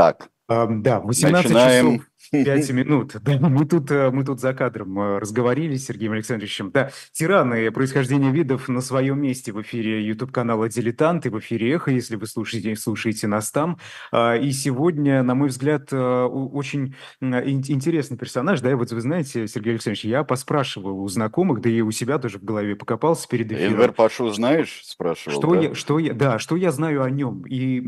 Так, 0.00 0.28
Да, 0.48 1.00
18 1.00 1.44
начинаем. 1.50 1.92
часов 1.98 2.06
5 2.32 2.70
минут. 2.70 3.16
Да, 3.22 3.38
мы 3.40 3.66
тут, 3.66 3.90
э, 3.90 4.10
мы 4.10 4.24
тут 4.24 4.40
за 4.40 4.52
кадром 4.54 4.98
э, 5.00 5.18
разговорились 5.18 5.82
с 5.82 5.86
Сергеем 5.86 6.12
Александровичем. 6.12 6.70
Да, 6.70 6.90
тираны 7.12 7.70
происхождения 7.72 8.30
видов 8.30 8.68
на 8.68 8.80
своем 8.82 9.20
месте 9.20 9.52
в 9.52 9.60
эфире 9.62 10.06
YouTube-канала 10.06 10.68
«Дилетант» 10.68 11.26
и 11.26 11.28
в 11.28 11.38
эфире 11.40 11.72
«Эхо», 11.72 11.90
если 11.90 12.14
вы 12.16 12.26
слушаете, 12.26 12.76
слушаете 12.76 13.26
нас 13.26 13.50
там. 13.50 13.78
А, 14.12 14.36
И 14.36 14.52
сегодня, 14.52 15.22
на 15.24 15.34
мой 15.34 15.48
взгляд, 15.48 15.88
э, 15.92 16.22
очень 16.24 16.94
интересный 17.20 18.16
персонаж. 18.16 18.60
Да, 18.60 18.70
и 18.70 18.74
вот 18.74 18.92
вы 18.92 19.00
знаете, 19.00 19.48
Сергей 19.48 19.70
Александрович, 19.72 20.04
я 20.04 20.22
поспрашивал 20.22 21.00
у 21.02 21.08
знакомых, 21.08 21.60
да 21.60 21.68
и 21.70 21.80
у 21.80 21.90
себя 21.90 22.18
тоже 22.18 22.38
в 22.38 22.44
голове 22.44 22.76
покопался 22.76 23.26
перед 23.28 23.50
эфиром. 23.50 23.74
Энвер 23.74 23.92
Пашу 23.92 24.28
знаешь, 24.30 24.82
спрашивал, 24.84 25.38
Что 25.38 25.54
да? 25.54 25.60
я, 25.60 25.74
что 25.74 25.98
я, 25.98 26.12
да, 26.14 26.38
что 26.38 26.56
я 26.56 26.70
знаю 26.70 27.02
о 27.02 27.10
нем? 27.10 27.44
И 27.48 27.80
э, 27.80 27.82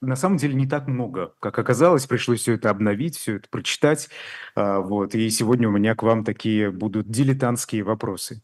на 0.00 0.16
самом 0.16 0.36
деле 0.36 0.54
не 0.54 0.66
так 0.66 0.86
много, 0.86 1.34
как 1.40 1.58
оказалось. 1.58 2.06
Пришлось 2.06 2.40
все 2.40 2.54
это 2.54 2.70
обновить, 2.70 3.16
все 3.16 3.36
это 3.36 3.48
прочитать. 3.48 4.08
А, 4.54 4.80
Вот. 4.80 5.14
И 5.14 5.30
сегодня 5.30 5.68
у 5.68 5.72
меня 5.72 5.94
к 5.94 6.02
вам 6.02 6.24
такие 6.24 6.70
будут 6.70 7.08
дилетантские 7.10 7.82
вопросы. 7.82 8.42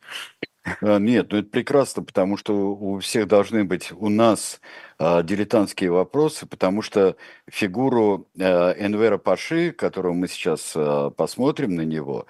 А, 0.83 0.99
Нет, 0.99 1.33
ну 1.33 1.39
это 1.39 1.49
прекрасно, 1.51 2.03
потому 2.03 2.37
что 2.37 2.75
у 2.75 2.99
всех 3.01 3.29
должны 3.29 3.65
быть 3.65 3.93
у 3.93 4.09
нас 4.09 4.61
а, 4.99 5.23
дилетантские 5.23 5.91
вопросы, 5.91 6.47
потому 6.47 6.83
что 6.83 7.17
фигуру 7.49 8.29
а, 8.39 8.73
Энвера 8.73 9.19
Паши, 9.19 9.73
которого 9.73 10.13
мы 10.13 10.29
сейчас 10.29 10.77
посмотрим 11.17 11.75
на 11.75 11.83
него, 11.83 12.27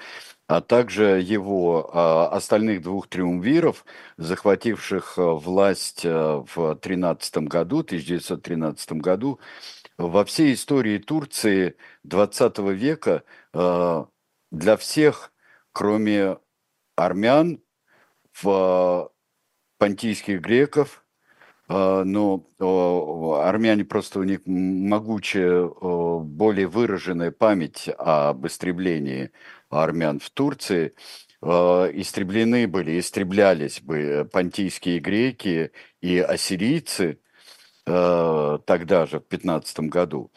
а 0.51 0.61
также 0.61 1.21
его 1.21 1.91
а, 1.93 2.29
остальных 2.31 2.83
двух 2.83 3.07
триумвиров, 3.07 3.85
захвативших 4.17 5.17
а, 5.17 5.35
власть 5.35 6.03
а, 6.05 6.45
в 6.53 6.75
13 6.75 7.39
году, 7.47 7.79
1913 7.81 8.95
году, 8.95 9.39
во 9.97 10.25
всей 10.25 10.55
истории 10.55 10.99
Турции 10.99 11.77
20 12.03 12.59
века 12.75 13.23
а, 13.53 14.09
для 14.51 14.77
всех, 14.77 15.33
кроме 15.71 16.39
армян, 16.97 17.61
в 18.33 19.11
понтийских 19.79 20.41
греков, 20.41 21.05
но 21.69 22.45
армяне 22.59 23.85
просто 23.85 24.19
у 24.19 24.25
них 24.25 24.41
могучая, 24.47 25.69
более 25.69 26.67
выраженная 26.67 27.31
память 27.31 27.89
об 27.99 28.47
истреблении 28.47 29.31
армян 29.71 30.21
в 30.21 30.31
Турции. 30.31 30.95
А, 31.43 31.87
Истреблены 31.93 32.67
были, 32.69 32.99
истреблялись 33.01 33.81
бы 33.81 34.29
понтийские 34.33 34.99
греки 35.01 35.73
и 36.01 36.19
ассирийцы 36.19 37.21
а, 37.87 38.59
тогда 38.59 39.07
же, 39.07 39.21
в 39.21 39.25
15 39.27 39.81
году. 39.81 40.31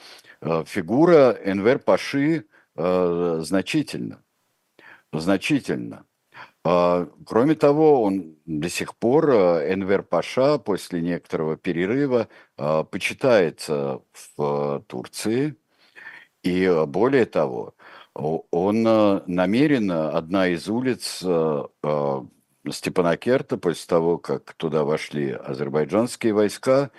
Фигура 0.65 1.37
Энвер 1.45 1.79
Паши 1.79 2.45
значительно. 2.75 4.23
А, 6.65 7.07
Кроме 7.25 7.55
того, 7.55 8.03
он 8.03 8.37
до 8.45 8.69
сих 8.69 8.95
пор, 8.97 9.29
э, 9.31 9.73
Энвер 9.73 10.03
Паша, 10.03 10.57
после 10.59 11.01
некоторого 11.01 11.57
перерыва, 11.57 12.29
почитается 12.55 14.01
в 14.13 14.79
э, 14.79 14.81
Турции. 14.87 15.55
И 16.43 16.63
э, 16.63 16.85
более 16.85 17.25
того, 17.25 17.75
он 18.15 18.85
э, 18.87 19.21
намеренно, 19.25 20.11
одна 20.11 20.47
из 20.47 20.67
улиц 20.69 21.21
э, 21.23 21.63
э, 21.83 22.21
Степанакерта, 22.69 23.57
после 23.57 23.87
того, 23.87 24.17
как 24.17 24.53
туда 24.53 24.83
вошли 24.83 25.31
азербайджанские 25.31 26.33
войска, 26.33 26.91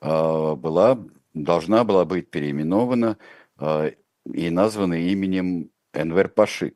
была, 0.00 0.96
должна 1.34 1.82
была 1.82 2.04
быть 2.04 2.30
переименована 2.30 3.18
и 4.32 4.50
названа 4.50 4.94
именем 4.94 5.72
Энвер 5.92 6.28
Паши. 6.28 6.74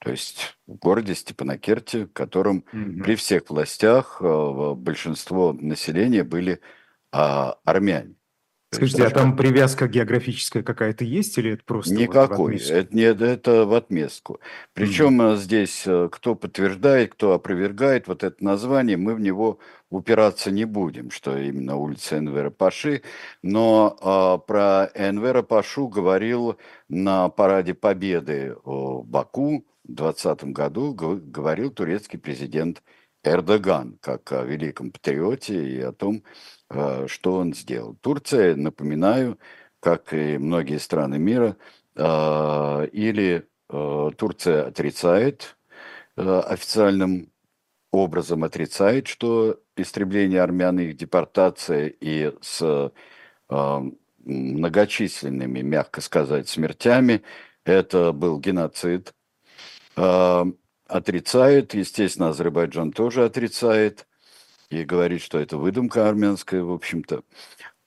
То 0.00 0.10
есть 0.10 0.58
в 0.66 0.74
городе 0.74 1.14
Степанакерте, 1.14 2.04
в 2.04 2.12
котором 2.12 2.66
Мгм. 2.72 3.02
при 3.04 3.14
всех 3.14 3.48
властях 3.48 4.20
большинство 4.20 5.54
населения 5.54 6.24
были 6.24 6.60
а, 7.10 7.56
армяне. 7.64 8.16
Скажите, 8.72 9.04
а 9.04 9.10
там 9.10 9.36
привязка 9.36 9.88
географическая 9.88 10.62
какая-то 10.62 11.04
есть 11.04 11.36
или 11.38 11.52
это 11.52 11.64
просто 11.64 11.92
вот 11.92 12.00
Никакой. 12.00 12.54
отместку? 12.54 12.74
Это, 12.74 12.96
не, 12.96 13.02
это 13.02 13.66
в 13.66 13.74
отместку. 13.74 14.40
Причем 14.74 15.20
э, 15.22 15.36
здесь 15.36 15.82
э, 15.86 16.08
кто 16.10 16.36
подтверждает, 16.36 17.14
кто 17.14 17.32
опровергает 17.32 18.06
вот 18.06 18.22
это 18.22 18.44
название, 18.44 18.96
мы 18.96 19.16
в 19.16 19.20
него 19.20 19.58
упираться 19.90 20.52
не 20.52 20.66
будем, 20.66 21.10
что 21.10 21.36
именно 21.36 21.74
улица 21.76 22.18
Энвера 22.18 22.50
Паши. 22.50 23.02
Но 23.42 23.96
а, 24.00 24.38
про 24.38 24.88
Энвера 24.94 25.42
Пашу 25.42 25.88
говорил 25.88 26.56
на 26.88 27.28
параде 27.28 27.74
Победы 27.74 28.54
в 28.64 29.02
Баку 29.02 29.64
в 29.82 29.92
2020 29.92 30.44
году, 30.52 30.94
говорил 30.94 31.70
турецкий 31.72 32.20
президент 32.20 32.78
Эрдоган, 32.78 32.90
как 34.00 34.32
о 34.32 34.44
великом 34.44 34.92
патриоте 34.92 35.66
и 35.68 35.80
о 35.80 35.92
том, 35.92 36.22
э, 36.70 37.06
что 37.08 37.34
он 37.34 37.54
сделал. 37.54 37.96
Турция, 38.00 38.56
напоминаю, 38.56 39.38
как 39.80 40.12
и 40.12 40.38
многие 40.38 40.78
страны 40.78 41.18
мира, 41.18 41.56
а, 41.96 42.84
или 42.84 43.46
э, 43.68 44.10
Турция 44.16 44.66
отрицает 44.66 45.56
э, 46.16 46.40
официальным 46.40 47.32
образом 47.92 48.44
отрицает, 48.44 49.08
что 49.08 49.58
истребление 49.76 50.42
армян, 50.42 50.78
их 50.78 50.96
депортация 50.96 51.88
и 51.88 52.32
с 52.40 52.92
э, 53.50 53.80
многочисленными, 54.24 55.60
мягко 55.60 56.00
сказать, 56.00 56.48
смертями, 56.48 57.22
это 57.64 58.12
был 58.12 58.38
геноцид. 58.38 59.12
Отрицает, 60.90 61.74
естественно, 61.74 62.30
Азербайджан 62.30 62.90
тоже 62.90 63.24
отрицает 63.24 64.08
и 64.70 64.82
говорит, 64.82 65.22
что 65.22 65.38
это 65.38 65.56
выдумка 65.56 66.08
армянская, 66.08 66.64
в 66.64 66.72
общем-то. 66.72 67.22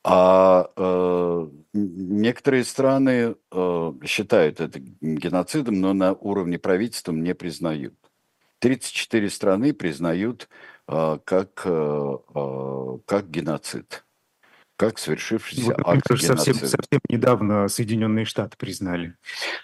А 0.05 0.69
э, 0.75 1.47
некоторые 1.73 2.63
страны 2.63 3.35
э, 3.51 3.93
считают 4.05 4.61
это 4.61 4.79
геноцидом, 5.01 5.81
но 5.81 5.93
на 5.93 6.13
уровне 6.13 6.57
правительства 6.57 7.11
не 7.11 7.35
признают. 7.35 7.93
34 8.59 9.29
страны 9.29 9.73
признают 9.73 10.47
э, 10.87 11.19
как, 11.25 11.61
э, 11.65 12.17
э, 12.35 12.97
как 13.05 13.29
геноцид, 13.29 14.05
как 14.77 14.97
совершившийся 14.97 15.75
Вот, 15.77 15.87
акт 15.87 16.07
совсем, 16.07 16.35
геноцида. 16.35 16.67
совсем 16.67 17.01
недавно 17.09 17.67
Соединенные 17.67 18.23
Штаты 18.23 18.55
признали. 18.55 19.15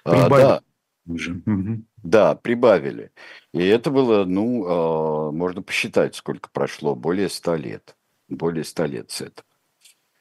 А, 0.04 0.30
да, 0.30 0.62
уже. 1.10 1.42
Мгм. 1.46 1.86
да, 2.04 2.36
прибавили. 2.36 3.12
И 3.54 3.66
это 3.66 3.92
было, 3.92 4.26
ну, 4.26 4.66
э, 4.66 5.32
можно 5.32 5.62
посчитать, 5.62 6.16
сколько 6.16 6.50
прошло, 6.52 6.96
более 6.96 7.30
100 7.30 7.56
лет. 7.56 7.96
Более 8.30 8.64
100 8.64 8.86
лет 8.86 9.12
с 9.12 9.22
этого. 9.22 9.46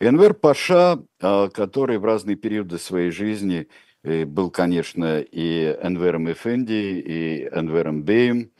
Энвер 0.00 0.34
Паша, 0.34 1.03
а, 1.21 1.48
который 1.48 1.98
в 1.98 2.04
разные 2.04 2.37
периоды 2.37 2.78
своей 2.78 3.10
жизни 3.10 3.69
э, 4.04 4.25
был, 4.25 4.50
конечно, 4.50 5.21
и 5.21 5.77
Энвером 5.82 6.31
Эфенди, 6.31 7.03
и 7.04 7.48
Энвером 7.53 8.04
Беем, 8.04 8.53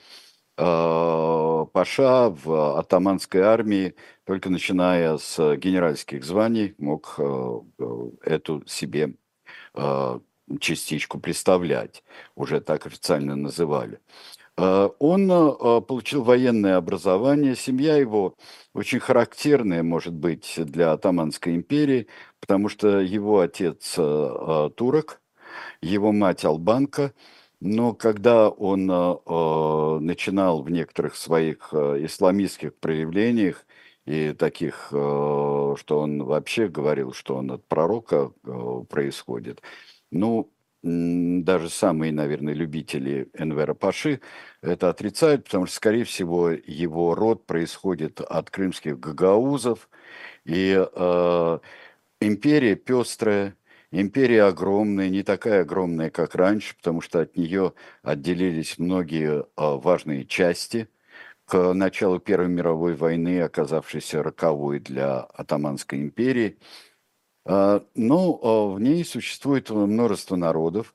а, 0.57 1.65
Паша 1.67 2.31
в 2.31 2.79
атаманской 2.79 3.43
армии, 3.43 3.95
только 4.25 4.51
начиная 4.51 5.17
с 5.17 5.57
генеральских 5.57 6.25
званий, 6.25 6.75
мог 6.79 7.15
э, 7.19 7.61
э, 7.79 8.11
эту 8.25 8.67
себе 8.67 9.15
э, 9.75 10.21
частичку 10.61 11.19
представлять, 11.21 12.03
уже 12.35 12.61
так 12.61 12.87
официально 12.87 13.37
называли. 13.37 14.01
Э, 14.59 14.91
Он 14.99 15.31
э, 15.31 15.81
получил 15.83 16.25
военное 16.25 16.77
образование, 16.77 17.55
семья 17.55 17.97
его 17.97 18.35
очень 18.75 18.99
характерная, 19.01 19.83
может 19.83 20.15
быть, 20.15 20.55
для 20.57 20.93
Атаманской 20.93 21.55
империи, 21.55 22.09
потому 22.41 22.69
что 22.69 23.01
его 23.01 23.41
отец 23.41 23.95
э, 23.99 24.71
турок, 24.77 25.21
его 25.81 26.13
мать 26.13 26.45
албанка, 26.45 27.13
но 27.61 27.93
когда 27.95 28.49
он 28.51 28.87
начинал 28.87 30.63
в 30.63 30.71
некоторых 30.71 31.17
своих 31.17 31.75
исламистских 31.75 32.77
проявлениях 32.77 33.67
и 34.07 34.33
таких, 34.33 34.87
что 34.91 35.77
он 35.89 36.23
вообще 36.23 36.69
говорил, 36.69 37.13
что 37.13 37.35
он 37.37 37.51
от 37.51 37.67
пророка 37.67 38.31
происходит, 38.89 39.61
ну, 40.11 40.51
даже 40.83 41.71
самые, 41.71 42.13
наверное, 42.13 42.55
любители 42.55 43.29
Энвера 43.35 43.75
Паши 43.75 44.21
это 44.63 44.89
отрицают, 44.89 45.45
потому 45.45 45.67
что, 45.67 45.77
скорее 45.77 46.05
всего, 46.05 46.51
его 46.51 47.15
род 47.15 47.47
происходит 47.47 48.21
от 48.21 48.51
крымских 48.51 48.99
гагаузов, 49.01 49.89
и 50.45 50.79
э, 50.81 51.59
империя 52.21 52.77
пестрая, 52.77 53.57
империя 53.91 54.45
огромная, 54.45 55.09
не 55.09 55.23
такая 55.23 55.63
огромная, 55.63 56.11
как 56.11 56.35
раньше, 56.35 56.77
потому 56.77 57.01
что 57.01 57.21
от 57.21 57.37
нее 57.37 57.73
отделились 58.03 58.79
многие 58.79 59.41
э, 59.41 59.45
важные 59.57 60.25
части 60.27 60.89
к 61.47 61.73
началу 61.73 62.21
Первой 62.21 62.49
мировой 62.49 62.95
войны, 62.95 63.41
оказавшейся 63.41 64.23
роковой 64.23 64.81
для 64.81 65.21
Атаманской 65.21 66.01
империи. 66.01 66.59
А, 67.49 67.83
но 67.95 68.39
а, 68.43 68.75
в 68.75 68.81
ней 68.81 69.05
существует 69.07 69.71
множество 69.71 70.37
народов, 70.37 70.95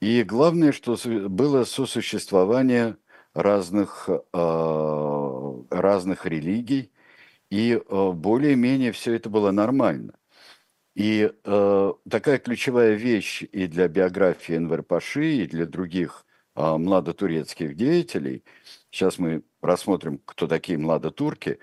и 0.00 0.22
главное, 0.22 0.72
что 0.72 0.96
было 1.28 1.64
сосуществование 1.64 2.96
разных, 3.34 4.08
а, 4.32 5.64
разных 5.70 6.24
религий, 6.24 6.90
и 7.50 7.80
более-менее 7.88 8.92
все 8.92 9.14
это 9.14 9.28
было 9.28 9.50
нормально. 9.50 10.14
И 10.94 11.32
э, 11.44 11.92
такая 12.08 12.38
ключевая 12.38 12.94
вещь 12.94 13.42
и 13.42 13.66
для 13.66 13.88
биографии 13.88 14.56
Энвер 14.56 14.82
Паши, 14.82 15.32
и 15.32 15.46
для 15.46 15.66
других 15.66 16.26
э, 16.54 16.76
младотурецких 16.76 17.74
деятелей, 17.74 18.44
сейчас 18.90 19.18
мы 19.18 19.42
рассмотрим, 19.62 20.20
кто 20.24 20.46
такие 20.46 20.78
младотурки, 20.78 21.58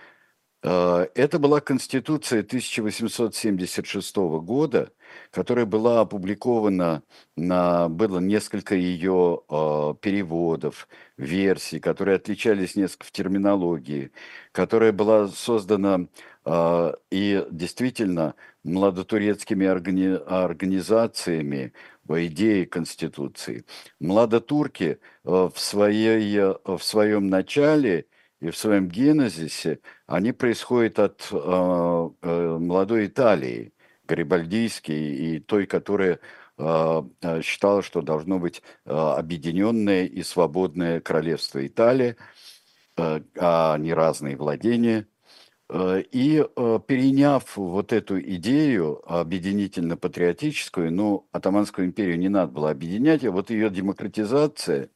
это 0.63 1.39
была 1.39 1.62
Конституция 1.62 2.42
1876 2.42 4.15
года, 4.15 4.92
которая 5.31 5.65
была 5.65 6.01
опубликована, 6.01 7.04
на, 7.36 7.89
было 7.89 8.19
несколько 8.19 8.75
ее 8.75 9.42
э, 9.50 9.94
переводов, 10.01 10.88
версий, 11.18 11.80
которые 11.80 12.15
отличались 12.15 12.75
несколько 12.75 13.06
в 13.06 13.12
терминологии, 13.12 14.12
которая 14.51 14.92
была 14.92 15.27
создана 15.27 16.07
э, 16.45 16.94
и 17.12 17.45
действительно 17.51 18.36
младотурецкими 18.63 19.65
органи 19.65 20.18
организациями 20.27 21.74
по 22.07 22.25
идее 22.25 22.65
Конституции. 22.65 23.65
Младотурки 24.00 24.83
э, 24.83 24.98
в, 25.24 25.53
своей, 25.56 26.38
э, 26.38 26.56
в 26.65 26.80
своем 26.81 27.27
начале 27.27 28.06
и 28.39 28.50
в 28.50 28.57
своем 28.57 28.88
генезисе, 28.88 29.80
они 30.06 30.31
происходят 30.31 31.00
от 31.00 31.28
э, 31.31 31.36
э, 31.36 32.57
молодой 32.60 33.07
Италии, 33.07 33.74
Гарибальдийской, 34.07 34.95
и 34.95 35.39
той, 35.39 35.66
которая 35.66 36.19
э, 36.57 37.04
э, 37.22 37.42
считала, 37.42 37.81
что 37.81 38.01
должно 38.01 38.39
быть 38.39 38.62
э, 38.86 38.92
объединенное 38.92 40.06
и 40.06 40.24
свободное 40.24 41.01
королевство 41.01 41.66
Италии, 41.66 42.16
э, 42.98 43.22
а 43.39 43.78
не 43.78 43.94
разные 43.94 44.38
владения– 44.38 45.07
Э, 45.69 46.01
и 46.12 46.44
переняв 46.88 47.57
вот 47.57 47.92
эту 47.92 48.19
идею 48.22 49.01
объединительно-патриотическую, 49.12 50.92
ну, 50.94 51.28
Атаманскую 51.31 51.88
империю 51.88 52.18
не 52.18 52.30
надо 52.30 52.51
было 52.54 52.72
объединять, 52.72 53.25
а 53.25 53.31
вот 53.31 53.50
ее 53.50 53.69
демократизация, 53.69 54.89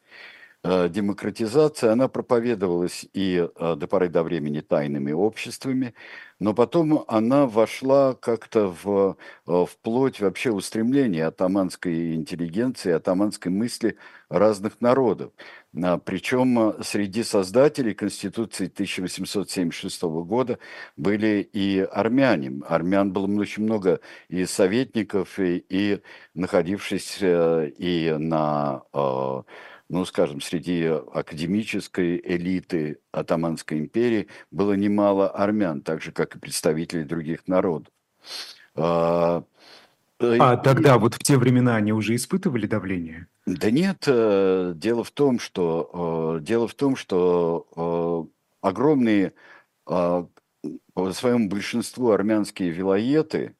демократизация, 0.63 1.91
она 1.91 2.07
проповедовалась 2.07 3.05
и 3.13 3.47
до 3.57 3.87
поры 3.87 4.09
до 4.09 4.21
времени 4.23 4.59
тайными 4.61 5.11
обществами, 5.11 5.95
но 6.39 6.53
потом 6.53 7.03
она 7.07 7.45
вошла 7.47 8.13
как-то 8.13 8.75
в, 8.83 9.15
вплоть 9.65 10.19
вообще 10.19 10.51
устремления 10.51 11.25
атаманской 11.25 12.15
интеллигенции, 12.15 12.91
атаманской 12.91 13.51
мысли 13.51 13.97
разных 14.29 14.81
народов. 14.81 15.31
Причем 16.05 16.75
среди 16.83 17.23
создателей 17.23 17.93
Конституции 17.93 18.65
1876 18.67 20.01
года 20.03 20.59
были 20.97 21.47
и 21.53 21.79
армяне. 21.79 22.61
Армян 22.67 23.11
было 23.11 23.27
очень 23.39 23.63
много 23.63 23.99
и 24.27 24.45
советников, 24.45 25.39
и, 25.39 25.63
и 25.69 26.01
находившихся 26.33 27.65
и 27.65 28.15
на, 28.17 28.83
ну, 29.91 30.05
скажем, 30.05 30.39
среди 30.39 30.85
академической 30.85 32.17
элиты 32.23 32.99
Атаманской 33.11 33.77
империи 33.77 34.27
было 34.49 34.71
немало 34.71 35.29
армян, 35.29 35.81
так 35.81 36.01
же, 36.01 36.13
как 36.13 36.33
и 36.33 36.39
представителей 36.39 37.03
других 37.03 37.45
народов. 37.45 37.91
Э, 38.75 39.41
а 40.21 40.57
тогда, 40.57 40.97
вот 40.97 41.15
в 41.15 41.19
те 41.19 41.35
времена, 41.35 41.75
они 41.75 41.91
уже 41.91 42.15
испытывали 42.15 42.67
давление? 42.67 43.27
Да 43.45 43.69
нет, 43.69 44.05
э, 44.07 44.71
дело 44.77 45.03
в 45.03 45.11
том, 45.11 45.39
что 45.39 46.37
э, 46.39 46.43
дело 46.43 46.69
в 46.69 46.73
том, 46.73 46.95
что 46.95 48.29
огромные 48.61 49.33
по 49.83 51.11
своему 51.11 51.49
большинству 51.49 52.11
армянские 52.11 52.69
вилоеты, 52.69 53.55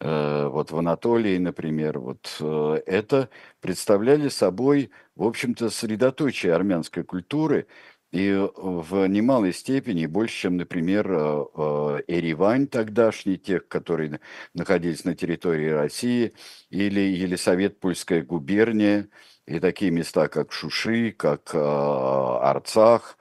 вот 0.00 0.70
в 0.70 0.76
Анатолии, 0.78 1.36
например, 1.38 1.98
вот 1.98 2.36
это 2.40 3.28
представляли 3.60 4.28
собой, 4.28 4.90
в 5.14 5.24
общем-то, 5.24 5.68
средоточие 5.68 6.54
армянской 6.54 7.04
культуры, 7.04 7.66
и 8.12 8.48
в 8.56 9.06
немалой 9.06 9.52
степени, 9.52 10.06
больше, 10.06 10.42
чем, 10.42 10.56
например, 10.56 11.06
э, 11.12 11.44
э, 11.54 12.00
Эревань 12.08 12.66
тогдашний, 12.66 13.38
тех, 13.38 13.68
которые 13.68 14.18
находились 14.52 15.04
на 15.04 15.14
территории 15.14 15.68
России, 15.68 16.32
или 16.70 17.00
Елисавет-Польская 17.00 18.22
губерния, 18.22 19.08
и 19.46 19.60
такие 19.60 19.92
места, 19.92 20.26
как 20.28 20.52
Шуши, 20.52 21.12
как 21.12 21.50
э, 21.54 21.58
Арцах, 21.58 23.16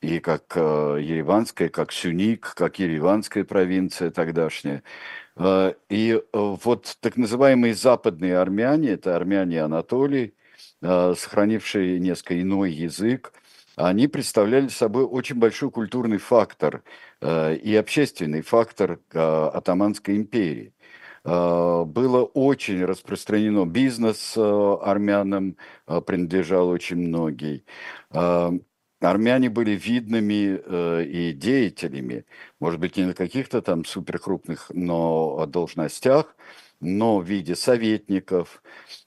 и 0.00 0.18
как 0.20 0.56
Ереванская, 0.56 1.68
как 1.68 1.92
Сюник, 1.92 2.54
как 2.54 2.78
Ереванская 2.78 3.44
провинция 3.44 4.10
тогдашняя. 4.10 4.82
И 5.88 6.22
вот 6.32 6.96
так 7.00 7.16
называемые 7.16 7.74
западные 7.74 8.36
армяне, 8.36 8.90
это 8.90 9.16
армяне 9.16 9.62
Анатолии, 9.62 10.34
сохранившие 10.82 11.98
несколько 11.98 12.40
иной 12.40 12.72
язык, 12.72 13.32
они 13.80 14.08
представляли 14.08 14.68
собой 14.68 15.04
очень 15.04 15.36
большой 15.36 15.70
культурный 15.70 16.18
фактор 16.18 16.82
э, 17.20 17.56
и 17.56 17.74
общественный 17.76 18.42
фактор 18.42 19.00
э, 19.12 19.18
Атаманской 19.18 20.16
империи. 20.16 20.74
Э, 21.24 21.84
было 21.86 22.24
очень 22.24 22.84
распространено 22.84 23.64
бизнес 23.64 24.36
армянам, 24.36 25.56
принадлежал 25.86 26.68
очень 26.68 26.96
многие. 26.96 27.64
Армяне 29.00 29.48
были 29.50 29.72
видными 29.72 30.60
э, 30.64 31.04
и 31.04 31.32
деятелями, 31.32 32.24
может 32.60 32.80
быть, 32.80 32.96
не 32.96 33.04
на 33.04 33.14
каких-то 33.14 33.62
там 33.62 33.84
суперкрупных 33.84 34.70
но 34.74 35.46
должностях, 35.46 36.36
но 36.80 37.18
в 37.18 37.24
виде 37.24 37.56
советников, 37.56 38.62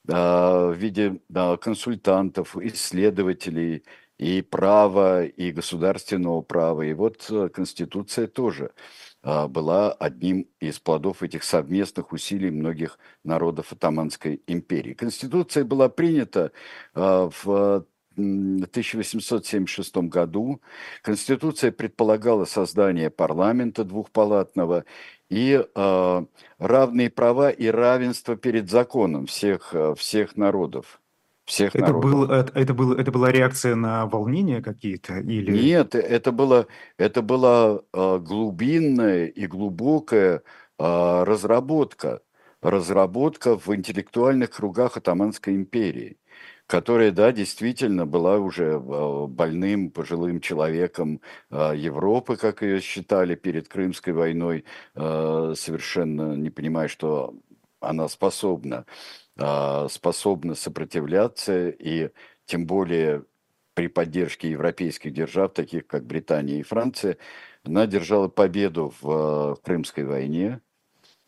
э, 0.08 0.14
в 0.14 0.74
виде 0.74 1.20
э, 1.34 1.58
консультантов, 1.58 2.56
исследователей, 2.58 3.84
и 4.20 4.42
права, 4.42 5.26
и 5.26 5.52
государственного 5.52 6.42
права. 6.42 6.84
И 6.84 6.94
вот 6.94 7.26
э, 7.30 7.50
Конституция 7.50 8.28
тоже 8.28 8.72
а, 9.24 9.48
была 9.48 9.94
одним 9.94 10.48
из 10.60 10.80
плодов 10.80 11.24
этих 11.24 11.44
совместных 11.44 12.12
усилий 12.12 12.52
многих 12.52 13.00
народов 13.24 13.72
Атаманской 13.72 14.42
империи. 14.48 14.94
Конституция 14.94 15.64
была 15.64 15.88
принята 15.88 16.52
а, 16.94 17.30
в 17.44 17.86
1876 18.16 19.96
году. 19.98 20.62
Конституция 21.02 21.72
предполагала 21.72 22.46
создание 22.46 23.10
парламента 23.10 23.84
двухпалатного 23.84 24.86
и 25.30 25.64
э, 25.64 26.26
равные 26.60 27.10
права 27.10 27.50
и 27.50 27.68
равенство 27.68 28.36
перед 28.36 28.70
законом 28.70 29.26
всех, 29.26 29.74
всех 29.98 30.38
народов 30.38 31.00
всех 31.46 31.76
это 31.76 31.86
народов. 31.88 32.12
Был, 32.12 32.24
это, 32.32 32.60
это, 32.60 32.74
был, 32.74 32.94
это 32.94 33.12
была 33.12 33.32
реакция 33.32 33.76
на 33.76 34.06
волнения 34.06 34.62
какие-то? 34.62 35.20
Или... 35.20 35.52
Нет, 35.52 35.96
это, 35.96 36.32
было, 36.32 36.68
это 36.98 37.22
была 37.22 37.82
э, 37.94 38.20
глубинная 38.20 39.26
и 39.26 39.48
глубокая 39.48 40.42
э, 40.80 41.24
разработка. 41.24 42.22
Разработка 42.62 43.58
в 43.58 43.76
интеллектуальных 43.76 44.52
кругах 44.52 44.96
Атаманской 44.96 45.54
империи, 45.54 46.18
которая, 46.68 47.12
да, 47.12 47.32
действительно 47.32 48.06
была 48.06 48.38
уже 48.38 48.74
э, 48.74 49.28
больным, 49.28 49.92
пожилым 49.92 50.40
человеком 50.42 51.22
э, 51.52 51.74
Европы, 51.76 52.38
как 52.38 52.62
ее 52.62 52.82
считали 52.82 53.36
перед 53.36 53.68
Крымской 53.68 54.14
войной, 54.14 54.66
э, 54.96 55.54
совершенно 55.56 56.36
не 56.36 56.50
понимая, 56.50 56.88
что 56.88 57.36
она 57.80 58.08
способна 58.08 58.86
а, 59.38 59.88
способна 59.90 60.54
сопротивляться, 60.54 61.70
и 61.70 62.12
тем 62.46 62.68
более 62.68 63.26
при 63.74 63.88
поддержке 63.88 64.52
европейских 64.52 65.12
держав, 65.12 65.54
таких 65.54 65.88
как 65.88 66.06
Британия 66.06 66.60
и 66.60 66.64
Франция, 66.64 67.18
она 67.64 67.88
держала 67.88 68.28
победу 68.28 68.94
в 69.02 69.10
а, 69.12 69.56
Крымской 69.56 70.04
войне, 70.04 70.62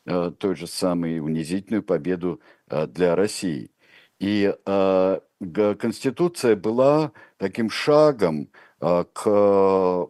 а, 0.06 0.32
той 0.32 0.56
же 0.56 0.68
самой 0.68 1.20
унизительную 1.20 1.82
победу 1.84 2.42
для 2.68 3.16
России. 3.16 3.72
И 4.20 4.54
Конституция 4.66 6.56
была 6.56 7.12
таким 7.38 7.70
шагом 7.70 8.50
к, 8.80 10.10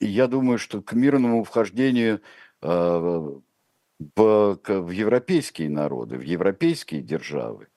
я 0.00 0.26
думаю, 0.26 0.58
что 0.58 0.80
к 0.82 0.92
мирному 0.94 1.44
вхождению 1.44 2.20
в, 2.60 3.42
в 3.98 4.90
европейские 4.90 5.70
народы, 5.70 6.16
в 6.16 6.22
европейские 6.22 7.02
державы. 7.02 7.68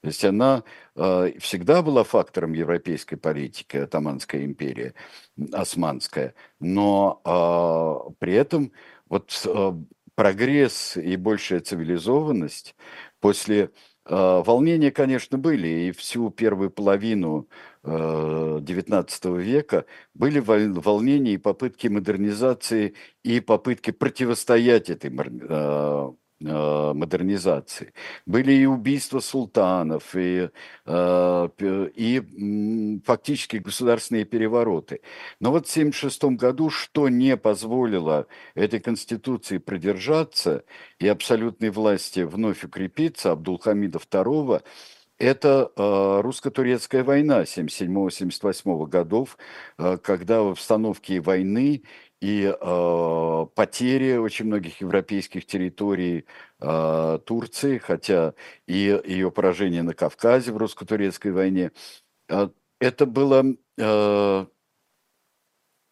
То 0.00 0.08
есть 0.08 0.24
она 0.24 0.62
э, 0.94 1.32
всегда 1.40 1.82
была 1.82 2.04
фактором 2.04 2.52
европейской 2.52 3.16
политики, 3.16 3.76
Атаманская 3.78 4.44
империя, 4.44 4.94
Османская, 5.52 6.34
но 6.60 7.20
э, 7.24 8.14
при 8.18 8.34
этом 8.34 8.72
вот 9.08 9.42
э, 9.44 9.72
прогресс 10.14 10.96
и 10.96 11.16
большая 11.16 11.60
цивилизованность 11.60 12.76
после 13.20 13.64
э, 13.64 13.68
волнения, 14.14 14.90
конечно, 14.90 15.38
были, 15.38 15.68
и 15.68 15.92
всю 15.92 16.30
первую 16.30 16.70
половину 16.70 17.48
XIX 17.84 19.06
э, 19.38 19.42
века 19.42 19.84
были 20.14 20.40
волнения 20.40 21.34
и 21.34 21.38
попытки 21.38 21.88
модернизации, 21.88 22.94
и 23.22 23.40
попытки 23.40 23.90
противостоять 23.90 24.90
этой 24.90 25.10
Э, 25.48 26.12
модернизации. 26.40 27.92
Были 28.26 28.52
и 28.52 28.66
убийства 28.66 29.20
султанов, 29.20 30.14
и, 30.14 30.50
э, 30.86 31.48
и 31.94 33.00
фактически 33.04 33.56
государственные 33.56 34.24
перевороты. 34.24 35.00
Но 35.40 35.50
вот 35.50 35.66
в 35.66 35.70
1976 35.70 36.36
году 36.36 36.70
что 36.70 37.08
не 37.08 37.36
позволило 37.36 38.26
этой 38.54 38.80
конституции 38.80 39.58
продержаться 39.58 40.64
и 40.98 41.08
абсолютной 41.08 41.70
власти 41.70 42.20
вновь 42.20 42.64
укрепиться, 42.64 43.32
Абдулхамида 43.32 43.98
II, 43.98 44.62
это 45.18 45.72
э, 45.74 46.20
русско-турецкая 46.22 47.02
война 47.02 47.42
77-78 47.42 48.86
годов, 48.86 49.36
э, 49.76 49.98
когда 49.98 50.42
в 50.42 50.50
обстановке 50.50 51.20
войны 51.20 51.82
и 52.20 52.52
э, 52.60 53.46
потери 53.54 54.16
очень 54.16 54.46
многих 54.46 54.80
европейских 54.80 55.46
территорий 55.46 56.26
э, 56.60 57.18
Турции, 57.24 57.78
хотя 57.78 58.34
и 58.66 59.00
ее 59.04 59.30
поражение 59.30 59.82
на 59.82 59.94
Кавказе 59.94 60.52
в 60.52 60.56
русско-турецкой 60.56 61.32
войне, 61.32 61.70
э, 62.28 62.48
это 62.80 63.06
было 63.06 63.44
э, 63.78 64.46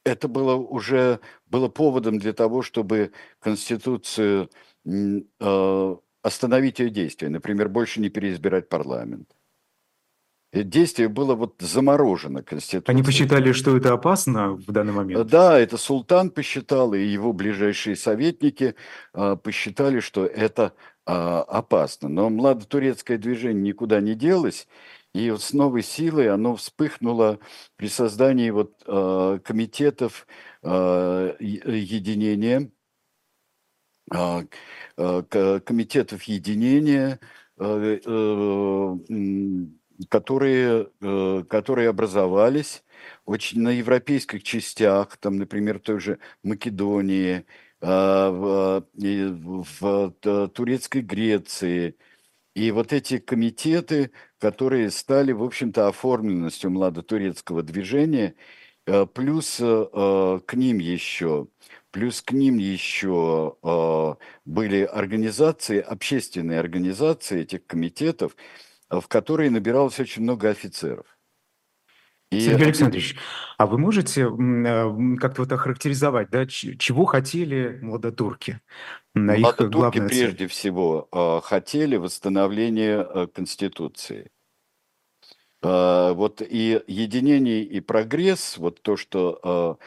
это 0.05 0.29
было 0.29 0.55
уже 0.55 1.21
было 1.47 1.69
поводом 1.69 2.19
для 2.19 2.33
того, 2.33 2.63
чтобы 2.63 3.13
конституцию 3.41 4.51
э, 4.85 5.97
остановить 6.23 6.79
ее 6.81 6.91
действие, 6.91 7.31
например, 7.31 7.69
больше 7.69 8.01
не 8.01 8.09
переизбирать 8.09 8.69
парламент 8.69 9.36
действие 10.53 11.09
было 11.09 11.35
вот 11.35 11.57
заморожено 11.61 12.43
Конституцией. 12.43 12.85
Они 12.87 13.03
посчитали, 13.03 13.53
что 13.53 13.77
это 13.77 13.93
опасно 13.93 14.53
в 14.53 14.67
данный 14.67 14.93
момент? 14.93 15.27
Да, 15.27 15.59
это 15.59 15.77
султан 15.77 16.31
посчитал, 16.31 16.95
и 16.95 17.01
его 17.01 17.33
ближайшие 17.33 17.97
советники 17.97 18.75
а, 19.13 19.37
посчитали, 19.37 20.01
что 20.01 20.25
это 20.25 20.73
а, 21.05 21.43
опасно. 21.43 22.09
Но 22.09 22.31
младотурецкое 22.31 23.19
движение 23.19 23.63
никуда 23.63 24.01
не 24.01 24.15
делось, 24.15 24.67
и 25.15 25.31
вот 25.31 25.43
с 25.43 25.53
новой 25.53 25.83
силой 25.83 26.31
оно 26.31 26.57
вспыхнуло 26.57 27.39
при 27.77 27.89
создании 27.89 28.51
вот 28.51 28.83
а, 28.87 29.39
комитетов 29.41 30.27
единения, 30.63 32.71
комитетов 34.97 36.23
единения, 36.25 37.21
э, 37.59 38.01
э, 38.05 38.97
которые, 40.09 40.89
э, 41.01 41.45
которые 41.49 41.89
образовались 41.89 42.85
очень 43.25 43.61
на 43.61 43.71
европейских 43.71 44.43
частях, 44.43 45.17
там, 45.19 45.37
например, 45.37 45.79
той 45.79 46.01
же 46.01 46.19
Македонии, 46.43 47.45
а, 47.81 48.31
в, 48.31 48.87
в, 48.95 50.15
в 50.23 50.49
турецкой 50.49 51.03
Греции. 51.03 51.97
И 52.55 52.71
вот 52.71 52.93
эти 52.93 53.19
комитеты, 53.19 54.13
которые 54.39 54.91
стали, 54.91 55.33
в 55.33 55.43
общем-то, 55.43 55.89
оформленностью 55.89 56.71
младотурецкого 56.71 57.63
движения, 57.63 58.35
э, 58.87 59.07
плюс 59.07 59.59
э, 59.61 60.41
к 60.47 60.55
ним 60.55 60.79
еще, 60.79 61.49
плюс 61.91 62.23
к 62.23 62.33
ним 62.33 62.59
еще 62.59 63.57
были 64.45 64.83
организации, 64.85 65.81
общественные 65.81 66.61
организации 66.61 67.41
этих 67.43 67.67
комитетов, 67.67 68.37
в 68.91 69.09
которые 69.09 69.51
набиралось 69.51 69.99
очень 70.01 70.23
много 70.23 70.51
офицеров. 70.51 71.07
И... 72.31 72.41
Сергей 72.41 72.67
Александрович, 72.67 73.17
а 73.57 73.67
вы 73.67 73.79
можете 73.79 74.23
э, 74.23 75.17
как-то 75.19 75.43
вот 75.43 75.53
охарактеризовать, 75.53 76.29
да, 76.31 76.45
чего 76.47 77.05
хотели 77.05 77.79
младотурки? 77.81 78.61
На 79.15 79.37
младотурки 79.37 79.99
их 79.99 80.09
прежде 80.09 80.39
цель? 80.39 80.49
всего 80.49 81.09
э, 81.13 81.41
хотели 81.45 81.97
восстановления 81.97 82.99
э, 82.99 83.27
Конституции. 83.33 84.31
Вот 85.63 86.43
и 86.43 86.81
единение, 86.87 87.63
и 87.65 87.81
прогресс, 87.81 88.57
вот 88.57 88.83
то, 88.83 88.97
что 88.97 89.79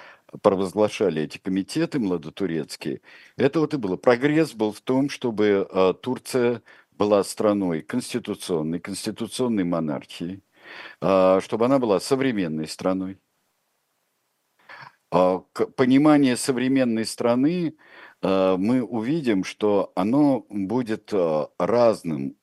провозглашали 0.42 1.22
эти 1.22 1.38
комитеты 1.38 2.00
младотурецкие, 2.00 3.02
это 3.38 3.62
вот 3.62 3.74
и 3.74 3.78
было. 3.78 3.96
Прогресс 3.96 4.54
был 4.54 4.74
в 4.74 4.82
том, 4.82 5.10
чтобы 5.10 5.96
Турция 6.02 6.64
была 7.00 7.24
страной 7.24 7.82
конституционной, 7.82 8.80
конституционной 8.82 9.64
монархии, 9.64 10.42
а, 11.02 11.40
чтобы 11.42 11.66
она 11.66 11.80
была 11.80 12.00
современной 12.02 12.68
страной. 12.68 13.18
А, 15.12 15.40
понимание 15.78 16.36
современной 16.36 17.06
страны 17.06 17.78
а, 18.22 18.58
мы 18.58 18.84
увидим, 18.84 19.46
что 19.46 19.94
оно 19.96 20.46
будет 20.50 21.14
разным. 21.58 22.36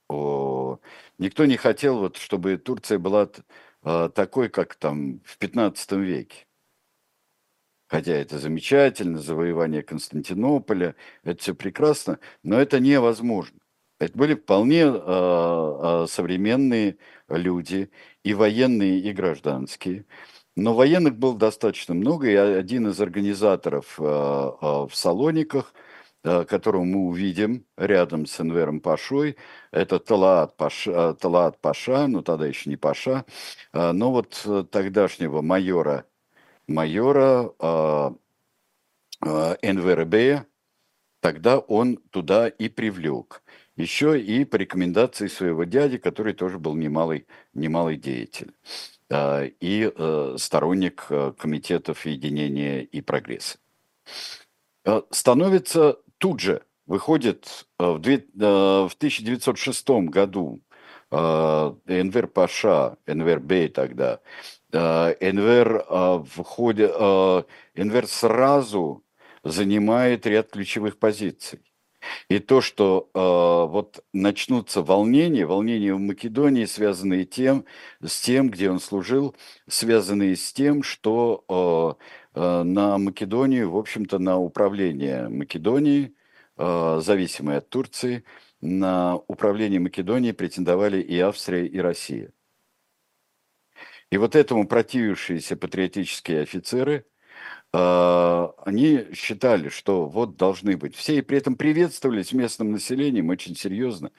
Никто 1.19 1.47
не 1.47 1.57
хотел, 1.57 1.99
вот, 1.99 2.17
чтобы 2.17 2.57
Турция 2.59 2.99
была 2.99 3.29
такой, 4.15 4.49
как 4.49 4.75
там 4.77 5.21
в 5.25 5.39
15 5.39 5.93
веке. 5.93 6.47
Хотя 7.89 8.13
это 8.13 8.39
замечательно, 8.39 9.19
завоевание 9.19 9.83
Константинополя, 9.83 10.97
это 11.25 11.41
все 11.41 11.55
прекрасно, 11.55 12.19
но 12.43 12.59
это 12.59 12.81
невозможно. 12.81 13.61
Это 13.99 14.17
были 14.19 14.35
вполне 14.35 14.83
э, 14.85 16.07
современные 16.09 16.99
люди, 17.29 17.91
и 18.25 18.35
военные, 18.35 19.01
и 19.01 19.13
гражданские. 19.13 20.05
Но 20.57 20.75
военных 20.75 21.17
было 21.17 21.37
достаточно 21.37 21.95
много, 21.95 22.29
и 22.29 22.35
один 22.35 22.89
из 22.89 23.01
организаторов 23.01 23.97
э, 23.99 24.03
э, 24.05 24.07
в 24.07 24.91
Салониках, 24.93 25.73
э, 26.25 26.45
которого 26.45 26.85
мы 26.85 27.07
увидим 27.07 27.67
рядом 27.77 28.27
с 28.27 28.41
Энвером 28.41 28.81
Пашой, 28.81 29.37
это 29.71 29.99
Талаат 29.99 30.57
Паша, 30.57 31.15
Талаат 31.15 31.61
Паша, 31.61 32.07
ну 32.07 32.23
тогда 32.23 32.47
еще 32.47 32.69
не 32.69 32.77
Паша, 32.77 33.25
э, 33.73 33.93
но 33.93 34.13
вот 34.13 34.47
тогдашнего 34.71 35.41
майора, 35.41 36.05
майора 36.69 37.53
э, 37.61 38.11
э, 39.25 39.57
Энвера 39.63 40.05
Бея, 40.05 40.47
тогда 41.21 41.59
он 41.59 41.97
туда 42.11 42.49
и 42.49 42.69
привлек 42.69 43.43
еще 43.77 44.21
и 44.21 44.45
по 44.45 44.57
рекомендации 44.57 45.27
своего 45.27 45.65
дяди, 45.65 45.99
который 45.99 46.33
тоже 46.33 46.59
был 46.59 46.75
немалый, 46.75 47.27
немалый 47.53 47.97
деятель 47.97 48.53
а, 49.11 49.45
и 49.45 49.93
э, 49.95 50.37
сторонник 50.39 51.07
э, 51.11 51.33
комитетов 51.39 52.07
единения 52.07 52.81
и 52.81 53.01
прогресса. 53.03 53.59
Э, 54.85 55.03
становится 55.11 55.99
тут 56.19 56.41
же, 56.41 56.63
выходит 56.87 57.67
в 57.79 57.97
1906 57.99 59.91
году 60.09 60.61
Энвер 61.11 62.27
Паша, 62.29 62.97
Энвер 63.07 63.41
Бей 63.41 63.69
тогда, 63.69 64.21
Энвер, 64.73 65.85
входит, 66.29 66.91
Энвер 67.75 68.07
сразу 68.07 69.05
занимает 69.43 70.27
ряд 70.27 70.51
ключевых 70.51 70.99
позиций. 70.99 71.61
И 72.29 72.39
то, 72.39 72.61
что 72.61 73.11
э, 73.15 73.19
вот 73.19 74.05
начнутся 74.13 74.83
волнения, 74.83 75.47
волнения 75.47 75.95
в 75.95 76.01
Македонии, 76.01 76.65
связанные 76.65 77.25
тем, 77.25 77.65
с 78.05 78.21
тем, 78.21 78.51
где 78.51 78.71
он 78.71 78.81
служил, 78.81 79.35
связанные 79.69 80.37
с 80.37 80.53
тем, 80.53 80.83
что 80.83 81.99
э, 82.35 82.41
э, 82.41 82.63
на 82.63 82.99
Македонию, 82.99 83.71
в 83.71 83.77
общем-то, 83.77 84.19
на 84.19 84.39
управление 84.39 85.29
Македонией, 85.29 86.15
э, 86.57 87.01
зависимой 87.03 87.59
от 87.59 87.69
Турции, 87.69 88.25
на 88.61 89.17
управление 89.29 89.81
Македонией 89.81 90.33
претендовали 90.33 91.01
и 91.01 91.19
Австрия, 91.21 91.67
и 91.67 91.79
Россия. 91.79 92.33
И 94.11 94.19
вот 94.19 94.37
этому 94.37 94.67
противившиеся 94.67 95.57
патриотические 95.57 96.43
офицеры– 96.43 97.05
они 97.77 99.07
считали, 99.13 99.69
что 99.69 100.07
вот 100.07 100.37
должны 100.37 100.77
быть. 100.77 100.95
Все, 100.95 101.19
и 101.19 101.23
при 101.23 101.39
этом 101.39 101.57
приветствовались 101.57 102.33
местным 102.33 102.73
населением 102.73 103.29
очень 103.29 103.57
серьезно, 103.57 104.13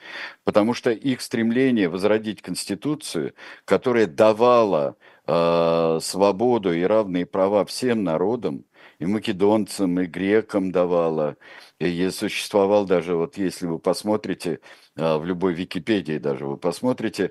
потому 0.44 0.74
что 0.74 0.90
их 0.90 1.20
стремление 1.20 1.88
возродить 1.88 2.42
Конституцию, 2.42 3.34
которая 3.64 4.06
давала 4.06 4.96
э, 5.26 5.98
свободу 6.02 6.72
и 6.72 6.82
равные 6.82 7.26
права 7.26 7.64
всем 7.64 8.04
народам, 8.04 8.64
и 8.98 9.06
македонцам, 9.06 10.00
и 10.00 10.06
грекам 10.06 10.72
давала, 10.72 11.36
И 11.80 12.10
существовал 12.10 12.86
даже, 12.86 13.14
вот 13.14 13.36
если 13.36 13.66
вы 13.66 13.78
посмотрите, 13.78 14.58
в 14.96 15.24
любой 15.24 15.54
Википедии 15.54 16.18
даже 16.18 16.44
вы 16.44 16.56
посмотрите, 16.56 17.30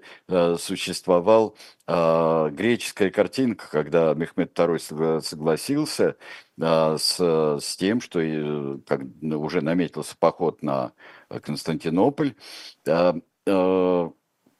существовал 0.58 1.58
греческая 1.86 3.10
картинка, 3.10 3.68
когда 3.70 4.14
Мехмед 4.14 4.58
II 4.58 5.20
согласился 5.22 6.16
с, 6.58 7.20
с 7.20 7.76
тем, 7.76 8.00
что 8.00 8.80
как 8.88 9.02
уже 9.22 9.60
наметился 9.60 10.16
поход 10.18 10.64
на 10.64 10.94
Константинополь, 11.42 12.36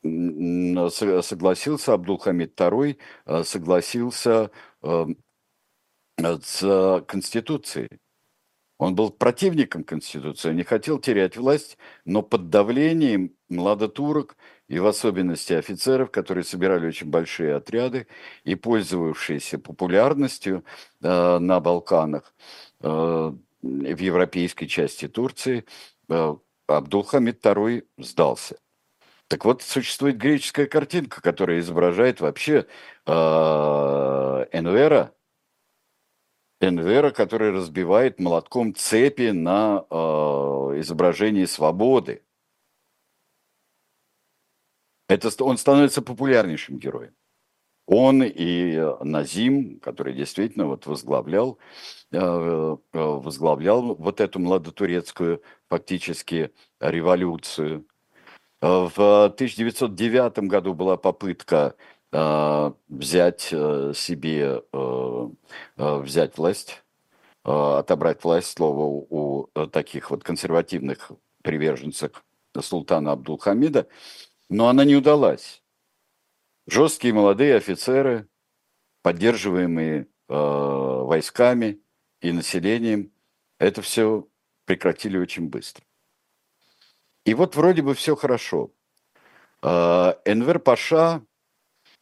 согласился, 0.04 1.94
Абдулхамид 1.94 2.60
II 2.60 2.98
согласился 3.46 4.52
с 6.18 7.04
Конституцией. 7.08 7.88
Он 8.78 8.94
был 8.94 9.10
противником 9.10 9.84
Конституции, 9.84 10.54
не 10.54 10.64
хотел 10.64 11.00
терять 11.00 11.36
власть, 11.36 11.78
но 12.06 12.22
под 12.22 12.50
давлением 12.50 13.34
младотурок 13.50 14.38
и 14.68 14.80
в 14.80 14.86
особенности 14.86 15.54
офицеров, 15.54 16.12
которые 16.12 16.44
собирали 16.44 16.88
очень 16.88 17.10
большие 17.10 17.56
отряды 17.56 18.08
и 18.44 18.56
пользовавшиеся 18.56 19.58
популярностью 19.58 20.64
э, 21.02 21.40
на 21.40 21.60
Балканах, 21.60 22.36
э, 22.82 23.34
в 23.62 24.00
европейской 24.00 24.68
части 24.68 25.08
Турции, 25.08 25.66
э, 26.10 26.36
Абдулхамид 26.68 27.44
II 27.44 27.86
сдался. 27.98 28.58
Так 29.28 29.46
вот, 29.46 29.62
существует 29.62 30.18
греческая 30.18 30.68
картинка, 30.68 31.22
которая 31.22 31.60
изображает 31.60 32.22
вообще 32.22 32.66
э, 33.06 33.12
Энвера, 33.12 35.14
Энвера, 36.60 37.12
который 37.12 37.52
разбивает 37.52 38.20
молотком 38.20 38.74
цепи 38.74 39.30
на 39.30 39.86
э, 39.90 39.96
изображении 40.80 41.46
свободы. 41.46 42.24
Это, 45.08 45.30
он 45.44 45.58
становится 45.58 46.02
популярнейшим 46.02 46.80
героем. 46.80 47.14
Он 47.86 48.22
и 48.22 48.76
Назим, 49.02 49.80
который 49.80 50.14
действительно 50.14 50.66
вот 50.66 50.88
возглавлял, 50.88 51.58
э, 52.12 52.18
э, 52.18 52.78
возглавлял 52.92 53.96
вот 53.96 54.20
эту 54.20 54.40
младотурецкую 54.40 55.42
фактически 55.70 56.52
революцию. 56.80 57.86
В 58.60 59.26
1909 59.30 60.40
году 60.50 60.74
была 60.74 60.98
попытка 60.98 61.76
взять 62.12 63.50
э, 63.52 63.92
себе, 63.94 64.64
э, 64.72 65.30
э, 65.78 65.98
взять 65.98 66.38
власть, 66.38 66.84
отобрать 67.44 68.24
власть, 68.26 68.58
слово 68.58 69.06
у 69.10 69.48
таких 69.72 70.12
вот 70.12 70.22
консервативных 70.22 71.12
приверженцев 71.44 72.26
султана 72.60 73.14
Абдулхамида, 73.14 73.88
но 74.50 74.68
она 74.68 74.84
не 74.84 74.98
удалась. 74.98 75.64
Жесткие 76.66 77.14
молодые 77.14 77.56
офицеры, 77.56 78.28
поддерживаемые 79.02 80.08
войсками 80.28 81.80
и 82.20 82.34
населением, 82.34 83.14
это 83.60 83.82
все 83.82 84.28
прекратили 84.66 85.18
очень 85.18 85.48
быстро. 85.48 85.86
И 87.24 87.34
вот 87.34 87.56
вроде 87.56 87.82
бы 87.82 87.94
все 87.94 88.18
хорошо. 88.18 88.74
Энвер 89.62 90.60
Паша 90.60 91.24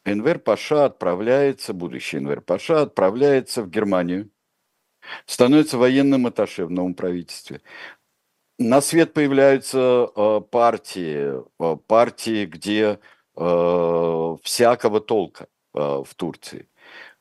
Энвер 0.06 0.38
Паша 0.38 0.84
отправляется, 0.84 1.72
будущий 1.72 2.18
Энвер 2.18 2.40
Паша 2.40 2.82
отправляется 2.82 3.62
в 3.62 3.68
Германию, 3.68 4.30
становится 5.26 5.78
военным 5.78 6.26
атташе 6.26 6.64
в 6.64 6.70
новом 6.70 6.94
правительстве. 6.94 7.60
На 8.58 8.80
свет 8.80 9.12
появляются 9.12 10.08
э, 10.14 10.40
партии, 10.48 11.42
э, 11.58 11.76
партии, 11.88 12.46
где 12.46 13.00
э, 13.36 14.36
всякого 14.42 15.00
толка 15.00 15.48
в 15.74 16.08
Турции. 16.16 16.68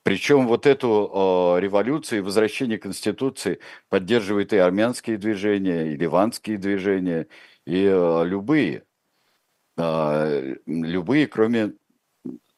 Причем 0.03 0.47
вот 0.47 0.65
эту 0.65 1.57
революцию 1.59 2.19
и 2.19 2.21
возвращение 2.21 2.77
Конституции 2.77 3.59
поддерживают 3.89 4.53
и 4.53 4.57
армянские 4.57 5.17
движения, 5.17 5.91
и 5.91 5.97
ливанские 5.97 6.57
движения, 6.57 7.27
и 7.65 7.83
любые, 7.83 8.85
любые, 9.75 11.27
кроме 11.27 11.73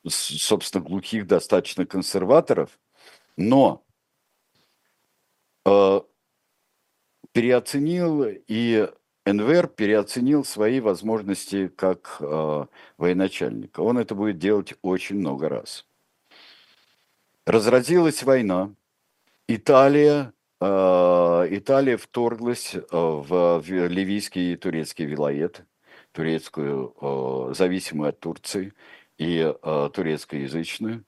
собственно, 0.10 0.84
глухих 0.84 1.28
достаточно 1.28 1.86
консерваторов, 1.86 2.80
но 3.36 3.86
э, 5.66 6.02
переоценил 7.32 8.26
и 8.26 8.90
НВР 9.26 9.68
переоценил 9.68 10.46
свои 10.46 10.80
возможности 10.80 11.68
как 11.68 12.18
э, 12.20 12.66
военачальника. 12.98 13.82
Он 13.82 13.98
это 13.98 14.16
будет 14.16 14.38
делать 14.40 14.74
очень 14.82 15.18
много 15.18 15.50
раз. 15.50 15.86
Разразилась 17.46 18.24
война. 18.24 18.74
Италия, 19.48 20.34
э, 20.60 20.66
Италия 21.50 21.98
вторглась 21.98 22.76
э, 22.76 22.82
в, 22.92 23.60
в 23.60 23.88
ливийский 23.88 24.54
и 24.54 24.56
турецкий 24.56 25.06
вилоет, 25.06 25.66
турецкую, 26.12 26.94
э, 27.00 27.54
зависимую 27.54 28.10
от 28.10 28.20
Турции 28.20 28.74
и 29.18 29.40
э, 29.40 29.90
турецкоязычную 29.94 31.06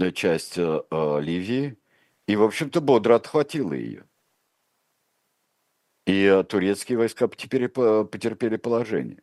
э, 0.00 0.12
часть 0.12 0.58
э, 0.58 0.82
Ливии, 1.20 1.76
и, 2.26 2.36
в 2.36 2.42
общем-то, 2.42 2.80
бодро 2.80 3.14
отхватила 3.16 3.72
ее. 3.72 4.04
И 6.06 6.24
э, 6.24 6.44
турецкие 6.44 6.98
войска 6.98 7.28
потерпели, 7.28 7.66
потерпели 7.66 8.56
положение, 8.56 9.22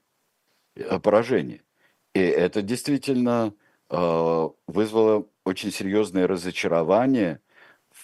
э, 0.76 1.00
поражение. 1.00 1.64
И 2.14 2.20
это 2.20 2.62
действительно 2.62 3.54
э, 3.90 4.50
вызвало 4.68 5.28
очень 5.44 5.72
серьезное 5.72 6.28
разочарование 6.28 7.42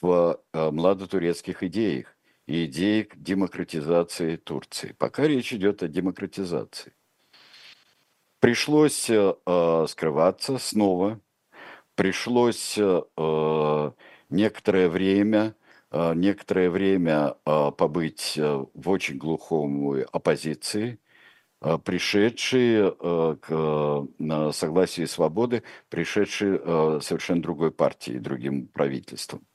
в 0.02 0.42
э, 0.54 0.72
младотурецких 0.72 1.64
идеях 1.64 2.16
и 2.48 2.66
идеях 2.66 3.08
демократизации 3.16 4.36
Турции. 4.36 4.94
Пока 4.98 5.28
речь 5.28 5.54
идет 5.54 5.84
о 5.84 5.88
демократизации. 5.88 6.94
Пришлось 8.42 9.08
э, 9.08 9.36
э, 9.46 9.86
скрываться 9.88 10.58
снова, 10.58 11.22
пришлось 11.94 12.76
э, 12.76 13.92
некоторое 14.32 14.90
время, 14.90 15.56
э, 15.92 16.14
некоторое 16.16 16.72
время 16.72 17.36
э, 17.46 17.72
побыть 17.78 18.34
э, 18.38 18.66
в 18.74 18.90
очень 18.90 19.20
глухом 19.20 19.94
оппозиции, 20.12 20.98
э, 21.62 21.78
пришедшие 21.86 22.96
э, 23.00 23.36
к 23.40 24.08
на 24.18 24.52
согласию 24.54 25.08
свободы, 25.08 25.62
пришедшие 25.90 26.60
э, 26.64 27.00
совершенно 27.04 27.44
другой 27.44 27.70
партии, 27.70 28.14
другим 28.14 28.66
правительством. 28.66 29.46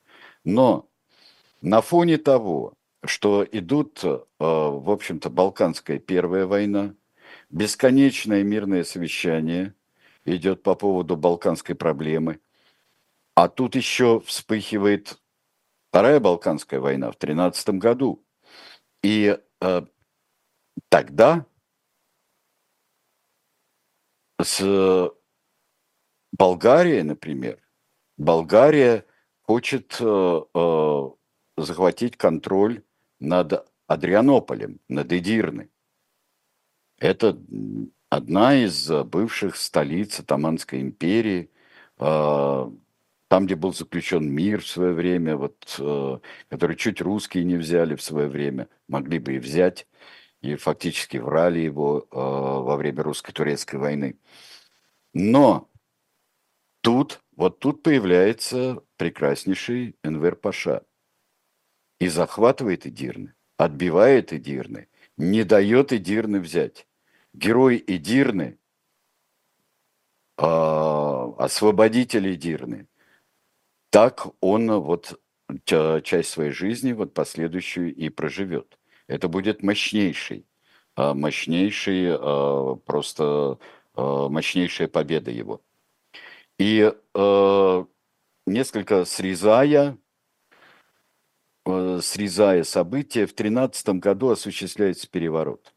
Но 0.45 0.89
на 1.61 1.81
фоне 1.81 2.19
того, 2.19 2.75
что 3.05 3.45
идут, 3.51 4.05
э, 4.05 4.21
в 4.39 4.91
общем-то, 4.91 5.29
Балканская 5.29 5.99
первая 5.99 6.47
война, 6.47 6.95
Бесконечное 7.51 8.43
мирное 8.43 8.85
совещание 8.85 9.75
идет 10.25 10.63
по 10.63 10.75
поводу 10.75 11.17
балканской 11.17 11.75
проблемы. 11.75 12.41
А 13.35 13.49
тут 13.49 13.77
еще 13.77 14.21
вспыхивает 14.21 15.21
Вторая 15.91 16.21
Балканская 16.21 16.81
война 16.81 17.11
в 17.11 17.17
13 17.17 17.71
году. 17.71 18.25
И 19.03 19.39
э, 19.61 19.83
тогда 20.89 21.47
с 24.43 25.11
Болгарией, 26.33 27.03
например, 27.03 27.59
Болгария 28.19 29.07
хочет 29.43 29.97
э, 30.01 30.41
э, 30.55 31.11
захватить 31.57 32.17
контроль 32.17 32.83
над 33.21 33.67
Адрианополем, 33.87 34.81
над 34.89 35.13
Эдирной. 35.13 35.71
Это 36.99 37.39
одна 38.09 38.57
из 38.57 38.91
э, 38.91 39.05
бывших 39.05 39.57
столиц 39.57 40.21
Атаманской 40.21 40.81
империи, 40.81 41.51
а, 41.99 42.73
там, 43.29 43.47
где 43.47 43.57
был 43.57 43.73
заключен 43.75 44.31
мир 44.31 44.63
в 44.63 44.67
свое 44.67 44.93
время, 44.93 45.37
вот, 45.37 45.77
э, 45.79 46.19
который 46.49 46.77
чуть 46.77 47.01
русские 47.01 47.45
не 47.45 47.57
взяли 47.57 47.97
в 47.97 48.03
свое 48.03 48.29
время, 48.29 48.69
могли 48.89 49.19
бы 49.19 49.35
и 49.35 49.39
взять, 49.39 49.87
и 50.41 50.57
фактически 50.57 51.17
врали 51.19 51.59
его 51.61 52.07
э, 52.11 52.17
во 52.17 52.77
время 52.77 53.03
русско-турецкой 53.03 53.77
войны. 53.77 54.19
Но 55.13 55.69
тут, 56.83 57.21
вот 57.37 57.59
тут 57.59 57.83
появляется 57.83 58.83
прекраснейший 58.97 59.97
Энвер 60.03 60.37
Паша 60.37 60.85
и 61.99 62.09
захватывает 62.09 62.87
Эдирны, 62.87 63.35
отбивает 63.57 64.33
Эдирны, 64.33 64.89
не 65.17 65.45
дает 65.45 65.93
Эдирны 65.93 66.41
взять. 66.41 66.87
Герой 67.33 67.83
Эдирны, 67.87 68.59
а, 70.37 71.35
освободитель 71.39 72.35
Эдирны, 72.35 72.87
так 73.91 74.27
он 74.41 74.71
вот 74.81 75.21
часть 75.65 76.31
своей 76.31 76.51
жизни, 76.51 76.93
вот 76.93 77.15
последующую 77.15 77.95
и 77.95 78.09
проживет. 78.09 78.79
Это 79.07 79.29
будет 79.29 79.63
мощнейший, 79.63 80.45
а, 80.97 81.15
мощнейший, 81.15 82.09
а, 82.11 82.75
просто 82.85 83.59
мощнейшая 83.95 84.89
победа 84.89 85.31
его. 85.31 85.63
И 86.59 86.93
несколько 88.47 89.05
срезая, 89.07 89.97
срезая 91.67 92.65
события, 92.65 93.27
в 93.27 93.35
13 93.35 93.89
году 94.01 94.31
осуществляется 94.31 95.09
переворот. 95.09 95.75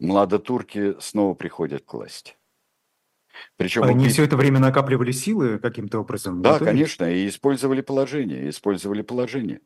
Младотурки 0.00 0.96
снова 1.00 1.34
приходят 1.34 1.84
к 1.84 1.92
власти. 1.92 2.36
Причем 3.56 3.84
Они 3.84 3.94
убийство... 3.94 4.12
все 4.12 4.24
это 4.24 4.36
время 4.36 4.60
накапливали 4.60 5.12
силы 5.12 5.58
каким-то 5.58 6.00
образом? 6.00 6.42
Да, 6.42 6.58
конечно, 6.58 7.04
и 7.04 7.28
использовали 7.28 7.80
положение, 7.80 8.48
использовали 8.48 9.02
положение. 9.02 9.60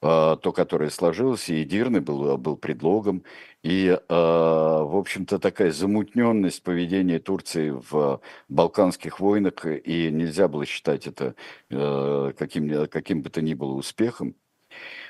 А, 0.00 0.36
то, 0.36 0.52
которое 0.52 0.90
сложилось, 0.90 1.48
и 1.48 1.62
Эдирный 1.62 2.00
был, 2.00 2.36
был 2.38 2.56
предлогом, 2.56 3.24
и, 3.62 3.98
а, 4.08 4.82
в 4.84 4.96
общем-то, 4.96 5.38
такая 5.38 5.72
замутненность 5.72 6.62
поведения 6.62 7.18
Турции 7.18 7.70
в 7.70 8.20
Балканских 8.48 9.20
войнах, 9.20 9.66
и 9.66 10.10
нельзя 10.10 10.48
было 10.48 10.64
считать 10.66 11.06
это 11.06 11.34
а, 11.70 12.32
каким, 12.32 12.86
каким 12.86 13.22
бы 13.22 13.30
то 13.30 13.42
ни 13.42 13.54
было 13.54 13.74
успехом. 13.74 14.36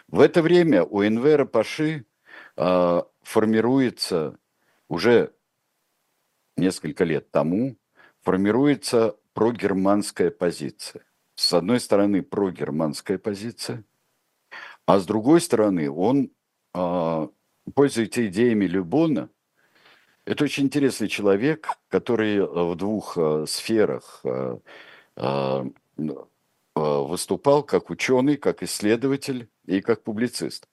В 0.08 0.20
это 0.20 0.42
время 0.42 0.84
у 0.84 1.02
Энвера 1.02 1.44
Паши 1.44 2.04
формируется 2.56 4.38
уже 4.88 5.32
несколько 6.56 7.04
лет 7.04 7.30
тому, 7.30 7.76
формируется 8.22 9.16
прогерманская 9.34 10.30
позиция. 10.30 11.04
С 11.34 11.52
одной 11.52 11.78
стороны, 11.78 12.22
прогерманская 12.22 13.18
позиция, 13.18 13.84
а 14.88 15.00
с 15.00 15.04
другой 15.04 15.42
стороны, 15.42 15.90
он 15.90 16.30
э, 16.72 17.28
пользуется 17.74 18.26
идеями 18.26 18.64
Любона. 18.64 19.28
Это 20.24 20.44
очень 20.44 20.64
интересный 20.64 21.08
человек, 21.08 21.78
который 21.88 22.40
в 22.40 22.74
двух 22.74 23.18
э, 23.18 23.44
сферах 23.46 24.22
э, 24.24 24.58
э, 25.16 25.64
выступал 26.74 27.64
как 27.64 27.90
ученый, 27.90 28.38
как 28.38 28.62
исследователь 28.62 29.50
и 29.66 29.82
как 29.82 30.04
публицист. 30.04 30.66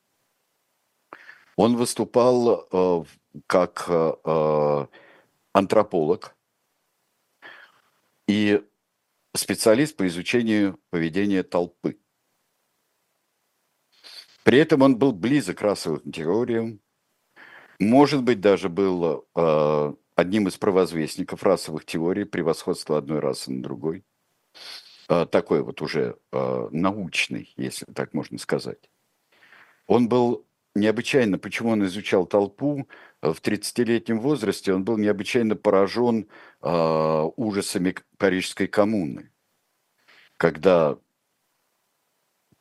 Он 1.58 1.76
выступал 1.76 2.70
э, 2.72 3.04
как 3.48 3.84
э, 3.90 4.88
антрополог 5.52 6.38
и 8.30 8.64
специалист 9.36 9.98
по 9.98 10.08
изучению 10.08 10.80
поведения 10.90 11.44
толпы. 11.44 12.00
При 14.46 14.60
этом 14.60 14.84
он 14.84 14.96
был 15.00 15.12
близок 15.12 15.58
к 15.58 15.62
расовым 15.64 16.12
теориям, 16.12 16.80
может 17.80 18.22
быть, 18.22 18.42
даже 18.42 18.70
был 18.70 19.26
э, 19.36 19.94
одним 20.16 20.48
из 20.48 20.56
провозвестников 20.56 21.42
расовых 21.42 21.84
теорий 21.84 22.26
превосходства 22.26 23.00
одной 23.00 23.20
расы 23.20 23.52
на 23.52 23.64
другой. 23.64 24.04
Э, 25.10 25.26
такой 25.26 25.64
вот 25.64 25.82
уже 25.82 26.18
э, 26.32 26.68
научный, 26.72 27.52
если 27.58 27.86
так 27.86 28.14
можно 28.14 28.38
сказать. 28.38 28.92
Он 29.88 30.08
был 30.08 30.46
необычайно, 30.76 31.40
почему 31.40 31.72
он 31.72 31.84
изучал 31.86 32.28
толпу 32.28 32.88
в 33.24 33.38
30-летнем 33.42 34.20
возрасте, 34.20 34.76
он 34.76 34.84
был 34.84 35.00
необычайно 35.00 35.56
поражен 35.56 36.30
э, 36.62 37.30
ужасами 37.36 37.96
Парижской 38.20 38.68
коммуны, 38.68 39.32
когда 40.38 41.00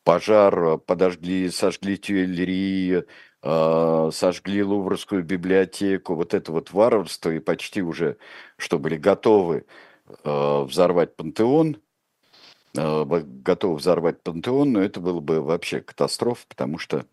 пожар, 0.04 0.64
э, 0.64 0.78
подожгли, 0.78 1.50
сожгли 1.50 1.96
Тюэллери, 1.96 3.04
э, 3.42 4.10
сожгли 4.12 4.62
Луврскую 4.62 5.24
библиотеку, 5.24 6.14
вот 6.14 6.34
это 6.34 6.52
вот 6.52 6.72
варварство, 6.72 7.30
и 7.30 7.40
почти 7.40 7.82
уже, 7.82 8.18
что 8.56 8.78
были 8.78 8.96
готовы 8.96 9.66
э, 10.24 10.62
взорвать 10.64 11.16
пантеон, 11.16 11.78
готовы 12.74 13.76
взорвать 13.76 14.22
пантеон, 14.22 14.72
но 14.72 14.82
это 14.82 15.00
было 15.00 15.20
бы 15.20 15.40
вообще 15.40 15.80
катастрофа, 15.80 16.44
потому 16.48 16.78
что 16.78 17.06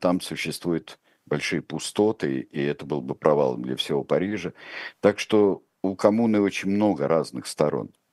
там 0.00 0.20
существуют 0.20 0.98
большие 1.26 1.62
пустоты, 1.62 2.40
и 2.40 2.60
это 2.62 2.84
был 2.84 3.00
бы 3.00 3.14
провалом 3.14 3.62
для 3.62 3.76
всего 3.76 4.02
Парижа. 4.02 4.52
Так 5.00 5.20
что 5.20 5.62
у 5.82 5.94
коммуны 5.94 6.40
очень 6.40 6.70
много 6.70 7.06
разных 7.06 7.46
сторон– 7.46 7.90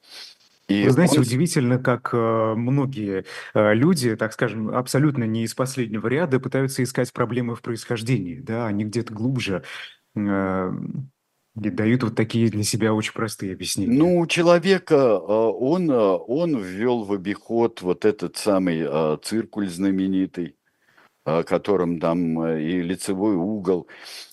и 0.71 0.85
Вы 0.85 0.91
знаете, 0.91 1.17
он... 1.17 1.21
удивительно, 1.21 1.77
как 1.79 2.09
э, 2.13 2.53
многие 2.55 3.25
э, 3.53 3.73
люди, 3.73 4.15
так 4.15 4.33
скажем, 4.33 4.69
абсолютно 4.69 5.25
не 5.25 5.43
из 5.43 5.53
последнего 5.53 6.07
ряда, 6.07 6.39
пытаются 6.39 6.83
искать 6.83 7.11
проблемы 7.13 7.55
в 7.55 7.61
происхождении, 7.61 8.39
да, 8.39 8.67
они 8.67 8.85
где-то 8.85 9.13
глубже 9.13 9.63
э, 10.15 10.71
и 11.59 11.69
дают 11.69 12.03
вот 12.03 12.15
такие 12.15 12.49
для 12.49 12.63
себя 12.63 12.93
очень 12.93 13.13
простые 13.13 13.53
объяснения. 13.53 13.97
Ну, 13.97 14.19
у 14.19 14.27
человека, 14.27 14.95
э, 14.95 15.17
он, 15.27 15.91
э, 15.91 15.95
он 15.95 16.57
ввел 16.57 17.03
в 17.03 17.11
обиход 17.11 17.81
вот 17.81 18.05
этот 18.05 18.37
самый 18.37 18.81
э, 18.85 19.17
циркуль 19.21 19.67
знаменитый, 19.67 20.55
которым 21.23 21.99
там 21.99 22.47
и 22.47 22.81
лицевой 22.81 23.35
угол, 23.35 23.87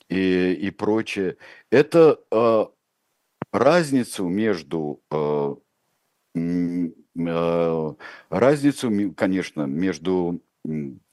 и, 0.09 0.55
и 0.55 0.71
прочее. 0.71 1.37
Это 1.71 2.19
разницу 3.53 4.27
между 4.27 5.03
Э, 5.11 5.55
разницу, 8.31 9.15
конечно, 9.17 9.63
между 9.63 10.41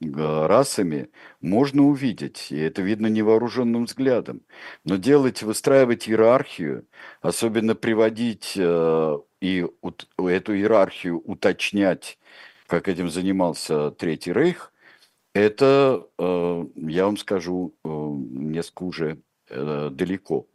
расами 0.01 1.09
можно 1.41 1.83
увидеть, 1.83 2.51
и 2.51 2.57
это 2.57 2.81
видно 2.81 3.07
невооруженным 3.07 3.85
взглядом. 3.85 4.41
Но 4.83 4.97
делать, 4.97 5.43
выстраивать 5.43 6.09
иерархию, 6.09 6.85
особенно 7.21 7.75
приводить 7.75 8.53
э, 8.57 9.17
и 9.41 9.65
эту 10.17 10.55
иерархию 10.55 11.19
уточнять, 11.19 12.17
как 12.67 12.87
этим 12.87 13.09
занимался 13.09 13.91
Третий 13.91 14.33
Рейх, 14.33 14.73
это, 15.33 16.07
э, 16.17 16.65
я 16.75 17.05
вам 17.05 17.17
скажу, 17.17 17.75
несколько 17.83 18.83
уже 18.83 19.19
далеко. 19.49 20.47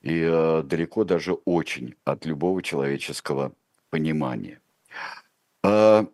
И 0.00 0.20
далеко 0.64 1.04
даже 1.04 1.34
очень 1.34 1.94
от 2.04 2.24
любого 2.24 2.62
человеческого 2.62 3.52
понимание. 3.90 4.60
А, 5.62 6.06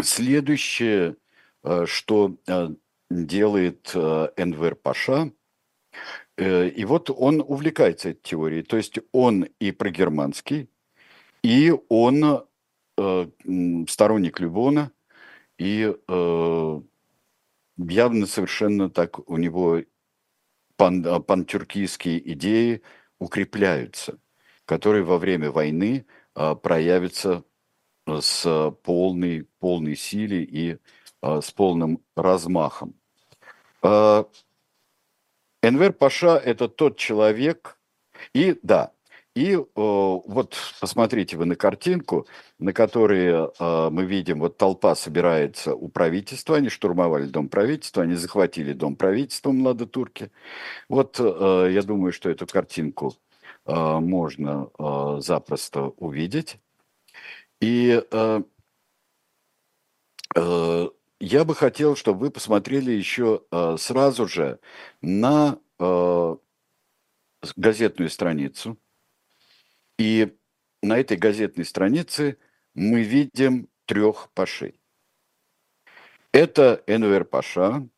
следующее, 0.00 1.16
а, 1.62 1.86
что 1.86 2.36
а, 2.46 2.72
делает 3.10 3.94
Энвер 3.94 4.74
Паша, 4.74 5.32
э, 6.36 6.68
и 6.68 6.84
вот 6.84 7.08
он 7.10 7.40
увлекается 7.40 8.10
этой 8.10 8.20
теорией, 8.20 8.62
то 8.62 8.76
есть 8.76 8.98
он 9.12 9.44
и 9.58 9.72
прогерманский, 9.72 10.68
и 11.42 11.72
он 11.88 12.44
сторонник 13.88 14.40
Любона, 14.40 14.90
и 15.56 15.94
явно 17.78 18.26
совершенно 18.26 18.90
так 18.90 19.30
у 19.30 19.36
него 19.36 19.82
пан, 20.76 21.22
пантюркийские 21.22 22.32
идеи 22.32 22.82
укрепляются, 23.20 24.18
которые 24.64 25.04
во 25.04 25.18
время 25.18 25.50
войны 25.52 26.06
проявится 26.62 27.44
с 28.20 28.72
полной, 28.82 29.46
полной 29.58 29.96
силой 29.96 30.44
и 30.44 30.78
а, 31.20 31.40
с 31.40 31.50
полным 31.50 32.00
размахом. 32.16 32.94
А, 33.82 34.26
Энвер 35.62 35.92
Паша– 35.92 36.36
это 36.44 36.68
тот 36.68 36.96
человек, 36.96 37.78
и 38.32 38.58
да, 38.62 38.92
и 39.34 39.56
вот 39.74 40.56
посмотрите 40.80 41.36
вы 41.36 41.44
на 41.44 41.54
картинку, 41.54 42.26
на 42.58 42.72
которой 42.72 43.48
мы 43.90 44.04
видим, 44.04 44.40
вот 44.40 44.56
толпа 44.56 44.96
собирается 44.96 45.76
у 45.76 45.86
правительства, 45.88 46.56
они 46.56 46.68
штурмовали 46.68 47.26
дом 47.26 47.48
правительства, 47.48 48.02
они 48.02 48.14
захватили 48.14 48.72
дом 48.72 48.96
правительства 48.96 49.52
младотурки. 49.52 50.32
Вот 50.88 51.20
я 51.20 51.82
думаю, 51.82 52.12
что 52.12 52.30
эту 52.30 52.48
картинку 52.48 53.14
Э, 53.14 53.27
можно 53.68 54.70
э, 54.78 55.20
запросто 55.20 55.82
увидеть. 55.96 56.58
И 57.60 58.02
э, 58.10 58.42
я 61.20 61.44
бы 61.44 61.54
хотел, 61.54 61.96
чтобы 61.96 62.20
вы 62.20 62.30
посмотрели 62.30 62.92
еще 62.92 63.42
сразу 63.78 64.28
же 64.28 64.60
на 65.00 65.58
газетную 67.56 68.10
страницу. 68.10 68.78
И 69.98 70.36
на 70.82 70.98
этой 70.98 71.16
газетной 71.16 71.64
странице 71.64 72.38
мы 72.74 73.02
видим 73.02 73.68
трех 73.86 74.30
пашей. 74.32 74.80
Это 76.32 76.84
Энвер 76.86 77.24
Паша, 77.24 77.88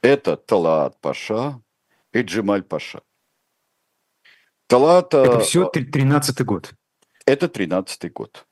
это 0.00 0.36
Талаат 0.36 1.00
Паша 1.00 1.60
и 2.12 2.22
Джемаль 2.22 2.62
Паша. 2.62 3.02
Талата... 4.70 5.18
Это 5.18 5.40
все 5.40 5.68
13-й 5.74 6.44
год. 6.44 6.74
Это 7.26 7.46
13-й 7.46 8.08
год. 8.10 8.46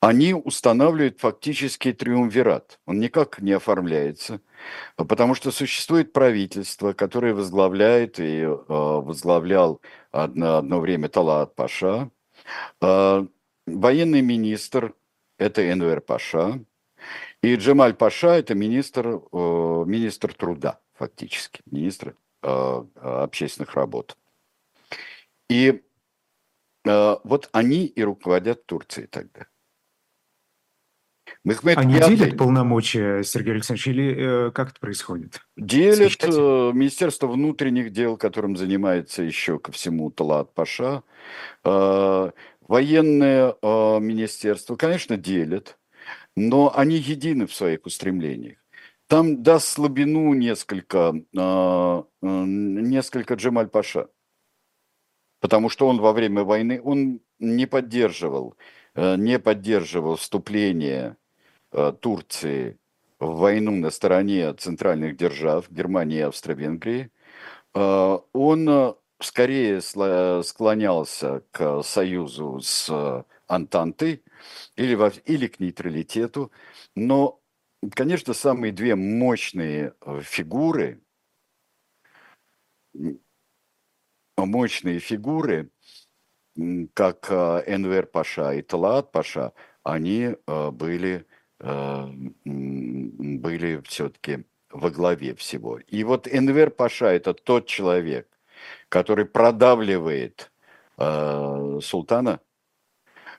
они 0.00 0.32
устанавливают 0.32 1.18
фактически 1.18 1.92
триумвират. 1.92 2.78
Он 2.86 3.00
никак 3.00 3.40
не 3.40 3.50
оформляется, 3.50 4.40
потому 4.96 5.34
что 5.34 5.50
существует 5.50 6.12
правительство, 6.12 6.92
которое 6.92 7.34
возглавляет 7.34 8.20
и 8.20 8.42
э, 8.42 8.56
возглавлял 8.68 9.80
одно, 10.12 10.58
одно 10.58 10.78
время 10.78 11.08
Талат 11.08 11.56
Паша. 11.56 12.10
Военный 12.80 14.22
министр– 14.22 14.94
это 15.38 15.68
Энвер 15.68 16.00
Паша. 16.00 16.64
И 17.42 17.56
Джемаль 17.56 17.94
Паша– 17.94 18.28
это 18.38 18.54
министр, 18.54 19.20
министр 19.32 20.32
труда, 20.32 20.78
фактически, 20.94 21.60
министр 21.66 22.14
общественных 22.40 23.74
работ. 23.74 24.16
И 25.50 25.82
э, 26.86 27.16
вот 27.24 27.48
они 27.52 27.86
и 27.86 28.02
руководят 28.02 28.66
Турцией 28.66 29.08
тогда. 29.08 29.46
Мехмед 31.44 31.78
Они 31.78 31.94
Пятый... 31.94 32.16
делят 32.16 32.36
полномочия, 32.36 33.22
Сергей 33.22 33.54
Александрович, 33.54 33.88
или 33.88 34.48
э, 34.48 34.50
как 34.52 34.70
это 34.70 34.80
происходит? 34.80 35.40
Делят 35.56 36.22
э, 36.22 36.28
Министерство 36.72 37.26
внутренних 37.26 37.90
дел, 37.92 38.16
которым 38.16 38.56
занимается 38.56 39.22
еще 39.22 39.58
ко 39.58 39.72
всему 39.72 40.10
Талат 40.10 40.54
Паша. 40.54 41.02
Э, 41.64 42.30
военное 42.60 43.56
э, 43.60 43.98
министерство, 44.00 44.76
конечно, 44.76 45.16
делят, 45.16 45.78
но 46.36 46.72
они 46.76 46.96
едины 46.96 47.46
в 47.46 47.54
своих 47.54 47.86
устремлениях. 47.86 48.58
Там 49.08 49.42
даст 49.42 49.66
слабину 49.66 50.32
несколько, 50.34 51.14
э, 51.14 52.02
э, 52.22 52.26
несколько 52.26 53.34
Джемаль 53.34 53.68
Паша, 53.68 54.08
потому 55.40 55.68
что 55.68 55.86
он 55.88 56.00
во 56.00 56.12
время 56.12 56.44
войны, 56.44 56.80
он 56.82 57.20
не 57.38 57.66
поддерживал, 57.66 58.56
э, 58.94 59.16
не 59.16 59.38
поддерживал 59.38 60.16
вступление 60.16 61.16
Э, 61.72 61.92
Турции 61.92 62.78
в 63.20 63.36
войну 63.38 63.72
на 63.72 63.90
стороне 63.90 64.52
центральных 64.54 65.16
держав 65.16 65.70
Германии 65.70 66.18
и 66.18 66.22
Австро-Венгрии, 66.22 67.12
э, 67.74 68.18
он 68.32 68.96
скорее 69.20 69.80
склонялся 69.82 71.42
к 71.52 71.82
союзу 71.82 72.60
с 72.60 73.24
Антантой 73.46 74.24
или, 74.76 74.94
во, 74.94 75.12
или 75.26 75.46
к 75.46 75.60
нейтралитету. 75.60 76.50
Но, 76.96 77.40
конечно, 77.94 78.34
самые 78.34 78.72
две 78.72 78.96
мощные 78.96 79.94
фигуры, 80.22 81.00
мощные 84.46 84.98
фигуры, 84.98 85.70
как 86.94 87.30
Энвер 87.30 88.06
Паша 88.06 88.52
и 88.52 88.62
Талаат 88.62 89.12
Паша, 89.12 89.52
они 89.82 90.36
были 90.46 91.26
Э, 91.60 92.06
были 92.44 93.82
все-таки 93.82 94.44
во 94.70 94.90
главе 94.90 95.34
всего. 95.34 95.78
И 95.78 96.04
вот 96.04 96.26
Энвер 96.26 96.70
Паша– 96.70 97.06
это 97.08 97.34
тот 97.34 97.66
человек, 97.66 98.28
который 98.88 99.26
продавливает 99.26 100.50
э, 100.96 101.78
султана. 101.82 102.40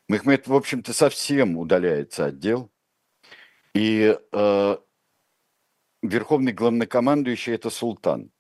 Мехмед, 0.08 0.48
в 0.48 0.54
общем-то, 0.54 0.94
совсем 0.94 1.58
удаляется 1.58 2.28
от 2.28 2.40
дел. 2.40 2.72
И 3.74 4.18
э, 4.32 4.78
верховный 6.04 6.52
главнокомандующий– 6.52 7.54
это 7.56 7.70
султан. 7.70 8.32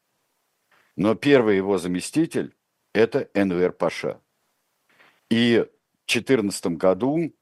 Но 0.95 1.15
первый 1.15 1.57
его 1.57 1.77
заместитель– 1.77 2.55
это 2.93 3.29
Энвер 3.33 3.71
Паша. 3.71 4.21
И 5.29 5.65
в 6.05 6.11
2014 6.11 6.65
году 6.77 7.33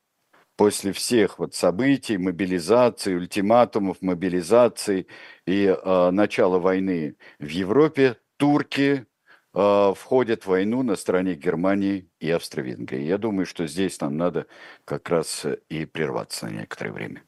после 0.60 0.92
всех 0.92 1.40
вот 1.40 1.56
событий, 1.56 2.18
мобилизации, 2.18 3.16
ультиматумов, 3.16 4.02
мобилизации 4.02 5.08
и 5.46 5.66
э, 5.66 6.10
начала 6.12 6.60
войны 6.60 7.16
в 7.40 7.48
Европе, 7.48 8.18
турки 8.36 9.06
э, 9.54 9.94
входят 9.96 10.44
в 10.44 10.48
войну 10.48 10.84
на 10.84 10.98
стороне 10.98 11.36
Германии 11.36 12.10
и 12.20 12.30
Австро-Венгрии. 12.30 13.06
Я 13.06 13.18
думаю, 13.18 13.46
что 13.46 13.68
здесь 13.68 14.02
нам 14.02 14.18
надо 14.18 14.48
как 14.84 15.10
раз 15.10 15.46
и 15.70 15.86
прерваться 15.86 16.48
на 16.48 16.60
некоторое 16.60 16.92
время. 16.92 17.24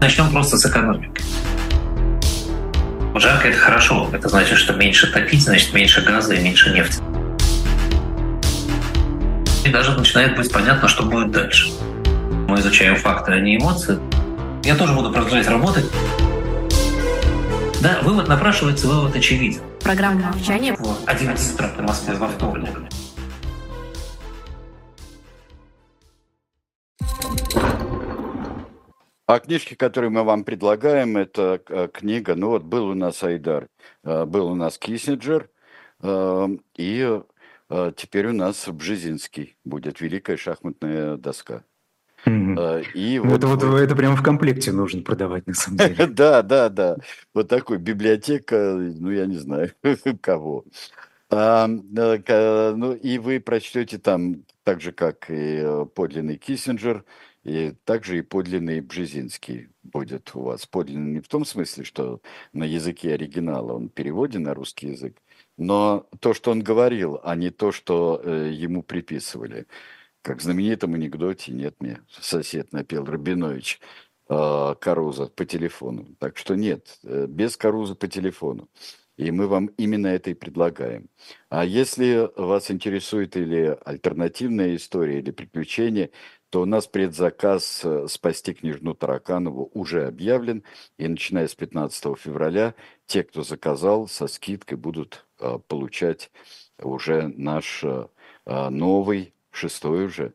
Начнем 0.00 0.30
просто 0.30 0.56
с 0.56 0.64
экономики. 0.64 1.10
Жарко– 3.16 3.48
это 3.48 3.58
хорошо. 3.58 4.08
Это 4.12 4.28
значит, 4.28 4.56
что 4.56 4.74
меньше 4.74 5.12
топить, 5.12 5.42
значит 5.42 5.74
меньше 5.74 6.02
газа 6.02 6.34
и 6.34 6.40
меньше 6.40 6.70
нефти. 6.70 7.02
И 9.64 9.70
даже 9.70 9.92
начинает 9.98 10.36
быть 10.36 10.52
понятно, 10.52 10.86
что 10.86 11.02
будет 11.02 11.32
дальше. 11.32 11.72
Мы 12.46 12.60
изучаем 12.60 12.94
факты, 12.94 13.32
а 13.32 13.40
не 13.40 13.56
эмоции. 13.56 13.98
Я 14.62 14.76
тоже 14.76 14.92
буду 14.92 15.10
продолжать 15.10 15.48
работать. 15.48 15.86
Да, 17.82 17.98
вывод 18.02 18.28
напрашивается, 18.28 18.86
вывод 18.86 19.16
очевиден. 19.16 19.62
Программа 19.82 20.32
молчания. 20.32 20.76
Вот, 20.78 21.00
11 21.06 21.54
утра 21.54 21.68
по 21.76 21.82
Москве 21.82 22.14
во 22.14 22.28
вторник. 22.28 22.70
А 29.28 29.40
книжки, 29.40 29.74
которые 29.74 30.08
мы 30.08 30.24
вам 30.24 30.42
предлагаем, 30.42 31.18
это 31.18 31.60
э, 31.68 31.88
книга, 31.92 32.34
ну 32.34 32.48
вот 32.48 32.62
был 32.62 32.86
у 32.88 32.94
нас 32.94 33.22
Айдар, 33.22 33.68
э, 34.02 34.24
был 34.24 34.50
у 34.50 34.54
нас 34.54 34.78
Киссинджер, 34.78 35.50
э, 36.00 36.48
и 36.78 37.20
теперь 37.96 38.28
у 38.28 38.32
нас 38.32 38.66
Бжезинский 38.66 39.58
будет 39.66 40.00
«Великая 40.00 40.38
шахматная 40.38 41.18
доска». 41.18 41.62
Mm-hmm. 42.24 42.92
И 42.94 43.20
ну, 43.22 43.28
вот, 43.28 43.44
это, 43.44 43.46
вот, 43.48 43.62
это 43.62 43.94
прямо 43.94 44.16
в 44.16 44.22
комплекте 44.22 44.72
нужно 44.72 45.02
продавать, 45.02 45.46
на 45.46 45.52
самом 45.52 45.76
деле. 45.76 46.06
да, 46.06 46.40
да, 46.40 46.70
да. 46.70 46.96
Вот 47.34 47.48
такой 47.48 47.76
библиотека, 47.76 48.74
ну, 48.78 49.10
я 49.10 49.26
не 49.26 49.36
знаю, 49.36 49.72
кого. 50.22 50.64
А, 51.28 51.66
ну, 51.66 52.94
и 52.94 53.18
вы 53.18 53.40
прочтете 53.40 53.98
там, 53.98 54.44
так 54.64 54.80
же, 54.80 54.92
как 54.92 55.26
и 55.28 55.84
подлинный 55.94 56.38
Киссинджер, 56.38 57.04
и 57.48 57.72
также 57.84 58.18
и 58.18 58.22
подлинный 58.22 58.80
Бжезинский 58.80 59.68
будет 59.82 60.34
у 60.34 60.42
вас. 60.42 60.66
Подлинный 60.66 61.14
не 61.14 61.20
в 61.20 61.28
том 61.28 61.44
смысле, 61.44 61.84
что 61.84 62.20
на 62.52 62.64
языке 62.64 63.14
оригинала 63.14 63.72
он 63.72 63.88
переводен 63.88 64.42
на 64.42 64.54
русский 64.54 64.88
язык, 64.88 65.16
но 65.56 66.06
то, 66.20 66.34
что 66.34 66.50
он 66.50 66.62
говорил, 66.62 67.20
а 67.22 67.34
не 67.34 67.50
то, 67.50 67.72
что 67.72 68.20
э, 68.22 68.50
ему 68.52 68.82
приписывали. 68.82 69.66
Как 70.22 70.38
в 70.38 70.42
знаменитом 70.42 70.94
анекдоте 70.94 71.52
«Нет 71.52 71.76
мне, 71.80 72.00
сосед 72.08 72.72
напел 72.72 73.04
Рабинович» 73.04 73.80
э, 74.28 74.74
Каруза 74.80 75.26
по 75.26 75.44
телефону. 75.44 76.06
Так 76.18 76.36
что 76.36 76.54
нет, 76.54 76.98
э, 77.02 77.26
без 77.28 77.56
Каруза 77.56 77.94
по 77.94 78.08
телефону. 78.08 78.68
И 79.18 79.32
мы 79.32 79.48
вам 79.48 79.66
именно 79.78 80.06
это 80.06 80.30
и 80.30 80.34
предлагаем. 80.34 81.08
А 81.48 81.64
если 81.64 82.30
вас 82.36 82.70
интересует 82.70 83.36
или 83.36 83.76
альтернативная 83.84 84.76
история, 84.76 85.18
или 85.18 85.32
приключения, 85.32 86.10
то 86.50 86.62
у 86.62 86.64
нас 86.64 86.86
предзаказ 86.86 87.82
э, 87.84 88.06
«Спасти 88.08 88.54
княжну 88.54 88.94
Тараканову» 88.94 89.70
уже 89.74 90.06
объявлен, 90.06 90.64
и 90.96 91.06
начиная 91.06 91.46
с 91.46 91.54
15 91.54 92.18
февраля 92.18 92.74
те, 93.06 93.22
кто 93.22 93.42
заказал, 93.42 94.08
со 94.08 94.26
скидкой 94.26 94.78
будут 94.78 95.26
э, 95.40 95.58
получать 95.68 96.30
уже 96.78 97.28
наш 97.28 97.84
э, 97.84 98.08
новый, 98.46 99.34
шестой 99.50 100.06
уже, 100.06 100.32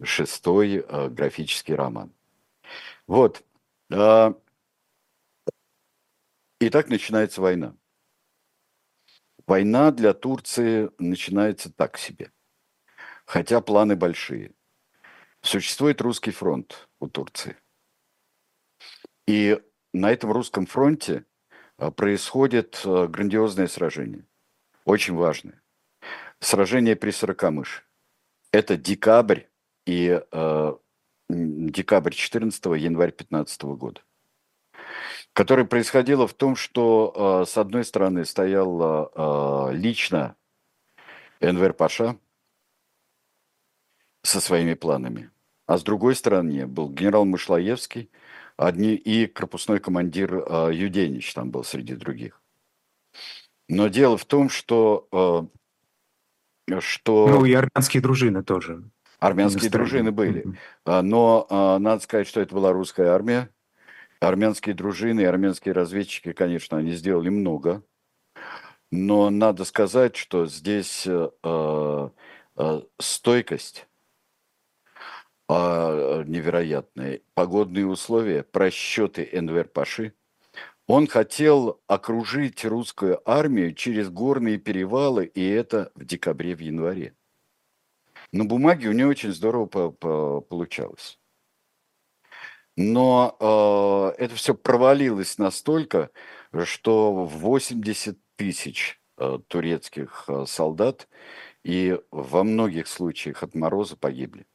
шестой 0.00 0.86
графический 1.10 1.74
роман. 1.74 2.12
Вот. 3.08 3.42
И 3.90 3.96
так 6.70 6.88
начинается 6.88 7.40
война. 7.40 7.74
Война 9.44 9.90
для 9.90 10.12
Турции 10.12 10.88
начинается 10.98 11.72
так 11.72 11.98
себе, 11.98 12.30
хотя 13.24 13.60
планы 13.60 13.96
большие– 13.96 14.52
Существует 15.42 16.00
русский 16.00 16.30
фронт 16.30 16.88
у 17.00 17.08
Турции. 17.08 17.56
И 19.26 19.60
на 19.92 20.10
этом 20.10 20.32
русском 20.32 20.66
фронте 20.66 21.24
а, 21.76 21.90
происходит 21.90 22.82
а, 22.84 23.06
грандиозное 23.06 23.68
сражение, 23.68 24.26
очень 24.84 25.14
важное. 25.14 25.62
Сражение 26.40 26.96
при 26.96 27.10
Сорокомыше. 27.10 27.82
Это 28.52 28.76
декабрь 28.76 29.42
и 29.86 30.22
э, 30.30 30.72
декабрь 31.28 32.12
14 32.12 32.64
январь 32.76 33.12
15 33.12 33.62
года 33.62 34.00
которое 35.34 35.64
происходило 35.64 36.26
в 36.26 36.34
том, 36.34 36.56
что 36.56 37.44
с 37.46 37.56
одной 37.58 37.84
стороны 37.84 38.24
стоял 38.24 39.70
лично 39.72 40.36
Энвер 41.40 41.74
Паша 41.74 42.18
со 44.28 44.40
своими 44.40 44.74
планами. 44.74 45.30
а 45.66 45.76
с 45.76 45.82
другой 45.82 46.14
стороны 46.14 46.66
был 46.66 46.88
генерал 46.88 47.24
Мышлоевский, 47.24 48.10
одни, 48.56 48.94
и 48.94 49.26
корпусной 49.26 49.80
командир 49.80 50.34
э, 50.34 50.70
Юденич 50.72 51.34
там 51.34 51.50
был 51.50 51.62
среди 51.64 51.94
других. 51.94 52.40
Но 53.68 53.88
дело 53.88 54.16
в 54.16 54.24
том, 54.24 54.48
что... 54.48 55.48
Э, 56.70 56.80
что... 56.80 57.28
Ну 57.28 57.44
и 57.44 57.52
армянские 57.52 58.02
дружины 58.02 58.42
тоже. 58.42 58.82
Армянские 59.18 59.70
дружины 59.70 60.12
были. 60.12 60.46
Mm-hmm. 60.86 61.02
Но 61.02 61.46
э, 61.48 61.78
надо 61.78 62.02
сказать, 62.02 62.28
что 62.28 62.40
это 62.40 62.54
была 62.54 62.72
русская 62.72 63.08
армия. 63.08 63.50
Армянские 64.20 64.74
дружины 64.74 65.20
и 65.20 65.24
армянские 65.24 65.74
разведчики, 65.74 66.32
конечно, 66.32 66.78
они 66.78 66.92
сделали 66.92 67.28
много. 67.28 67.82
Но 68.90 69.28
надо 69.30 69.64
сказать, 69.64 70.16
что 70.16 70.46
здесь 70.46 71.04
э, 71.06 71.28
э, 71.42 72.80
стойкость 72.98 73.87
э, 75.48 76.24
невероятная, 76.26 77.20
погодные 77.34 77.86
условия, 77.86 78.42
просчеты 78.42 79.28
Энвер 79.32 79.68
Паши. 79.68 80.14
Он 80.86 81.06
хотел 81.06 81.80
окружить 81.86 82.64
русскую 82.64 83.20
армию 83.28 83.74
через 83.74 84.08
горные 84.10 84.58
перевалы, 84.58 85.26
и 85.26 85.46
это 85.46 85.92
в 85.94 86.04
декабре, 86.04 86.54
в 86.54 86.60
январе. 86.60 87.14
На 88.32 88.44
бумаге 88.44 88.88
у 88.88 88.92
него 88.92 89.10
очень 89.10 89.32
здорово 89.32 89.66
по 89.66 89.78
-по 89.88 90.40
получалось. 90.40 91.18
Но 92.76 93.36
э, 94.16 94.22
это 94.22 94.36
все 94.36 94.54
провалилось 94.54 95.36
настолько, 95.38 96.10
что 96.64 97.12
80 97.26 98.16
тысяч 98.36 99.00
э, 99.16 99.40
турецких 99.48 100.24
э, 100.28 100.44
солдат 100.46 101.08
и 101.64 101.98
во 102.12 102.44
многих 102.44 102.86
случаях 102.86 103.42
от 103.42 103.56
мороза 103.56 103.96
погибли. 103.96 104.46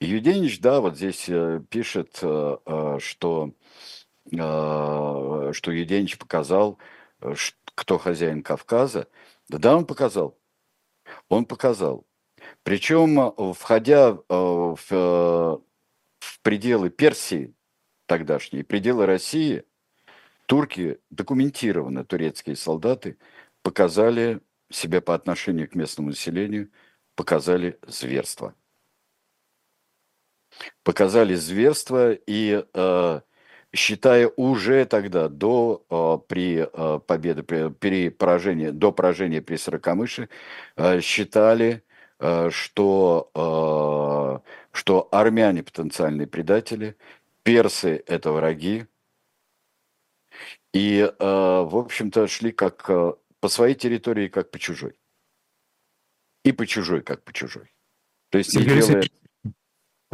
Юденич, 0.00 0.60
да, 0.60 0.80
вот 0.80 0.96
здесь 0.96 1.28
э, 1.28 1.60
пишет, 1.70 2.18
э, 2.22 2.56
э, 2.66 2.98
что, 3.00 3.52
что 4.30 5.52
Юденич 5.66 6.18
показал, 6.18 6.78
кто 7.74 7.98
хозяин 7.98 8.42
Кавказа. 8.42 9.08
Да, 9.48 9.76
он 9.76 9.86
показал. 9.86 10.38
Он 11.28 11.44
показал. 11.44 12.06
Причем, 12.62 13.34
входя 13.54 14.12
в, 14.28 14.78
в 14.88 16.40
пределы 16.42 16.88
Персии 16.88 17.54
тогдашние, 18.06 18.64
пределы 18.64 19.04
России, 19.04 19.64
турки, 20.46 20.98
документированно 21.10 22.04
турецкие 22.04 22.56
солдаты, 22.56 23.18
показали 23.62 24.40
себя 24.70 25.00
по 25.00 25.14
отношению 25.14 25.68
к 25.68 25.74
местному 25.74 26.10
населению, 26.10 26.70
показали 27.14 27.78
зверство. 27.86 28.54
Показали 30.82 31.34
зверство 31.34 32.12
и 32.12 32.64
э, 32.72 33.20
считая 33.74 34.28
уже 34.36 34.84
тогда 34.84 35.28
до 35.28 35.84
э, 35.90 36.18
при 36.28 36.68
э, 36.70 37.00
победы 37.06 37.42
при, 37.42 37.68
при 37.70 38.08
поражении 38.10 38.70
до 38.70 38.92
поражения 38.92 39.42
при 39.42 39.56
Сорокомыше 39.56 40.28
считали 41.00 41.82
что, 42.50 44.40
что 44.70 45.08
армяне 45.10 45.62
потенциальные 45.64 46.26
предатели, 46.28 46.96
персы– 47.42 48.02
это 48.06 48.30
враги, 48.30 48.86
и, 50.72 51.12
в 51.18 51.76
общем-то, 51.76 52.28
шли 52.28 52.52
как 52.52 52.86
по 52.86 53.48
своей 53.48 53.74
территории, 53.74 54.28
как 54.28 54.50
по 54.50 54.58
чужой. 54.58 54.98
И 56.44 56.52
по 56.52 56.66
чужой, 56.66 57.02
как 57.02 57.24
по 57.24 57.32
чужой. 57.32 57.74
То 58.30 58.38
есть 58.38 58.54
не 58.56 58.64
делая... 58.64 59.02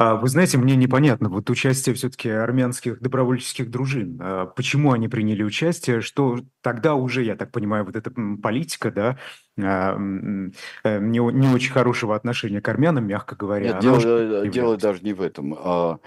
А, 0.00 0.16
вы 0.16 0.28
знаете, 0.28 0.56
мне 0.56 0.76
непонятно, 0.76 1.28
вот 1.28 1.50
участие 1.50 1.94
все-таки 1.94 2.30
армянских 2.30 3.02
добровольческих 3.02 3.70
дружин. 3.70 4.18
А, 4.18 4.46
почему 4.46 4.92
они 4.92 5.08
приняли 5.08 5.42
участие? 5.42 6.00
Что 6.00 6.38
тогда 6.62 6.94
уже, 6.94 7.22
я 7.22 7.36
так 7.36 7.52
понимаю, 7.52 7.84
вот 7.84 7.96
эта 7.96 8.10
политика, 8.42 8.90
да, 8.90 9.18
а, 9.58 9.98
не, 9.98 11.18
не 11.18 11.54
очень 11.54 11.72
хорошего 11.72 12.16
отношения 12.16 12.62
к 12.62 12.68
армянам, 12.68 13.06
мягко 13.06 13.36
говоря. 13.36 13.74
Нет, 13.74 13.80
дело, 13.80 14.46
дело 14.46 14.78
даже 14.78 15.02
не 15.02 15.12
в 15.12 15.20
этом. 15.20 15.54
А, 15.58 15.98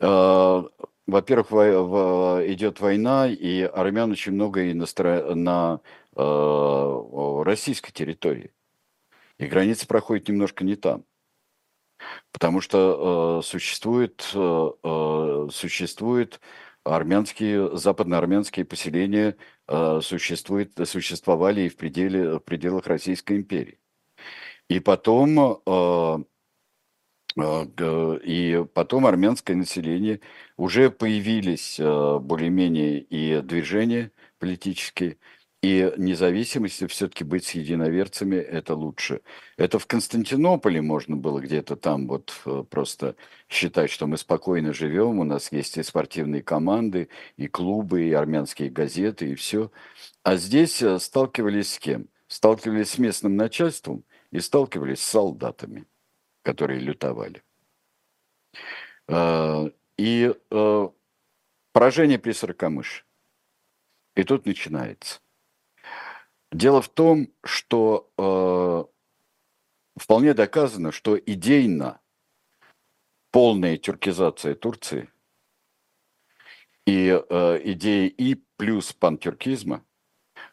а, 0.00 0.64
во-первых, 1.06 1.52
во, 1.52 2.40
идет 2.44 2.80
война, 2.80 3.28
и 3.28 3.60
армян 3.60 4.10
очень 4.10 4.32
много 4.32 4.62
и 4.62 4.74
на, 4.74 4.86
на 5.36 5.80
а, 6.16 7.44
российской 7.44 7.92
территории. 7.92 8.50
И 9.38 9.46
граница 9.46 9.86
проходит 9.86 10.26
немножко 10.26 10.64
не 10.64 10.74
там. 10.74 11.04
Потому 12.32 12.60
что 12.60 13.40
э, 13.40 13.46
существует, 13.46 14.30
э, 14.34 14.70
э, 14.82 15.48
существует 15.50 16.40
армянские, 16.84 17.76
западноармянские 17.76 18.64
поселения 18.64 19.36
э, 19.68 20.00
существует, 20.02 20.72
существовали 20.84 21.62
и 21.62 21.68
в, 21.68 21.76
пределе, 21.76 22.38
в 22.38 22.40
пределах 22.40 22.86
Российской 22.86 23.38
империи. 23.38 23.78
И 24.68 24.80
потом, 24.80 25.60
э, 25.66 26.18
э, 27.36 28.18
и 28.24 28.64
потом 28.74 29.06
армянское 29.06 29.56
население 29.56 30.20
уже 30.56 30.90
появились 30.90 31.78
э, 31.78 32.18
более-менее 32.20 33.00
и 33.00 33.40
движения 33.42 34.12
политические, 34.38 35.18
и 35.66 35.92
независимости 35.96 36.86
все-таки 36.86 37.24
быть 37.24 37.44
с 37.46 37.50
единоверцами– 37.50 38.36
это 38.36 38.76
лучше. 38.76 39.22
Это 39.56 39.80
в 39.80 39.86
Константинополе 39.88 40.80
можно 40.80 41.16
было 41.16 41.40
где-то 41.40 41.74
там 41.74 42.06
вот 42.06 42.32
э, 42.44 42.62
просто 42.70 43.16
считать, 43.48 43.90
что 43.90 44.06
мы 44.06 44.16
спокойно 44.16 44.72
живем, 44.72 45.18
у 45.18 45.24
нас 45.24 45.50
есть 45.50 45.76
и 45.76 45.82
спортивные 45.82 46.44
команды, 46.44 47.08
и 47.36 47.48
клубы, 47.48 48.04
и 48.04 48.12
армянские 48.12 48.70
газеты, 48.70 49.32
и 49.32 49.34
все. 49.34 49.72
А 50.22 50.36
здесь 50.36 50.80
э, 50.82 51.00
сталкивались 51.00 51.72
с 51.72 51.78
кем? 51.80 52.06
Сталкивались 52.28 52.90
с 52.90 52.98
местным 52.98 53.34
начальством 53.34 54.04
и 54.30 54.38
сталкивались 54.38 55.00
с 55.00 55.10
солдатами, 55.10 55.84
которые 56.42 56.78
лютовали. 56.78 57.42
А, 59.08 59.68
и 59.98 60.32
э, 60.32 60.88
поражение 61.72 62.20
при 62.20 62.30
Сорокомыше. 62.30 63.02
И 64.14 64.22
тут 64.22 64.46
начинается. 64.46 65.18
Дело 66.52 66.80
в 66.80 66.88
том, 66.88 67.28
что 67.44 68.10
э, 68.16 68.84
вполне 70.00 70.34
доказано, 70.34 70.92
что 70.92 71.18
идейно 71.18 72.00
полная 73.32 73.76
тюркизация 73.76 74.54
Турции 74.54 75.10
и 76.86 77.08
э, 77.08 77.60
идеи 77.64 78.08
и 78.08 78.36
плюс 78.56 78.92
пантюркизма, 78.92 79.84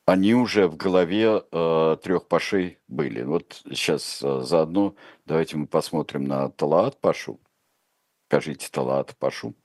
они 0.06 0.34
уже 0.34 0.68
в 0.68 0.76
голове 0.76 1.44
э, 1.52 1.98
трех 2.02 2.28
пашей 2.28 2.80
были. 2.88 3.24
Вот 3.24 3.62
сейчас 3.72 4.22
э, 4.24 4.42
заодно 4.42 4.96
давайте 5.26 5.58
мы 5.58 5.68
посмотрим 5.68 6.26
на 6.26 6.50
Талаат 6.50 7.00
Пашу. 7.00 7.40
Скажите 8.28 8.68
Талаат 8.70 9.16
Пашу 9.18 9.56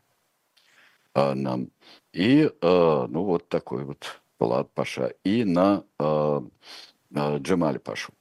э, 1.14 1.32
нам. 1.34 1.70
И 2.12 2.42
э, 2.42 2.50
ну 2.60 3.24
вот 3.24 3.48
такой 3.48 3.84
вот 3.84 4.20
Палат 4.38 4.72
Паша, 4.72 5.08
и 5.24 5.44
на 5.44 5.84
э, 5.98 6.40
э, 7.14 7.38
Джемаль 7.38 7.80
Пашу. 7.80 8.14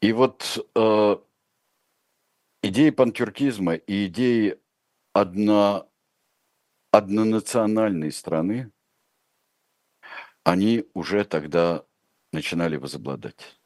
И 0.00 0.12
вот 0.12 0.64
э, 0.76 1.16
идеи 2.62 2.90
пантюркизма 2.90 3.74
и 3.74 4.06
идеи 4.06 4.60
одно, 5.12 5.90
однонациональной 6.92 8.12
страны, 8.12 8.70
они 10.44 10.86
уже 10.94 11.24
тогда 11.24 11.84
начинали 12.32 12.76
возобладать. 12.76 13.60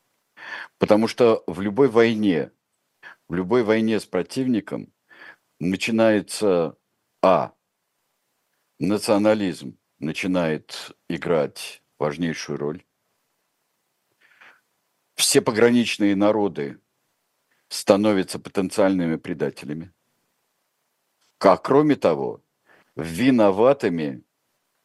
Потому 0.78 1.08
что 1.08 1.44
в 1.46 1.60
любой 1.60 1.88
войне, 1.88 2.52
в 3.28 3.34
любой 3.34 3.62
войне 3.62 4.00
с 4.00 4.06
противником 4.06 4.92
начинается 5.60 6.76
А. 7.22 7.52
Национализм, 8.78 9.78
начинает 10.02 10.96
играть 11.08 11.82
важнейшую 11.98 12.58
роль. 12.58 12.84
Все 15.14 15.40
пограничные 15.40 16.16
народы 16.16 16.80
становятся 17.68 18.38
потенциальными 18.38 19.16
предателями. 19.16 19.92
Как, 21.38 21.62
кроме 21.62 21.96
того, 21.96 22.42
виноватыми 22.96 24.24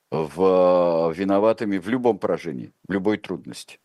в, 0.10 1.14
виноватыми 1.14 1.78
в 1.78 1.90
любом 1.90 2.18
поражении, 2.18 2.74
в 2.88 2.92
любой 2.92 3.18
трудности. 3.18 3.80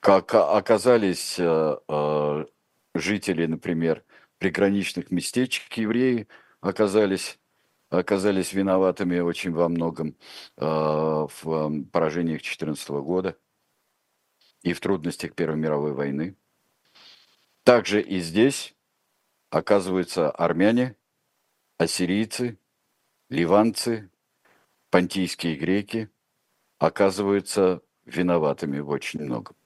Как 0.00 0.32
оказались 0.34 1.36
э, 1.38 1.76
э, 1.88 2.46
жители, 2.94 3.46
например, 3.46 4.04
приграничных 4.38 5.10
местечек, 5.10 5.72
евреи 5.72 6.28
оказались 6.60 7.38
оказались 7.90 8.52
виноватыми 8.52 9.18
очень 9.20 9.52
во 9.52 9.68
многом 9.68 10.16
э, 10.56 10.64
в 10.64 11.84
поражениях 11.92 12.40
2014 12.42 12.88
года 12.90 13.38
и 14.62 14.72
в 14.72 14.80
трудностях 14.80 15.34
Первой 15.34 15.56
мировой 15.56 15.92
войны. 15.92 16.36
Также 17.64 18.00
и 18.00 18.18
здесь 18.20 18.74
оказываются 19.50 20.30
армяне, 20.30 20.96
ассирийцы, 21.78 22.58
ливанцы, 23.28 24.10
понтийские 24.90 25.56
греки 25.56 26.10
оказываются 26.78 27.82
виноватыми 28.04 28.80
в 28.80 28.88
очень 28.88 29.22
многом. 29.22 29.56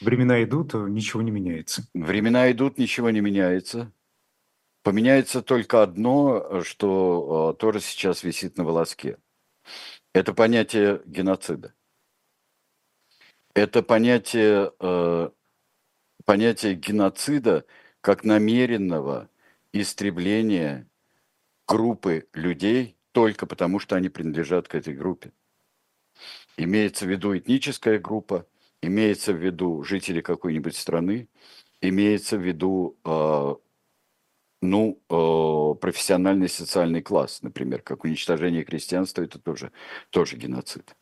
Времена 0.00 0.42
идут, 0.42 0.74
а 0.74 0.88
ничего 0.88 1.22
не 1.22 1.30
меняется. 1.30 1.88
Времена 1.94 2.50
идут, 2.50 2.78
ничего 2.78 3.10
не 3.10 3.20
меняется. 3.20 3.92
Поменяется 4.84 5.40
только 5.40 5.82
одно, 5.82 6.62
что 6.62 7.54
э, 7.54 7.58
тоже 7.58 7.80
сейчас 7.80 8.22
висит 8.22 8.58
на 8.58 8.64
волоске. 8.64 9.16
Это 10.12 10.34
понятие 10.34 11.00
геноцида. 11.06 11.72
Это 13.54 13.82
понятие, 13.82 14.72
э, 14.78 15.30
понятие 16.26 16.74
геноцида 16.74 17.64
как 18.02 18.24
намеренного 18.24 19.30
истребления 19.72 20.86
группы 21.66 22.28
людей 22.34 22.98
только 23.12 23.46
потому, 23.46 23.78
что 23.78 23.96
они 23.96 24.10
принадлежат 24.10 24.68
к 24.68 24.74
этой 24.74 24.92
группе. 24.92 25.32
Имеется 26.58 27.06
в 27.06 27.08
виду 27.08 27.34
этническая 27.34 27.98
группа, 27.98 28.46
имеется 28.82 29.32
в 29.32 29.42
виду 29.42 29.82
жители 29.82 30.20
какой-нибудь 30.20 30.76
страны, 30.76 31.30
имеется 31.80 32.36
в 32.36 32.42
виду 32.42 32.98
э, 33.02 33.54
ну, 34.64 35.00
э, 35.10 35.80
профессиональный 35.80 36.48
социальный 36.48 37.02
класс, 37.02 37.42
например, 37.42 37.82
как 37.82 38.04
уничтожение 38.04 38.64
крестьянства, 38.64 39.22
это 39.22 39.38
тоже, 39.38 39.70
тоже 40.10 40.36
геноцид. 40.36 40.96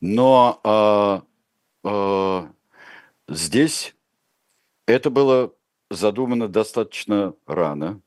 Но 0.00 0.60
э, 0.64 1.88
э, 1.88 2.48
здесь 3.28 3.94
это 4.86 5.10
было 5.10 5.54
задумано 5.90 6.48
достаточно 6.48 7.34
рано 7.46 8.00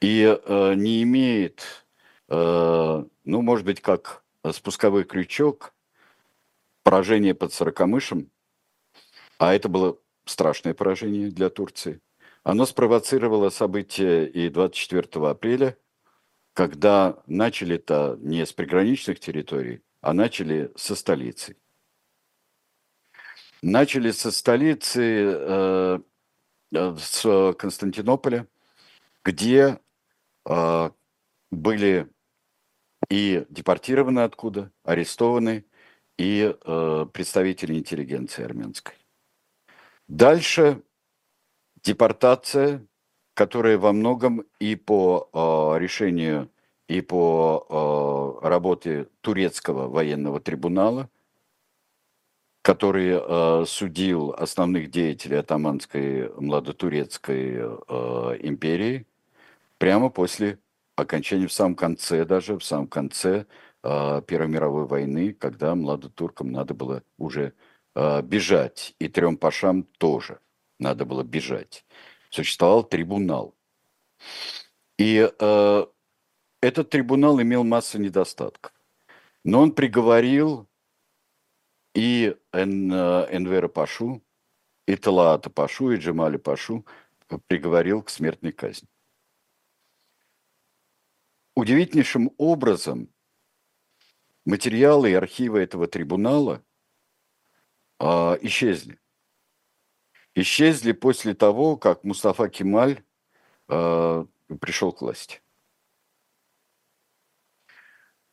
и 0.00 0.22
э, 0.24 0.74
не 0.74 1.02
имеет, 1.04 1.86
э, 2.28 3.04
ну, 3.24 3.42
может 3.42 3.64
быть, 3.64 3.80
как 3.80 4.24
спусковой 4.50 5.04
крючок 5.04 5.72
поражение 6.82 7.34
под 7.34 7.52
Сорокомышем, 7.52 8.32
а 9.38 9.54
это 9.54 9.68
было 9.68 9.96
страшное 10.24 10.74
поражение 10.74 11.30
для 11.30 11.48
Турции. 11.48 12.00
Оно 12.42 12.66
спровоцировало 12.66 13.50
события 13.50 14.26
и 14.26 14.48
24 14.48 15.26
апреля, 15.28 15.78
когда 16.54 17.22
начали-то 17.26 18.16
не 18.20 18.44
с 18.44 18.52
приграничных 18.52 19.20
территорий, 19.20 19.82
а 20.00 20.12
начали 20.12 20.72
со 20.76 20.96
столицы. 20.96 21.56
Начали 23.62 24.10
со 24.10 24.32
столицы, 24.32 25.02
э, 25.02 25.98
э 26.74 26.96
с 26.98 27.54
Константинополя, 27.58 28.48
где 29.24 29.78
э, 30.48 30.90
были 31.52 32.08
и 33.08 33.46
депортированы 33.50 34.20
откуда, 34.20 34.72
арестованы, 34.82 35.64
и 36.18 36.54
э, 36.54 37.06
представители 37.12 37.74
интеллигенции 37.74 38.44
армянской. 38.44 38.94
Дальше 40.08 40.82
депортация, 41.82 42.86
которая 43.34 43.78
во 43.78 43.92
многом 43.92 44.44
и 44.60 44.76
по 44.76 45.28
э, 45.32 45.78
решению, 45.78 46.50
и 46.88 47.00
по 47.00 48.40
э, 48.42 48.48
работе 48.48 49.08
турецкого 49.22 49.88
военного 49.88 50.40
трибунала, 50.40 51.08
который 52.62 53.18
э, 53.20 53.64
судил 53.66 54.32
основных 54.32 54.90
деятелей 54.90 55.38
атаманской 55.38 56.32
младотурецкой 56.34 57.56
э, 57.56 58.38
империи 58.42 59.06
прямо 59.78 60.10
после 60.10 60.58
окончания, 60.96 61.48
в 61.48 61.52
самом 61.52 61.74
конце 61.74 62.24
даже, 62.24 62.58
в 62.58 62.64
самом 62.64 62.86
конце 62.88 63.46
э, 63.82 64.22
Первой 64.26 64.48
мировой 64.48 64.86
войны, 64.86 65.32
когда 65.32 65.74
младотуркам 65.74 66.52
надо 66.52 66.74
было 66.74 67.02
уже 67.18 67.54
э, 67.96 68.22
бежать, 68.22 68.94
и 69.00 69.08
трем 69.08 69.36
пашам 69.38 69.84
тоже 69.98 70.41
надо 70.82 71.04
было 71.04 71.22
бежать. 71.22 71.84
Существовал 72.30 72.84
трибунал. 72.84 73.54
И 74.98 75.30
э, 75.38 75.86
этот 76.60 76.90
трибунал 76.90 77.40
имел 77.40 77.64
массу 77.64 77.98
недостатков. 77.98 78.72
Но 79.44 79.60
он 79.60 79.72
приговорил 79.72 80.68
и 81.94 82.36
Эн, 82.52 82.92
э, 82.92 83.28
Энвера 83.30 83.68
Пашу, 83.68 84.22
и 84.86 84.96
Талаата 84.96 85.50
Пашу, 85.50 85.92
и 85.92 85.96
Джемали 85.96 86.36
Пашу 86.36 86.86
приговорил 87.46 88.02
к 88.02 88.10
смертной 88.10 88.52
казни. 88.52 88.88
Удивительнейшим 91.54 92.32
образом 92.38 93.08
материалы 94.44 95.10
и 95.10 95.14
архивы 95.14 95.60
этого 95.60 95.86
трибунала 95.86 96.64
э, 97.98 98.04
исчезли. 98.42 99.01
Исчезли 100.34 100.92
после 100.92 101.34
того, 101.34 101.76
как 101.76 102.04
Мустафа 102.04 102.48
Кемаль 102.48 103.02
э, 103.68 104.24
пришел 104.60 104.92
к 104.92 105.02
власти. 105.02 105.42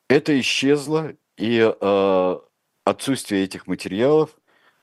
Это 0.07 0.39
исчезло, 0.39 1.15
и 1.37 1.59
э, 1.59 2.39
отсутствие 2.83 3.43
этих 3.43 3.67
материалов 3.67 4.39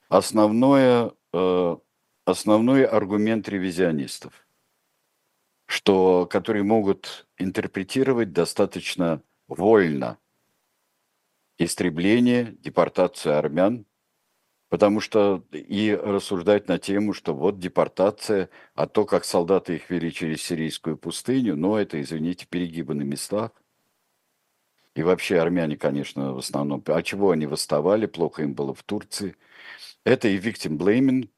основное, 0.09 1.11
э, 1.33 1.77
основной 2.25 2.85
аргумент 2.85 3.49
ревизионистов, 3.49 4.47
что, 5.65 6.25
которые 6.27 6.63
могут 6.63 7.27
интерпретировать 7.37 8.31
достаточно 8.31 9.21
вольно 9.47 10.17
истребление, 11.57 12.55
депортацию 12.59 13.37
армян, 13.37 13.85
потому 14.69 14.99
что 14.99 15.43
и 15.51 15.95
рассуждать 15.95 16.67
на 16.67 16.77
тему, 16.77 17.13
что 17.13 17.33
вот 17.33 17.59
депортация, 17.59 18.49
а 18.75 18.87
то, 18.87 19.05
как 19.05 19.25
солдаты 19.25 19.75
их 19.75 19.89
вели 19.89 20.11
через 20.11 20.41
сирийскую 20.41 20.97
пустыню, 20.97 21.55
но 21.55 21.79
это, 21.79 22.01
извините, 22.01 22.45
перегибы 22.49 22.93
на 22.93 23.03
местах. 23.03 23.51
И 24.95 25.03
вообще 25.03 25.39
армяне, 25.39 25.77
конечно, 25.77 26.33
в 26.33 26.39
основном, 26.39 26.83
а 26.87 27.03
чего 27.03 27.31
они 27.31 27.45
восставали, 27.45 28.07
плохо 28.07 28.43
им 28.43 28.53
было 28.53 28.73
в 28.73 28.83
Турции. 28.83 29.35
Это 30.03 30.27
и 30.27 30.39
victim 30.39 30.77
blaming, 30.77 31.29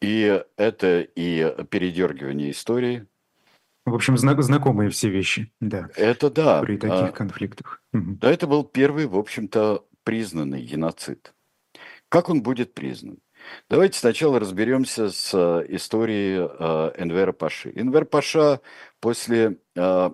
и 0.00 0.44
это 0.56 1.00
и 1.00 1.64
передергивание 1.70 2.50
истории– 2.50 3.06
в 3.88 3.94
общем, 3.94 4.18
зна- 4.18 4.40
знакомые 4.42 4.90
все 4.90 5.08
вещи, 5.08 5.50
да. 5.60 5.88
Это 5.96 6.30
да. 6.30 6.60
При 6.60 6.76
таких 6.76 7.08
а, 7.08 7.12
конфликтах. 7.12 7.82
Да, 7.92 8.30
это 8.30 8.46
был 8.46 8.62
первый, 8.64 9.06
в 9.06 9.16
общем-то, 9.16 9.86
признанный 10.04 10.62
геноцид. 10.62 11.32
Как 12.08 12.28
он 12.28 12.42
будет 12.42 12.74
признан? 12.74 13.18
Давайте 13.68 13.98
сначала 13.98 14.40
разберемся 14.40 15.10
с 15.10 15.32
э, 15.34 15.66
историей 15.68 16.38
э, 16.38 17.02
Энвера 17.02 17.32
Паши. 17.32 17.70
Энвер 17.74 18.04
Паша 18.04 18.60
после 19.00 19.58
э, 19.76 20.10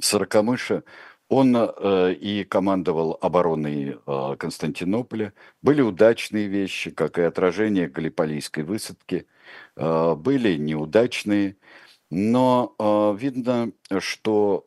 Сорокомыша, 0.00 0.84
он 1.28 1.56
и 1.56 2.44
командовал 2.44 3.16
обороной 3.20 3.98
Константинополя. 4.38 5.32
Были 5.62 5.80
удачные 5.80 6.46
вещи, 6.46 6.90
как 6.90 7.18
и 7.18 7.22
отражение 7.22 7.88
Галиполийской 7.88 8.64
высадки. 8.64 9.26
Были 9.74 10.56
неудачные. 10.56 11.56
Но 12.10 13.16
видно, 13.18 13.72
что 14.00 14.66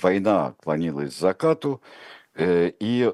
война 0.00 0.54
клонилась 0.62 1.16
к 1.16 1.18
закату, 1.18 1.82
и, 2.38 3.12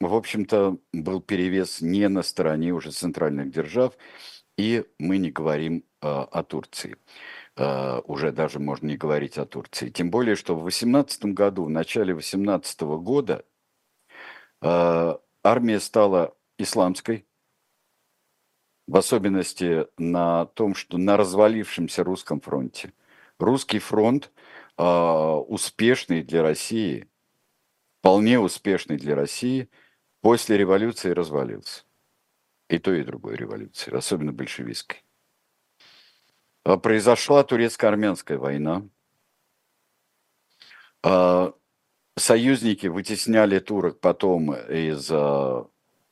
в 0.00 0.14
общем-то, 0.14 0.78
был 0.92 1.20
перевес 1.20 1.80
не 1.80 2.08
на 2.08 2.22
стороне 2.22 2.72
уже 2.72 2.90
центральных 2.90 3.50
держав, 3.50 3.94
и 4.56 4.84
мы 4.98 5.18
не 5.18 5.30
говорим 5.30 5.84
э, 6.02 6.06
о 6.08 6.42
Турции. 6.42 6.96
Uh, 7.56 8.00
уже 8.06 8.32
даже 8.32 8.58
можно 8.58 8.86
не 8.86 8.96
говорить 8.96 9.36
о 9.36 9.44
Турции. 9.44 9.90
Тем 9.90 10.10
более, 10.10 10.34
что 10.34 10.56
в 10.56 10.62
18 10.62 11.26
году, 11.34 11.64
в 11.64 11.68
начале 11.68 12.14
18 12.14 12.80
года, 12.80 13.44
uh, 14.62 15.20
армия 15.42 15.80
стала 15.80 16.34
исламской, 16.58 17.26
в 18.90 18.96
особенности 18.96 19.86
на 19.98 20.46
том, 20.46 20.74
что 20.74 20.98
на 20.98 21.16
развалившемся 21.16 22.02
русском 22.02 22.40
фронте. 22.40 22.92
Русский 23.38 23.78
фронт 23.78 24.32
э, 24.76 24.82
успешный 24.82 26.22
для 26.22 26.42
России, 26.42 27.08
вполне 28.00 28.40
успешный 28.40 28.96
для 28.96 29.14
России, 29.14 29.70
после 30.20 30.56
революции 30.56 31.10
развалился. 31.10 31.84
И 32.68 32.78
то, 32.78 32.92
и 32.92 33.02
другой 33.02 33.36
революции, 33.36 33.92
особенно 33.94 34.32
большевистской. 34.32 35.02
А 36.64 36.76
произошла 36.76 37.42
турецко-армянская 37.42 38.38
война. 38.38 38.86
А, 41.02 41.52
союзники 42.16 42.86
вытесняли 42.86 43.58
турок 43.58 44.00
потом 44.00 44.54
из 44.54 45.10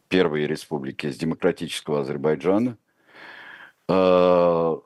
Первой 0.08 0.46
Республики, 0.46 1.06
из 1.06 1.18
демократического 1.18 2.00
Азербайджана. 2.00 2.78
Э, 3.88 4.76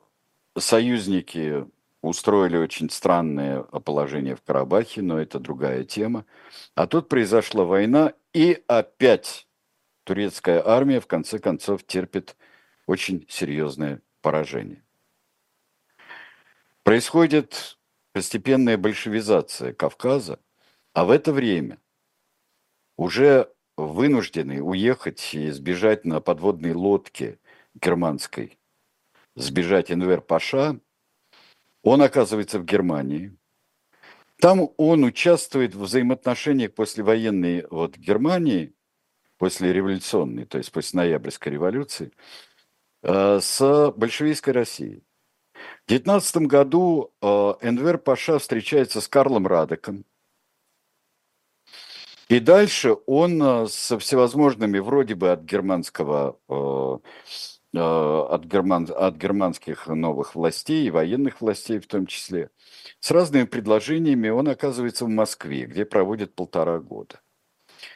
союзники 0.57 1.65
устроили 2.03 2.57
очень 2.57 2.89
странное 2.89 3.63
положение 3.63 4.35
в 4.35 4.41
Карабахе, 4.43 5.01
но 5.01 5.19
это 5.19 5.39
другая 5.39 5.85
тема. 5.85 6.25
А 6.75 6.85
тут 6.85 7.07
произошла 7.07 7.63
война, 7.63 8.13
и 8.33 8.61
опять 8.67 9.47
турецкая 10.03 10.61
армия 10.63 10.99
в 10.99 11.07
конце 11.07 11.39
концов 11.39 11.85
терпит 11.85 12.35
очень 12.87 13.25
серьезное 13.29 14.01
поражение. 14.21 14.83
Происходит 16.83 17.79
постепенная 18.11 18.77
большевизация 18.77 19.71
Кавказа, 19.73 20.39
а 20.93 21.05
в 21.05 21.09
это 21.09 21.31
время 21.31 21.79
уже 22.97 23.49
вынуждены 23.77 24.61
уехать 24.61 25.33
и 25.33 25.49
сбежать 25.51 26.03
на 26.03 26.19
подводной 26.19 26.73
лодке 26.73 27.39
германской, 27.75 28.59
сбежать 29.35 29.89
Энвер 29.89 30.19
Паша, 30.19 30.79
он 31.83 32.01
оказывается 32.01 32.59
в 32.59 32.65
Германии. 32.65 33.37
Там 34.39 34.69
он 34.77 35.03
участвует 35.03 35.75
в 35.75 35.83
взаимоотношениях 35.83 36.73
послевоенной 36.73 37.67
вот 37.69 37.97
Германии, 37.97 38.73
после 39.37 39.73
революционной, 39.73 40.45
то 40.45 40.57
есть 40.57 40.71
после 40.71 40.97
ноябрьской 40.97 41.51
революции, 41.51 42.11
э, 43.03 43.39
с 43.41 43.93
большевистской 43.95 44.53
Россией. 44.53 45.03
В 45.85 45.89
19 45.89 46.47
году 46.47 47.13
Энвер 47.21 47.97
Паша 47.97 48.39
встречается 48.39 49.01
с 49.01 49.07
Карлом 49.07 49.47
Радеком, 49.47 50.05
и 52.29 52.39
дальше 52.39 52.95
он 53.05 53.41
э, 53.43 53.67
со 53.67 53.99
всевозможными, 53.99 54.79
вроде 54.79 55.13
бы 55.13 55.31
от 55.31 55.41
германского, 55.41 56.39
э, 56.49 56.97
от, 57.75 58.45
герман, 58.45 58.87
от 58.95 59.15
германских 59.15 59.87
новых 59.87 60.35
властей, 60.35 60.89
военных 60.89 61.41
властей 61.41 61.79
в 61.79 61.87
том 61.87 62.05
числе, 62.05 62.49
с 62.99 63.11
разными 63.11 63.45
предложениями 63.45 64.29
он 64.29 64.47
оказывается 64.47 65.05
в 65.05 65.09
Москве, 65.09 65.65
где 65.65 65.85
проводит 65.85 66.35
полтора 66.35 66.79
года. 66.79 67.19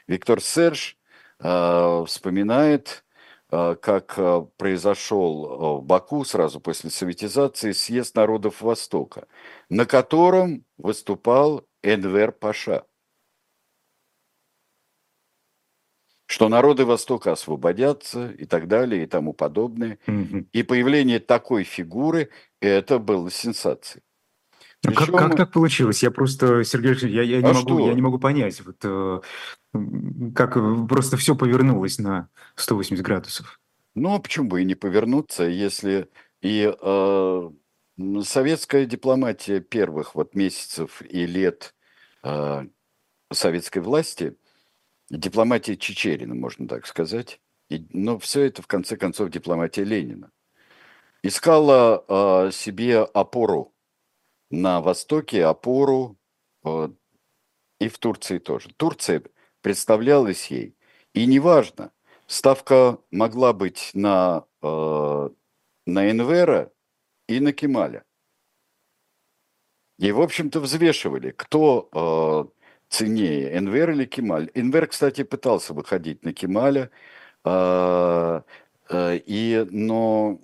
Виктор 0.07 0.41
Серж 0.41 0.97
вспоминает, 1.39 3.05
как 3.49 4.19
произошел 4.57 5.79
в 5.79 5.83
Баку 5.85 6.25
сразу 6.25 6.59
после 6.59 6.89
советизации 6.89 7.71
съезд 7.71 8.15
народов 8.15 8.61
Востока, 8.61 9.27
на 9.69 9.85
котором 9.85 10.65
выступал 10.77 11.65
Энвер 11.83 12.31
Паша– 12.31 12.83
что 16.27 16.49
народы 16.49 16.85
Востока 16.85 17.31
освободятся 17.31 18.29
и 18.31 18.45
так 18.45 18.67
далее 18.67 19.03
и 19.03 19.07
тому 19.07 19.33
подобное. 19.33 19.97
Угу. 20.07 20.47
И 20.51 20.63
появление 20.63 21.19
такой 21.19 21.63
фигуры– 21.63 22.29
это 22.61 22.99
было 22.99 23.31
сенсацией. 23.31 24.03
Ну, 24.83 24.93
как, 24.93 25.09
как 25.09 25.35
так 25.35 25.51
получилось? 25.53 26.03
Я 26.03 26.11
просто, 26.11 26.63
Сергей 26.63 26.91
Алексеевич, 26.91 27.15
я, 27.15 27.23
я, 27.23 27.41
не, 27.41 27.49
а 27.49 27.53
могу, 27.53 27.87
я 27.87 27.93
не 27.93 28.01
могу 28.01 28.19
понять, 28.19 28.61
вот, 28.63 28.75
э, 28.83 29.21
как 30.35 30.57
просто 30.87 31.17
все 31.17 31.35
повернулось 31.35 31.97
на 31.97 32.29
180 32.55 33.03
градусов. 33.03 33.59
Ну, 33.95 34.13
а 34.13 34.19
почему 34.19 34.49
бы 34.49 34.61
и 34.61 34.65
не 34.65 34.75
повернуться, 34.75 35.45
если 35.45 36.09
и 36.41 36.71
э, 36.79 37.49
советская 38.23 38.85
дипломатия 38.85 39.61
первых 39.61 40.13
вот 40.13 40.35
месяцев 40.35 41.01
и 41.09 41.25
лет 41.25 41.73
э, 42.23 42.67
советской 43.31 43.79
власти– 43.79 44.35
дипломатия 45.09 45.77
Чечерина, 45.77 46.35
можно 46.35 46.67
так 46.67 46.85
сказать. 46.85 47.39
И, 47.69 47.85
но 47.91 48.17
все 48.19 48.43
это, 48.43 48.61
в 48.61 48.67
конце 48.67 48.97
концов, 48.97 49.29
дипломатия 49.29 49.83
Ленина. 49.83 50.31
Искала 51.23 52.05
э, 52.07 52.51
себе 52.51 52.99
опору 53.01 53.73
на 54.49 54.81
Востоке, 54.81 55.45
опору 55.45 56.17
э, 56.63 56.89
и 57.79 57.89
в 57.89 57.97
Турции 57.99 58.37
тоже. 58.37 58.69
Турция 58.77 59.23
представлялась 59.61 60.47
ей. 60.47 60.77
И 61.13 61.25
неважно, 61.25 61.91
ставка 62.27 62.99
могла 63.11 63.51
быть 63.53 63.91
на, 63.93 64.45
э, 64.61 65.29
на 65.85 66.11
Энвера 66.11 66.71
и 67.27 67.39
на 67.39 67.51
Кемаля. 67.51 68.05
И, 69.97 70.11
в 70.11 70.21
общем-то, 70.21 70.59
взвешивали, 70.59 71.31
кто 71.31 72.53
ценнее, 72.89 73.57
Энвер 73.57 73.91
или 73.91 74.05
Кемаль. 74.05 74.49
Энвер, 74.53 74.87
кстати, 74.87 75.23
пытался 75.23 75.73
выходить 75.73 76.23
на 76.23 76.33
Кемаля, 76.33 76.89
а, 77.43 78.43
э, 78.89 79.19
и, 79.25 79.65
но 79.71 80.39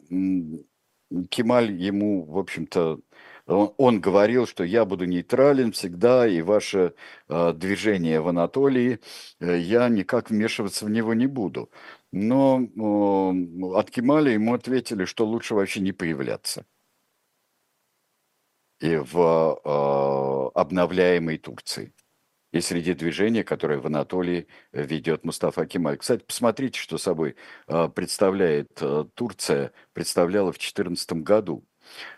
Кемаль 1.29 1.71
ему, 1.73 2.25
в 2.25 2.37
общем-то, 2.37 2.99
он, 3.45 3.73
он 3.77 4.01
говорил, 4.01 4.47
что 4.47 4.63
я 4.63 4.85
буду 4.85 5.05
нейтрален 5.05 5.71
всегда, 5.71 6.27
и 6.27 6.41
ваше 6.41 6.93
э, 7.29 7.53
движение 7.53 8.21
в 8.21 8.27
Анатолии, 8.29 8.99
э, 9.39 9.57
я 9.59 9.89
никак 9.89 10.29
вмешиваться 10.29 10.85
в 10.85 10.89
него 10.89 11.13
не 11.13 11.27
буду. 11.27 11.69
Но 12.11 12.61
э, 12.61 13.75
от 13.77 13.91
Кемаля 13.91 14.31
ему 14.31 14.53
ответили, 14.53 15.05
что 15.05 15.25
лучше 15.25 15.55
вообще 15.55 15.81
не 15.81 15.91
появляться 15.91 16.65
и 18.83 18.97
в 18.97 19.61
э, 19.63 20.59
обновляемой 20.59 21.37
Турции 21.37 21.93
и 22.53 22.61
среди 22.61 22.93
движения, 22.93 23.43
которое 23.43 23.79
в 23.79 23.87
Анатолии 23.87 24.47
э, 24.71 24.83
ведет 24.83 25.25
Мустафа 25.25 25.65
Кемаль. 25.65 25.97
Кстати, 25.97 26.23
посмотрите, 26.23 26.79
что 26.79 26.97
собой 26.97 27.35
а, 27.67 27.89
представляет 27.89 28.77
э, 28.79 29.05
Турция, 29.15 29.73
представляла 29.93 30.51
в 30.51 30.57
2014 30.57 31.13
году. 31.23 31.65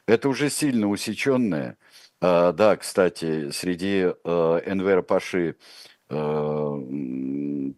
Это 0.06 0.28
уже 0.30 0.50
сильно 0.50 0.90
усеченное. 0.90 1.78
А, 2.22 2.52
да, 2.52 2.76
кстати, 2.76 3.50
среди 3.52 4.12
э, 4.14 4.62
Энвера 4.66 5.02
Паши 5.02 5.56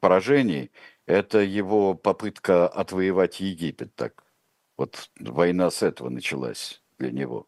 поражений 0.01 0.69
это 1.05 1.39
его 1.39 1.93
попытка 1.93 2.67
отвоевать 2.67 3.39
Египет. 3.39 3.95
Так 3.95 4.25
вот 4.77 5.09
война 5.17 5.71
с 5.71 5.81
этого 5.81 6.09
началась 6.09 6.83
для 6.99 7.11
него. 7.11 7.47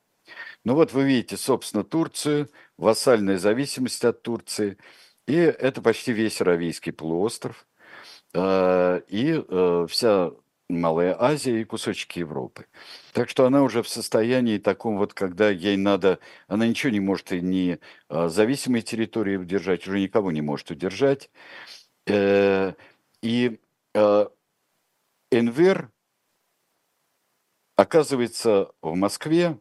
Ну 0.63 0.75
вот 0.75 0.93
вы 0.93 1.03
видите, 1.03 1.35
собственно, 1.37 1.83
Турцию, 1.83 2.49
вассальная 2.79 3.37
зависимость 3.37 4.05
от 4.05 4.21
Турции, 4.23 4.77
и 5.27 5.35
это 5.35 5.81
почти 5.81 6.13
весь 6.13 6.41
Аравийский 6.41 6.93
полуостров, 6.93 7.67
э, 8.33 9.01
и 9.09 9.43
э, 9.47 9.87
вся 9.89 10.31
Малая 10.69 11.15
Азия 11.21 11.61
и 11.61 11.65
кусочки 11.65 12.19
Европы. 12.19 12.67
Так 13.13 13.29
что 13.29 13.45
она 13.45 13.63
уже 13.63 13.83
в 13.83 13.89
состоянии 13.89 14.59
таком 14.59 14.97
вот, 14.97 15.13
когда 15.13 15.49
ей 15.49 15.77
надо, 15.77 16.19
она 16.47 16.67
ничего 16.67 16.91
не 16.91 16.99
может 16.99 17.31
и 17.33 17.41
не 17.41 17.79
э, 18.09 18.29
зависимой 18.29 18.81
территории 18.81 19.35
удержать, 19.35 19.87
уже 19.87 19.99
никого 19.99 20.31
не 20.31 20.41
может 20.41 20.71
удержать. 20.71 21.29
И 23.21 23.59
Энвер 25.31 25.91
оказывается 27.75 28.71
в 28.81 28.95
Москве, 28.95 29.59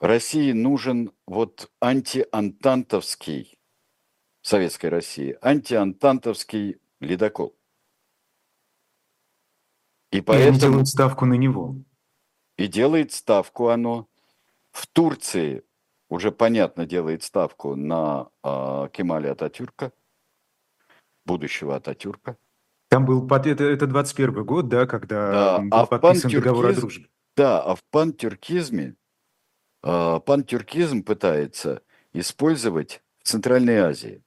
России 0.00 0.52
нужен 0.52 1.12
вот 1.26 1.70
антиантантовский 1.80 3.58
советской 4.42 4.86
России, 4.86 5.36
антиантантовский 5.40 6.76
ледокол. 7.00 7.56
И 10.12 10.20
поэтому... 10.20 10.56
И 10.56 10.60
делают 10.60 10.88
ставку 10.88 11.24
на 11.24 11.34
него. 11.34 11.76
И 12.56 12.68
делает 12.68 13.12
ставку 13.12 13.68
оно. 13.68 14.08
В 14.70 14.86
Турции 14.86 15.64
уже 16.08 16.30
понятно 16.30 16.86
делает 16.86 17.22
ставку 17.22 17.74
на 17.74 18.28
э, 18.44 18.88
Кемаля 18.92 19.32
Ататюрка, 19.32 19.92
будущего 21.24 21.76
Ататюрка. 21.76 22.36
Там 22.88 23.04
был, 23.04 23.26
это, 23.26 23.64
это 23.64 23.86
21 23.86 24.44
год, 24.44 24.68
да, 24.68 24.86
когда 24.86 25.32
да, 25.32 25.58
был 25.58 25.68
а 25.72 25.86
подписан 25.86 26.30
договор 26.30 26.66
о 26.66 26.72
дружбе. 26.72 27.08
Да, 27.36 27.62
а 27.62 27.74
в 27.74 27.82
пантюркизме 27.90 28.90
а, 28.90 29.05
пантюркизм 29.82 31.02
пытается 31.02 31.82
использовать 32.12 33.02
в 33.18 33.28
Центральной 33.28 33.76
Азии. 33.76 34.22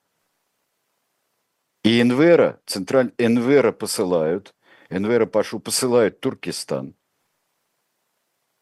И 1.84 2.02
Энвера, 2.02 2.62
централь 2.66 3.14
Энвера 3.18 3.72
посылают, 3.72 4.56
Энвера 4.90 5.26
Пашу 5.26 5.60
посылают 5.60 6.20
Туркестан 6.20 6.96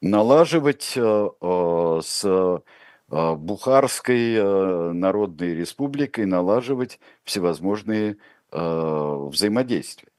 налаживать 0.02 0.94
э, 0.96 1.02
э, 1.02 2.02
с 2.04 2.24
э, 2.26 3.36
Бухарской 3.36 4.34
э, 4.36 4.92
Народной 4.92 5.56
Республикой, 5.56 6.26
налаживать 6.26 7.00
всевозможные 7.24 8.18
э, 8.52 9.28
взаимодействия. 9.32 10.12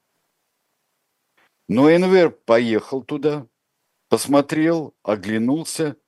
Но 1.69 1.91
Энвер 1.91 2.31
поехал 2.31 3.03
туда, 3.03 3.47
посмотрел, 4.09 4.95
оглянулся– 5.03 5.97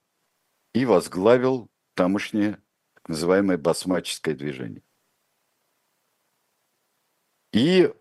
и 0.73 0.85
возглавил 0.85 1.71
тамошнее 1.95 2.59
так 2.95 3.09
называемое 3.09 3.59
басмаческое 3.59 4.35
движение. 4.35 4.83
И 7.53 7.93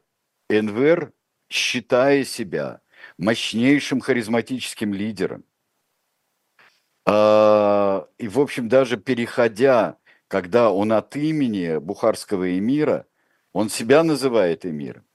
Энвер, 0.49 1.13
считая 1.49 2.23
себя 2.23 2.81
мощнейшим 3.17 3.99
харизматическим 3.99 4.93
лидером, 4.93 5.43
А, 7.05 8.07
и, 8.19 8.27
в 8.27 8.39
общем, 8.39 8.69
даже 8.69 8.97
переходя, 8.97 9.97
когда 10.27 10.71
он 10.71 10.91
от 10.91 11.15
имени 11.15 11.79
Бухарского 11.79 12.57
эмира, 12.57 13.07
он 13.51 13.69
себя 13.69 14.03
называет 14.03 14.63
эмиром, 14.63 15.05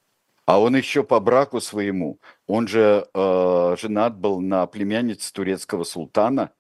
а 0.45 0.61
он 0.61 0.75
еще 0.75 1.05
по 1.05 1.21
браку 1.21 1.61
своему, 1.61 2.19
он 2.49 2.67
же 2.67 3.09
э, 3.15 3.77
женат 3.81 4.19
был 4.19 4.41
на 4.41 4.67
племяннице 4.67 5.33
турецкого 5.33 5.85
султана, 5.85 6.53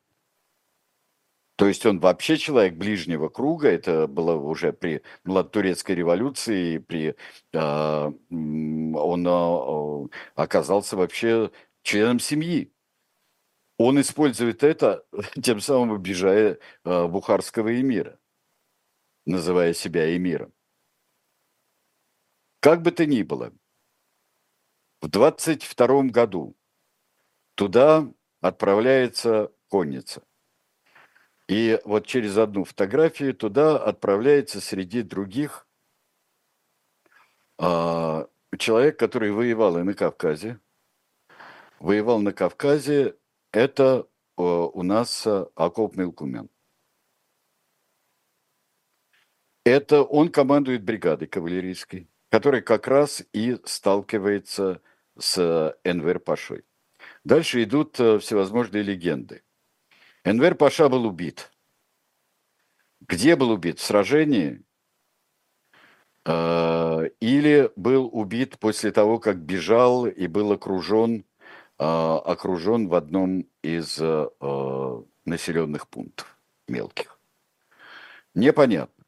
то 1.57 1.69
есть 1.69 1.87
он 1.87 2.01
вообще 2.01 2.37
человек 2.37 2.75
ближнего 2.75 3.29
круга, 3.29 3.69
это 3.69 4.09
было 4.09 4.35
уже 4.35 4.73
при 4.73 5.03
турецкой 5.53 5.93
революции, 5.93 6.79
при, 6.79 7.15
э, 7.53 8.13
он 8.31 9.27
э, 9.27 10.09
оказался 10.35 10.97
вообще 10.97 11.53
членом 11.83 12.19
семьи. 12.19 12.73
Он 13.79 14.01
использует 14.01 14.65
это, 14.65 15.05
тем 15.43 15.61
самым 15.61 15.95
обижая 15.95 16.59
э, 16.85 17.07
бухарского 17.07 17.81
эмира, 17.81 18.19
называя 19.25 19.75
себя 19.75 20.17
эмиром. 20.17 20.53
Как 22.61 22.83
бы 22.83 22.91
то 22.91 23.07
ни 23.07 23.23
было, 23.23 23.53
в 25.01 25.09
22 25.09 26.05
году 26.05 26.57
туда 27.55 28.11
отправляется 28.41 29.53
конница. 29.69 30.25
И 31.49 31.79
вот 31.85 32.07
через 32.07 32.39
одну 32.39 32.65
фотографию 32.65 33.35
туда 33.35 33.77
отправляется 33.77 34.61
среди 34.61 35.03
других 35.03 35.67
э, 37.59 38.27
человек, 38.59 38.99
который 38.99 39.31
воевал 39.31 39.79
и 39.79 39.83
на 39.83 39.95
Кавказе. 39.95 40.59
Воевал 41.81 42.21
на 42.21 42.33
Кавказе 42.33 43.17
это 43.53 44.09
э, 44.39 44.43
у 44.43 44.83
нас 44.83 45.27
э, 45.27 45.47
Акоп 45.55 45.97
Милкумен. 45.97 46.49
Это 49.65 50.03
он 50.03 50.31
командует 50.31 50.83
бригадой 50.83 51.27
кавалерийской, 51.29 52.09
которая 52.31 52.61
как 52.63 52.87
раз 52.87 53.25
и 53.33 53.59
сталкивается 53.65 54.83
с 55.19 55.79
Энвер 55.85 56.21
Пашой. 56.21 56.65
Дальше 57.23 57.63
идут 57.63 57.99
э, 58.01 58.19
всевозможные 58.19 58.83
легенды. 58.83 59.43
Энвер 60.25 60.55
Паша 60.55 60.89
был 60.89 61.07
убит. 61.07 61.53
Где 63.01 63.37
был 63.37 63.51
убит? 63.51 63.79
В 63.79 63.83
сражении? 63.83 64.65
Или 66.27 67.71
был 67.77 68.09
убит 68.11 68.59
после 68.59 68.91
того, 68.91 69.19
как 69.19 69.37
бежал 69.37 70.07
и 70.07 70.27
был 70.27 70.53
окружен 70.53 71.27
а, 71.77 72.19
окружен 72.19 72.89
в 72.89 72.95
одном 72.95 73.47
из 73.63 73.99
э, 74.01 74.29
э, 74.41 75.03
населенных 75.25 75.89
пунктов 75.89 76.39
мелких. 76.69 77.19
Непонятно. 78.35 79.05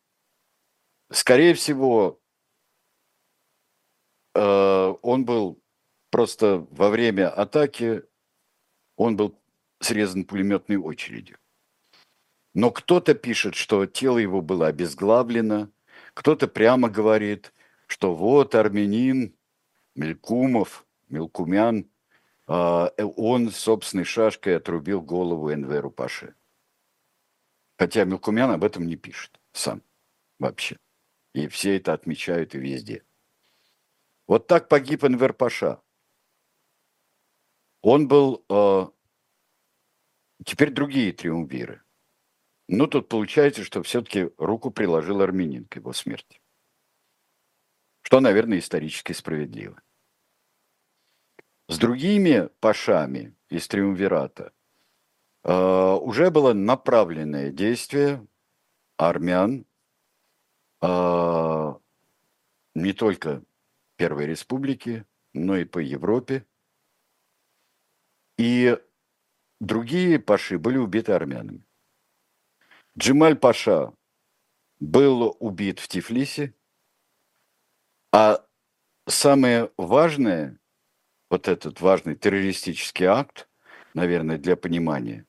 Скорее 1.12 1.54
всего, 1.54 2.20
э, 4.34 4.94
он 5.02 5.24
был 5.24 5.62
просто 6.10 6.66
во 6.70 6.90
время 6.90 7.30
атаки, 7.30 8.02
он 8.96 9.16
был 9.16 9.38
срезан 9.81 10.24
пулеметной 10.24 10.77
очередью. 10.77 11.39
Но 12.55 12.70
кто-то 12.70 13.14
пишет, 13.14 13.55
что 13.55 13.87
тело 13.87 14.18
его 14.18 14.41
было 14.41 14.68
обезглавлено, 14.68 15.70
кто-то 16.14 16.49
прямо 16.49 16.89
говорит, 16.89 17.53
что 17.87 18.14
вот 18.14 18.55
армянин 18.55 19.35
Мелькумов, 19.95 20.87
Мелкумян– 21.09 21.89
а, 22.47 22.93
э, 22.97 23.03
он 23.03 23.51
собственной 23.51 24.05
шашкой 24.05 24.57
отрубил 24.57 25.03
голову 25.03 25.53
Энверу 25.53 25.91
Паше. 25.91 26.35
Хотя 27.77 28.05
Милкумян 28.05 28.51
об 28.51 28.64
этом 28.64 28.87
не 28.87 28.97
пишет 28.97 29.41
сам 29.53 29.83
вообще. 30.39 30.79
И 31.35 31.49
все 31.49 31.77
это 31.77 31.93
отмечают 31.93 32.55
и 32.55 32.59
везде. 32.59 33.05
Вот 34.27 34.47
так 34.47 34.68
погиб 34.68 35.05
Энвер 35.05 35.33
Паша. 35.33 35.81
Он 37.83 38.09
был... 38.09 38.45
Э, 38.49 38.87
теперь 40.45 40.70
другие 40.70 41.12
триумвиры. 41.12 41.82
Ну, 42.68 42.87
тут 42.87 43.09
получается, 43.09 43.62
что 43.62 43.82
все-таки 43.82 44.30
руку 44.39 44.70
приложил 44.70 45.20
армянин 45.20 45.66
к 45.66 45.76
его 45.76 45.93
смерти. 45.93 46.41
Что, 48.03 48.20
наверное, 48.20 48.59
исторически 48.59 49.12
справедливо. 49.12 49.80
С 51.68 51.78
другими 51.78 52.49
пашами 52.61 53.37
из 53.49 53.66
Триумвирата 53.66 54.53
э, 55.43 55.53
уже 55.53 56.30
было 56.30 56.53
направленное 56.53 57.51
действие 57.51 58.24
армян 58.97 59.66
э, 60.80 61.74
не 62.74 62.93
только 62.93 63.43
Первой 63.97 64.26
Республики, 64.26 65.05
но 65.32 65.57
и 65.57 65.64
по 65.64 65.78
Европе. 65.78 66.47
И 68.39 68.78
другие 69.61 70.18
паши 70.18 70.59
были 70.59 70.76
убиты 70.76 71.12
армянами. 71.12 71.64
Джемаль 72.98 73.36
Паша 73.36 73.92
был 74.80 75.36
убит 75.38 75.80
в 75.80 75.88
Тифлисе, 75.88 76.54
а 78.12 78.44
самое 79.07 79.70
важное– 79.76 80.59
вот 81.30 81.48
этот 81.48 81.80
важный 81.80 82.14
террористический 82.14 83.07
акт, 83.07 83.48
наверное, 83.94 84.38
для 84.38 84.57
понимания, 84.57 85.26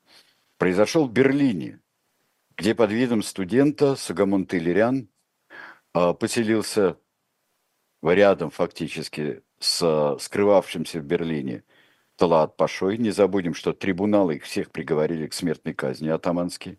произошел 0.58 1.08
в 1.08 1.12
Берлине, 1.12 1.82
где 2.56 2.76
под 2.76 2.92
видом 2.92 3.24
студента 3.24 3.96
Сагамон 3.96 4.46
Тылерян 4.46 5.10
а, 5.94 6.14
поселился 6.14 6.98
рядом 8.02 8.52
фактически 8.52 9.44
с 9.60 10.18
скрывавшимся 10.20 11.00
в 11.00 11.04
Берлине 11.04 11.64
Талаат 12.18 12.58
Пашой. 12.58 12.98
Не 12.98 13.12
забудем, 13.12 13.54
что 13.54 13.74
трибуналы 13.74 14.36
их 14.36 14.44
всех 14.44 14.72
приговорили 14.72 15.28
к 15.28 15.34
смертной 15.34 15.74
казни 15.74 16.10
атаманские. 16.10 16.78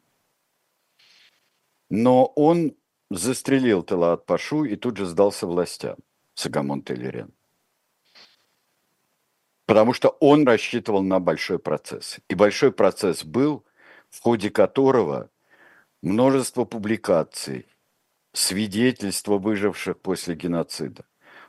Но 1.88 2.26
он 2.26 2.76
застрелил 3.10 3.82
Талаат 3.82 4.26
Пашу 4.26 4.64
и 4.64 4.76
тут 4.76 4.96
же 4.98 5.06
сдался 5.06 5.46
властям, 5.46 5.96
Сагамон 6.34 6.82
Телерян. 6.82 7.32
Потому 9.64 9.92
что 9.92 10.08
он 10.20 10.46
рассчитывал 10.46 11.02
на 11.02 11.20
большой 11.20 11.58
процесс. 11.58 12.18
И 12.28 12.34
большой 12.34 12.72
процесс 12.72 13.24
был, 13.24 13.64
в 14.10 14.20
ходе 14.20 14.50
которого 14.50 15.30
множество 16.02 16.64
публикаций, 16.64 17.66
свидетельства 18.32 19.38
выживших 19.38 20.00
после 20.00 20.34
геноцида. 20.34 21.04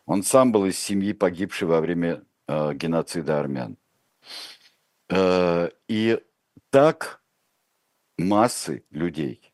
Он 0.05 0.23
сам 0.23 0.51
был 0.51 0.65
из 0.65 0.77
семьи 0.77 1.13
погибшей 1.13 1.67
во 1.67 1.81
время 1.81 2.23
э, 2.49 2.73
геноцида 2.73 3.39
армян. 3.39 3.77
Э, 5.09 5.69
и 5.87 6.19
так 6.71 7.23
массы 8.17 8.83
людей 8.89 9.53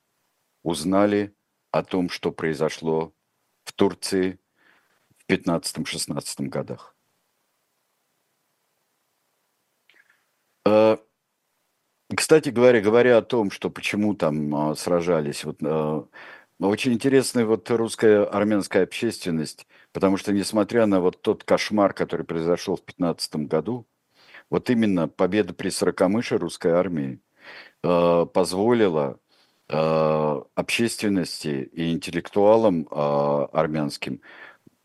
узнали 0.63 1.35
о 1.71 1.83
том, 1.83 2.09
что 2.09 2.31
произошло 2.31 3.13
в 3.65 3.73
Турции 3.73 4.39
в 5.17 5.29
15-16 5.29 6.47
годах. 6.47 6.95
Э, 10.65 10.97
кстати 12.15 12.49
говоря, 12.49 12.79
говоря 12.79 13.17
о 13.17 13.21
том, 13.21 13.51
что 13.51 13.69
почему 13.69 14.15
там 14.15 14.75
сражались, 14.75 15.43
вот 15.43 15.59
очень 16.59 16.93
интересная 16.93 17.45
вот 17.45 17.69
русская 17.69 18.23
армянская 18.23 18.83
общественность, 18.83 19.67
потому 19.91 20.17
что 20.17 20.31
несмотря 20.31 20.85
на 20.85 21.01
вот 21.01 21.21
тот 21.21 21.43
кошмар, 21.43 21.93
который 21.93 22.25
произошел 22.25 22.77
в 22.77 22.83
15 22.83 23.35
году, 23.47 23.85
вот 24.49 24.69
именно 24.69 25.07
победа 25.07 25.53
при 25.53 25.69
Сорокомыше 25.69 26.37
русской 26.37 26.71
армии 26.71 27.19
э, 27.83 28.25
позволила 28.33 29.19
общественности 29.67 31.67
и 31.73 31.91
интеллектуалам 31.91 32.87
армянским 32.91 34.21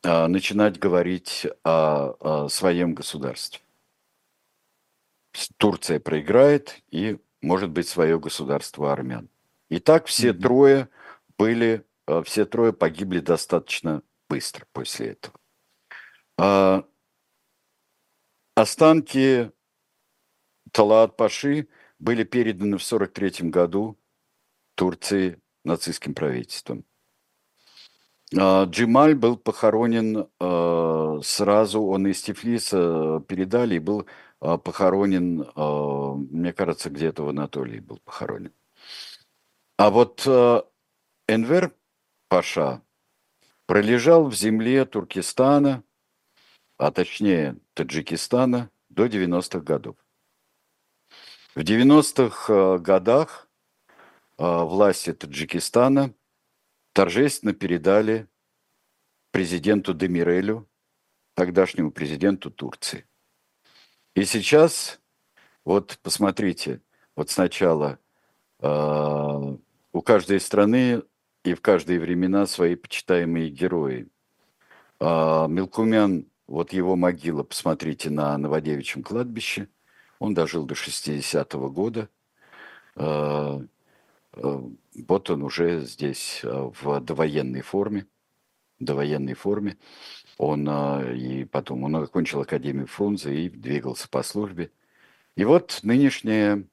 начинать 0.03 0.79
говорить 0.79 1.47
о 1.65 2.49
своем 2.49 2.95
государстве. 2.95 3.61
Турция 5.59 6.01
проиграет 6.01 6.81
и, 6.91 7.19
может 7.43 7.71
быть, 7.71 7.89
свое 7.89 8.19
государство 8.19 8.91
армян. 8.91 9.29
И 9.69 9.79
так 9.79 10.07
все 10.07 10.31
mm-hmm. 10.31 10.41
трое 10.41 10.89
были, 11.41 11.87
э, 12.07 12.23
все 12.23 12.45
трое 12.45 12.75
погибли 12.75 13.21
достаточно 13.21 14.03
быстро 14.29 14.67
после 14.73 15.13
этого. 15.13 15.41
А, 16.39 16.85
останки 18.55 19.51
Талаат 20.71 21.17
Паши 21.17 21.67
были 21.99 22.25
переданы 22.25 22.77
в 22.77 22.85
1943 22.85 23.49
году 23.49 23.99
Турции 24.75 25.41
нацистским 25.65 26.13
правительством. 26.13 26.85
А, 28.37 28.65
Джемаль 28.65 29.15
был 29.15 29.39
похоронен 29.39 30.29
э, 30.41 31.21
сразу, 31.23 31.81
он 31.81 32.07
из 32.07 32.21
Тифлиса 32.21 33.25
передали 33.27 33.77
и 33.77 33.79
был 33.79 34.07
э, 34.43 34.59
похоронен, 34.59 35.47
мне 35.57 36.53
кажется, 36.53 36.91
где-то 36.91 37.23
в 37.23 37.31
Анатолии 37.31 37.81
был 37.81 37.99
похоронен. 38.05 38.53
А 39.79 39.89
вот 39.89 40.29
Энвер 41.31 41.73
Паша 42.27 42.83
пролежал 43.67 44.29
в 44.29 44.35
земле 44.35 44.85
Туркестана, 44.85 45.85
а 46.77 46.91
точнее 46.91 47.57
Таджикистана, 47.75 48.69
до 48.89 49.07
90-х 49.07 49.61
годов. 49.61 49.97
В 51.55 51.61
90-х 51.61 52.53
э, 52.53 52.79
годах 52.79 53.49
э, 54.39 54.43
власти 54.43 55.13
Таджикистана 55.13 56.13
торжественно 56.93 57.53
передали 57.53 58.27
президенту 59.31 59.95
Демирелю, 59.95 60.69
тогдашнему 61.35 61.93
президенту 61.93 62.51
Турции. 62.51 63.07
И 64.17 64.25
сейчас, 64.25 65.01
вот 65.65 65.97
посмотрите, 66.03 66.83
вот 67.15 67.31
сначала 67.31 68.01
э, 68.59 69.57
у 69.93 70.03
каждой 70.03 70.41
страны 70.41 71.05
и 71.45 71.55
в 71.55 71.61
каждые 71.61 72.01
времена 72.01 72.47
свои 72.47 72.75
почитаемые 72.77 73.51
герои. 73.51 74.09
Э, 75.01 75.47
Мелкумян, 75.49 76.27
вот 76.47 76.73
его 76.73 76.97
могила, 76.97 77.43
посмотрите 77.43 78.11
на 78.11 78.37
Новодевичьем 78.37 79.03
кладбище, 79.03 79.69
он 80.19 80.35
дожил 80.35 80.67
до 80.67 80.75
60-го 80.75 81.71
года. 81.71 82.09
Э, 82.97 83.61
э, 84.35 84.61
вот 85.07 85.31
он 85.31 85.43
уже 85.43 85.81
здесь 85.81 86.41
э, 86.43 86.71
в 86.83 87.01
довоенной 87.01 87.63
форме, 87.63 88.07
довоенной 88.79 89.35
форме. 89.35 89.79
Он 90.37 90.69
э, 90.69 91.17
и 91.17 91.45
потом 91.45 91.85
он 91.85 91.97
окончил 91.97 92.43
Академию 92.43 92.87
Фрунзе 92.87 93.35
и 93.47 93.49
двигался 93.49 94.09
по 94.09 94.23
службе. 94.23 94.71
И 95.37 95.45
вот 95.45 95.81
нынешняя 95.83 96.65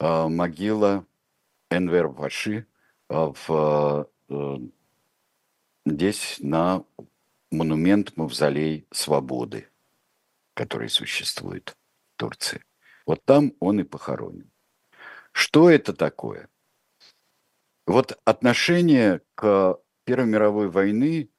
могила 0.00 1.06
Энвер 1.70 2.08
Ваши 2.08 2.66
в, 3.08 4.08
здесь 5.86 6.36
на 6.40 6.84
монумент 7.50 8.16
Мавзолей 8.16 8.86
Свободы, 8.90 9.68
который 10.54 10.88
существует 10.88 11.76
в 12.14 12.18
Турции. 12.18 12.64
Вот 13.06 13.24
там 13.24 13.52
он 13.60 13.80
и 13.80 13.84
похоронен. 13.84 14.50
Что 15.32 15.68
это 15.68 15.92
такое? 15.92 16.48
Вот 17.86 18.18
отношение 18.24 19.20
к 19.34 19.78
Первой 20.04 20.26
мировой 20.26 20.68
войны, 20.68 21.30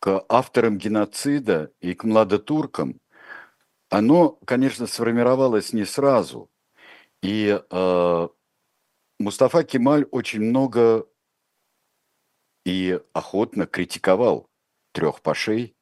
к 0.00 0.24
авторам 0.28 0.78
геноцида 0.78 1.72
и 1.80 1.94
к 1.94 2.04
младотуркам, 2.04 3.00
оно, 3.88 4.30
конечно, 4.46 4.86
сформировалось 4.86 5.72
не 5.72 5.84
сразу. 5.84 6.50
И 7.22 7.60
э, 7.70 8.28
Мустафа 9.18 9.62
Кемаль 9.62 10.06
очень 10.10 10.40
много 10.40 11.06
и 12.64 13.00
охотно 13.12 13.66
критиковал 13.66 14.48
трех 14.92 15.20
пашей 15.22 15.74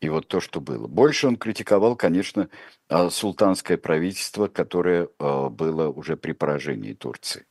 и 0.00 0.08
вот 0.08 0.28
то, 0.28 0.40
что 0.40 0.60
было. 0.60 0.86
Больше 0.86 1.26
он 1.26 1.36
критиковал, 1.36 1.96
конечно, 1.96 2.48
э, 2.88 3.10
султанское 3.10 3.76
правительство, 3.76 4.46
которое 4.46 5.08
э, 5.18 5.48
было 5.48 5.88
уже 5.88 6.16
при 6.16 6.32
поражении 6.32 6.92
Турции. 6.92 7.46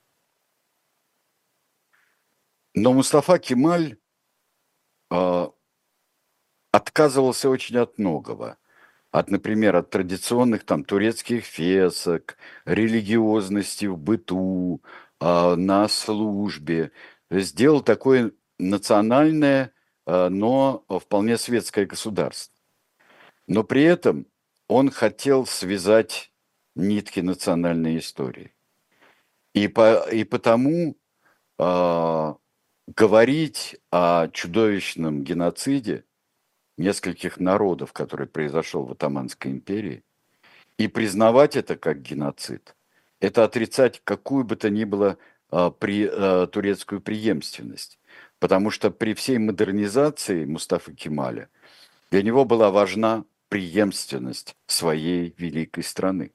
Но 2.73 2.93
Мустафа 2.93 3.39
Кемаль 3.39 3.97
э, 5.11 5.47
отказывался 6.71 7.49
очень 7.49 7.78
от 7.78 7.97
многого. 7.97 8.57
От, 9.11 9.32
например, 9.32 9.75
от 9.75 9.89
традиционных 9.89 10.65
там 10.65 10.84
турецких 10.84 11.43
фесок, 11.43 12.38
религиозности 12.65 13.86
в 13.86 13.97
быту, 13.97 14.82
на 15.19 15.88
службе. 15.88 16.91
Сделал 17.32 17.82
такое 17.82 18.34
национальное, 18.60 19.72
э, 20.05 20.30
но 20.30 20.84
вполне 20.88 21.38
светское 21.38 21.86
государство. 21.86 22.55
Но 23.47 23.64
при 23.64 23.84
этом 23.84 24.26
он 24.68 24.89
хотел 24.91 25.45
связать 25.45 26.32
нитки 26.76 27.20
национальной 27.22 27.97
истории. 27.97 28.53
И, 29.53 29.68
по, 29.68 30.08
и 30.12 30.24
потому 30.24 30.95
э, 31.58 32.34
говорить 32.95 33.78
о 33.91 34.28
чудовищном 34.30 35.24
геноциде 35.24 36.03
нескольких 36.78 37.39
народов, 37.39 37.91
который 37.91 38.28
произошел 38.28 38.86
в 38.86 38.91
Атаманской 38.91 39.51
империи, 39.51 40.03
и 40.78 40.88
признавать 40.88 41.55
это 41.55 41.76
как 41.76 42.01
геноцид, 42.01 42.76
это 43.20 43.43
отрицать 43.43 44.01
какую 44.03 44.43
бы 44.43 44.55
то 44.55 44.70
ни 44.70 44.84
было 44.84 45.18
а, 45.49 45.72
при, 45.72 46.08
а, 46.12 46.45
турецкую 46.47 47.01
преемственность. 47.01 47.99
Потому 48.39 48.69
что 48.69 48.91
при 48.91 49.13
всей 49.13 49.38
модернизации 49.38 50.45
Мустафы 50.45 50.93
Кемаля 50.93 51.49
для 52.11 52.21
него 52.21 52.45
была 52.45 52.71
важна 52.71 53.25
преемственность 53.49 54.55
своей 54.67 55.33
великой 55.38 55.83
страны. 55.83 56.31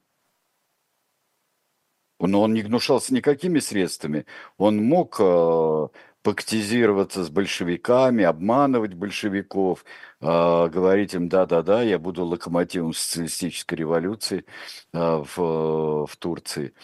Но 2.19 2.43
он 2.43 2.55
не 2.55 2.63
гнушался 2.63 3.13
никакими 3.15 3.59
средствами. 3.59 4.27
Он 4.57 4.77
мог 4.77 5.17
а, 5.19 5.89
пактизироваться 6.23 7.25
с 7.25 7.31
большевиками, 7.31 8.25
обманывать 8.25 8.95
большевиков, 8.95 9.85
э, 10.21 10.25
говорить 10.69 11.15
им, 11.15 11.29
да-да-да, 11.29 11.83
я 11.83 11.99
буду 11.99 12.25
локомотивом 12.25 12.93
социалистической 12.95 13.77
революции 13.79 14.45
э, 14.93 14.99
в, 15.37 16.07
в 16.07 16.17
Турции. 16.19 16.75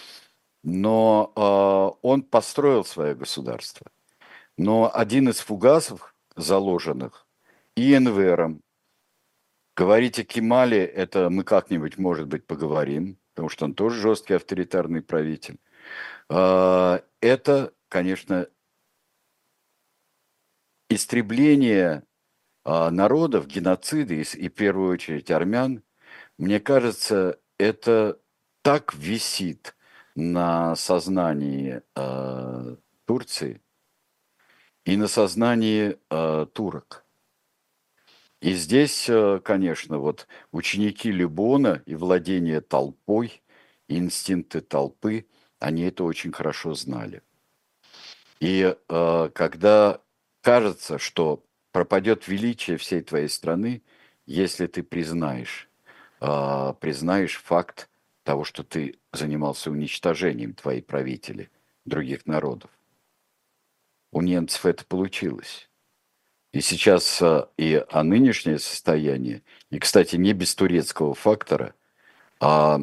Но 0.64 1.32
э, 1.36 1.98
он 2.06 2.22
построил 2.22 2.84
свое 2.84 3.14
государство. 3.14 3.86
Но 4.58 4.90
один 4.92 5.28
из 5.28 5.38
фугасов, 5.38 6.14
заложенных 6.34 7.26
и 7.76 7.94
Энвером, 7.94 8.60
говорить 9.76 10.18
о 10.18 10.24
Кемале, 10.24 10.84
это 10.84 11.30
мы 11.30 11.44
как-нибудь, 11.44 11.96
может 11.96 12.26
быть, 12.26 12.44
поговорим, 12.44 13.18
потому 13.34 13.48
что 13.48 13.66
он 13.66 13.74
тоже 13.74 14.00
жесткий 14.00 14.34
авторитарный 14.34 15.00
правитель. 15.00 15.58
Это, 16.28 17.72
конечно, 17.88 18.48
истребление 20.90 22.02
а, 22.64 22.90
народов, 22.90 23.46
геноциды 23.46 24.22
и, 24.22 24.48
в 24.48 24.54
первую 24.54 24.92
очередь 24.92 25.30
армян, 25.30 25.84
мне 26.36 26.58
кажется, 26.58 27.38
это 27.58 28.18
так 28.62 28.94
висит 28.94 29.76
на 30.14 30.74
сознании 30.76 31.82
э, 31.94 32.76
Турции 33.04 33.60
и 34.88 34.96
на 34.96 35.06
сознании 35.06 35.98
э, 36.08 36.46
турок. 36.54 37.04
И 38.40 38.54
здесь, 38.54 39.06
э, 39.10 39.38
конечно, 39.44 39.98
вот 39.98 40.26
ученики 40.50 41.12
Либона 41.12 41.82
и 41.84 41.94
владение 41.94 42.62
толпой, 42.62 43.42
инстинкты 43.88 44.62
толпы, 44.62 45.26
они 45.58 45.82
это 45.82 46.04
очень 46.04 46.32
хорошо 46.32 46.72
знали. 46.72 47.20
И 48.40 48.74
э, 48.88 49.30
когда 49.34 50.00
кажется, 50.40 50.98
что 50.98 51.44
пропадет 51.70 52.26
величие 52.26 52.78
всей 52.78 53.02
твоей 53.02 53.28
страны, 53.28 53.82
если 54.24 54.66
ты 54.68 54.82
признаешь, 54.82 55.68
э, 56.22 56.74
признаешь 56.80 57.36
факт 57.36 57.90
того, 58.22 58.44
что 58.44 58.64
ты 58.64 58.98
занимался 59.12 59.70
уничтожением 59.70 60.54
твоей 60.54 60.80
правители, 60.80 61.50
других 61.84 62.24
народов. 62.24 62.70
У 64.12 64.22
немцев 64.22 64.66
это 64.66 64.84
получилось. 64.84 65.68
И 66.52 66.60
сейчас 66.60 67.20
э, 67.20 67.46
и 67.58 67.84
а 67.90 68.02
нынешнее 68.02 68.58
состояние, 68.58 69.42
и, 69.70 69.78
кстати, 69.78 70.16
не 70.16 70.32
без 70.32 70.54
турецкого 70.54 71.14
фактора, 71.14 71.74
а 72.40 72.80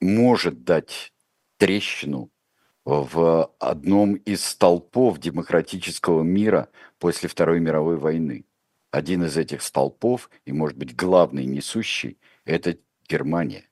может 0.00 0.64
дать 0.64 1.12
трещину 1.56 2.30
в 2.84 3.54
одном 3.58 4.14
из 4.14 4.44
столпов 4.44 5.18
демократического 5.18 6.22
мира 6.22 6.68
после 6.98 7.28
Второй 7.28 7.60
мировой 7.60 7.96
войны. 7.96 8.44
Один 8.90 9.24
из 9.24 9.36
этих 9.36 9.62
столпов, 9.62 10.28
и, 10.44 10.52
может 10.52 10.76
быть, 10.76 10.94
главный 10.94 11.46
несущий, 11.46 12.18
это 12.44 12.76
Германия. 13.08 13.68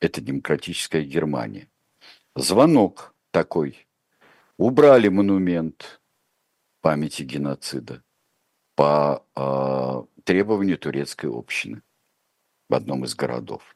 Это 0.00 0.20
демократическая 0.20 1.02
Германия. 1.02 1.68
Звонок 2.34 3.14
такой. 3.30 3.86
Убрали 4.60 5.08
монумент 5.08 6.02
памяти 6.82 7.22
геноцида 7.22 8.04
по 8.74 9.26
э, 9.34 10.22
требованию 10.24 10.76
турецкой 10.76 11.30
общины 11.30 11.82
в 12.68 12.74
одном 12.74 13.06
из 13.06 13.14
городов. 13.14 13.74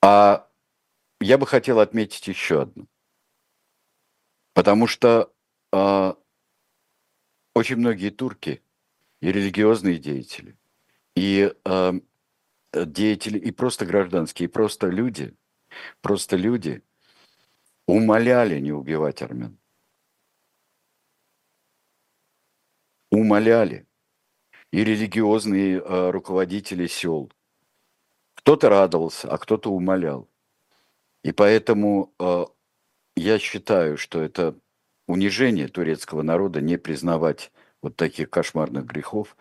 А 0.00 0.48
я 1.20 1.38
бы 1.38 1.46
хотел 1.48 1.80
отметить 1.80 2.28
еще 2.28 2.62
одну. 2.62 2.86
Потому 4.54 4.86
что 4.86 5.34
э, 5.72 6.14
очень 7.56 7.76
многие 7.78 8.10
турки 8.10 8.62
и 9.20 9.32
религиозные 9.32 9.98
деятели, 9.98 10.56
и 11.16 11.52
э, 11.64 11.92
деятели, 12.72 13.40
и 13.40 13.50
просто 13.50 13.86
гражданские, 13.86 14.48
и 14.48 14.52
просто 14.52 14.86
люди, 14.86 15.36
просто 16.00 16.36
люди 16.36 16.84
умоляли 17.88 18.60
не 18.60 18.70
убивать 18.70 19.22
армян. 19.22 19.58
Умоляли. 23.10 23.86
И 24.70 24.84
религиозные 24.84 25.80
э, 25.80 26.10
руководители 26.10 26.86
сел. 26.86 27.32
Кто-то 28.34 28.68
радовался, 28.68 29.32
а 29.32 29.38
кто-то 29.38 29.72
умолял. 29.72 30.28
И 31.24 31.32
поэтому 31.32 32.12
э, 32.20 32.44
я 33.16 33.38
считаю, 33.38 33.96
что 33.96 34.22
это 34.22 34.54
унижение 35.06 35.68
турецкого 35.68 36.20
народа 36.20 36.60
не 36.60 36.76
признавать 36.76 37.50
вот 37.80 37.96
таких 37.96 38.28
кошмарных 38.28 38.84
грехов 38.84 39.34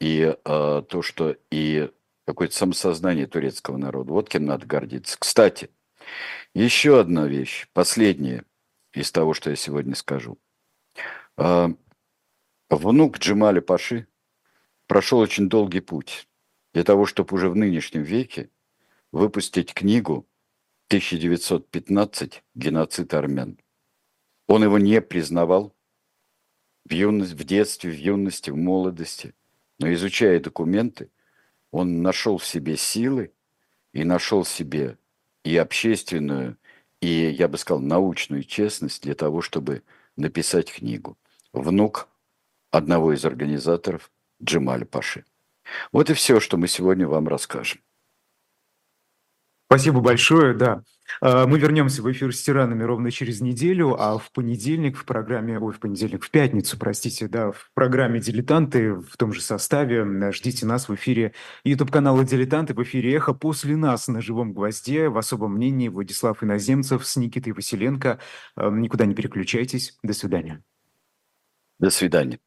и 0.00 0.36
э, 0.44 0.82
то, 0.88 1.02
что 1.02 1.36
и 1.50 1.90
какое-то 2.28 2.54
самосознание 2.54 3.26
турецкого 3.26 3.76
народа. 3.76 4.12
Вот 4.12 4.28
кем 4.28 4.44
надо 4.44 4.66
гордиться. 4.66 5.16
Кстати, 5.18 5.70
еще 6.54 7.00
одна 7.00 7.26
вещь, 7.26 7.68
последняя 7.72 8.44
из 8.92 9.12
того, 9.12 9.34
что 9.34 9.50
я 9.50 9.56
сегодня 9.56 9.94
скажу. 9.94 10.38
Э, 11.36 11.68
внук 12.70 13.18
Джемаля 13.18 13.60
Паши 13.60 14.06
прошел 14.86 15.18
очень 15.18 15.48
долгий 15.48 15.80
путь 15.80 16.28
для 16.72 16.84
того, 16.84 17.06
чтобы 17.06 17.34
уже 17.36 17.48
в 17.48 17.56
нынешнем 17.56 18.02
веке 18.02 18.50
выпустить 19.12 19.74
книгу 19.74 20.26
1915 20.88 22.42
«Геноцид 22.54 23.14
армян». 23.14 23.58
Он 24.46 24.62
его 24.64 24.78
не 24.78 25.00
признавал 25.00 25.76
в, 26.84 26.92
юность, 26.92 27.32
в 27.32 27.44
детстве, 27.44 27.90
в 27.90 27.98
юности, 27.98 28.50
в 28.50 28.56
молодости. 28.56 29.34
Но 29.78 29.92
изучая 29.92 30.40
документы, 30.40 31.10
он 31.70 32.02
нашел 32.02 32.38
в 32.38 32.46
себе 32.46 32.76
силы 32.76 33.32
и 33.92 34.04
нашел 34.04 34.42
в 34.42 34.48
себе 34.48 34.98
и 35.44 35.56
общественную, 35.56 36.56
и, 37.00 37.08
я 37.08 37.48
бы 37.48 37.58
сказал, 37.58 37.80
научную 37.80 38.44
честность 38.44 39.02
для 39.02 39.14
того, 39.14 39.40
чтобы 39.40 39.82
написать 40.16 40.72
книгу. 40.72 41.16
Внук 41.52 42.08
одного 42.70 43.12
из 43.12 43.24
организаторов 43.24 44.10
Джемаля 44.42 44.84
Паши. 44.84 45.24
Вот 45.92 46.10
и 46.10 46.14
все, 46.14 46.40
что 46.40 46.56
мы 46.56 46.68
сегодня 46.68 47.06
вам 47.06 47.28
расскажем. 47.28 47.80
Спасибо 49.66 50.00
большое, 50.00 50.54
да. 50.54 50.82
А, 51.20 51.46
мы 51.46 51.58
вернемся 51.58 52.02
в 52.02 52.10
эфир 52.10 52.34
с 52.34 52.42
тиранами 52.42 52.82
ровно 52.82 53.10
через 53.10 53.40
неделю, 53.40 53.96
а 53.98 54.18
в 54.18 54.30
понедельник 54.32 54.96
в 54.96 55.04
программе, 55.04 55.58
ой, 55.58 55.72
в 55.72 55.80
понедельник, 55.80 56.24
в 56.24 56.30
пятницу, 56.30 56.78
простите, 56.78 57.28
да, 57.28 57.52
в 57.52 57.70
программе 57.74 58.20
«Дилетанты» 58.20 58.94
в 58.94 59.16
том 59.16 59.32
же 59.32 59.40
составе 59.40 60.32
ждите 60.32 60.66
нас 60.66 60.88
в 60.88 60.94
эфире 60.94 61.32
YouTube-канала 61.64 62.24
«Дилетанты», 62.24 62.74
в 62.74 62.82
эфире 62.82 63.14
«Эхо». 63.14 63.34
После 63.34 63.76
нас 63.76 64.08
на 64.08 64.20
«Живом 64.20 64.52
гвозде» 64.52 65.08
в 65.08 65.18
особом 65.18 65.54
мнении 65.54 65.88
Владислав 65.88 66.42
Иноземцев 66.42 67.06
с 67.06 67.16
Никитой 67.16 67.52
Василенко. 67.52 68.18
А, 68.56 68.70
никуда 68.70 69.06
не 69.06 69.14
переключайтесь. 69.14 69.98
До 70.02 70.12
свидания. 70.12 70.62
До 71.78 71.90
свидания. 71.90 72.40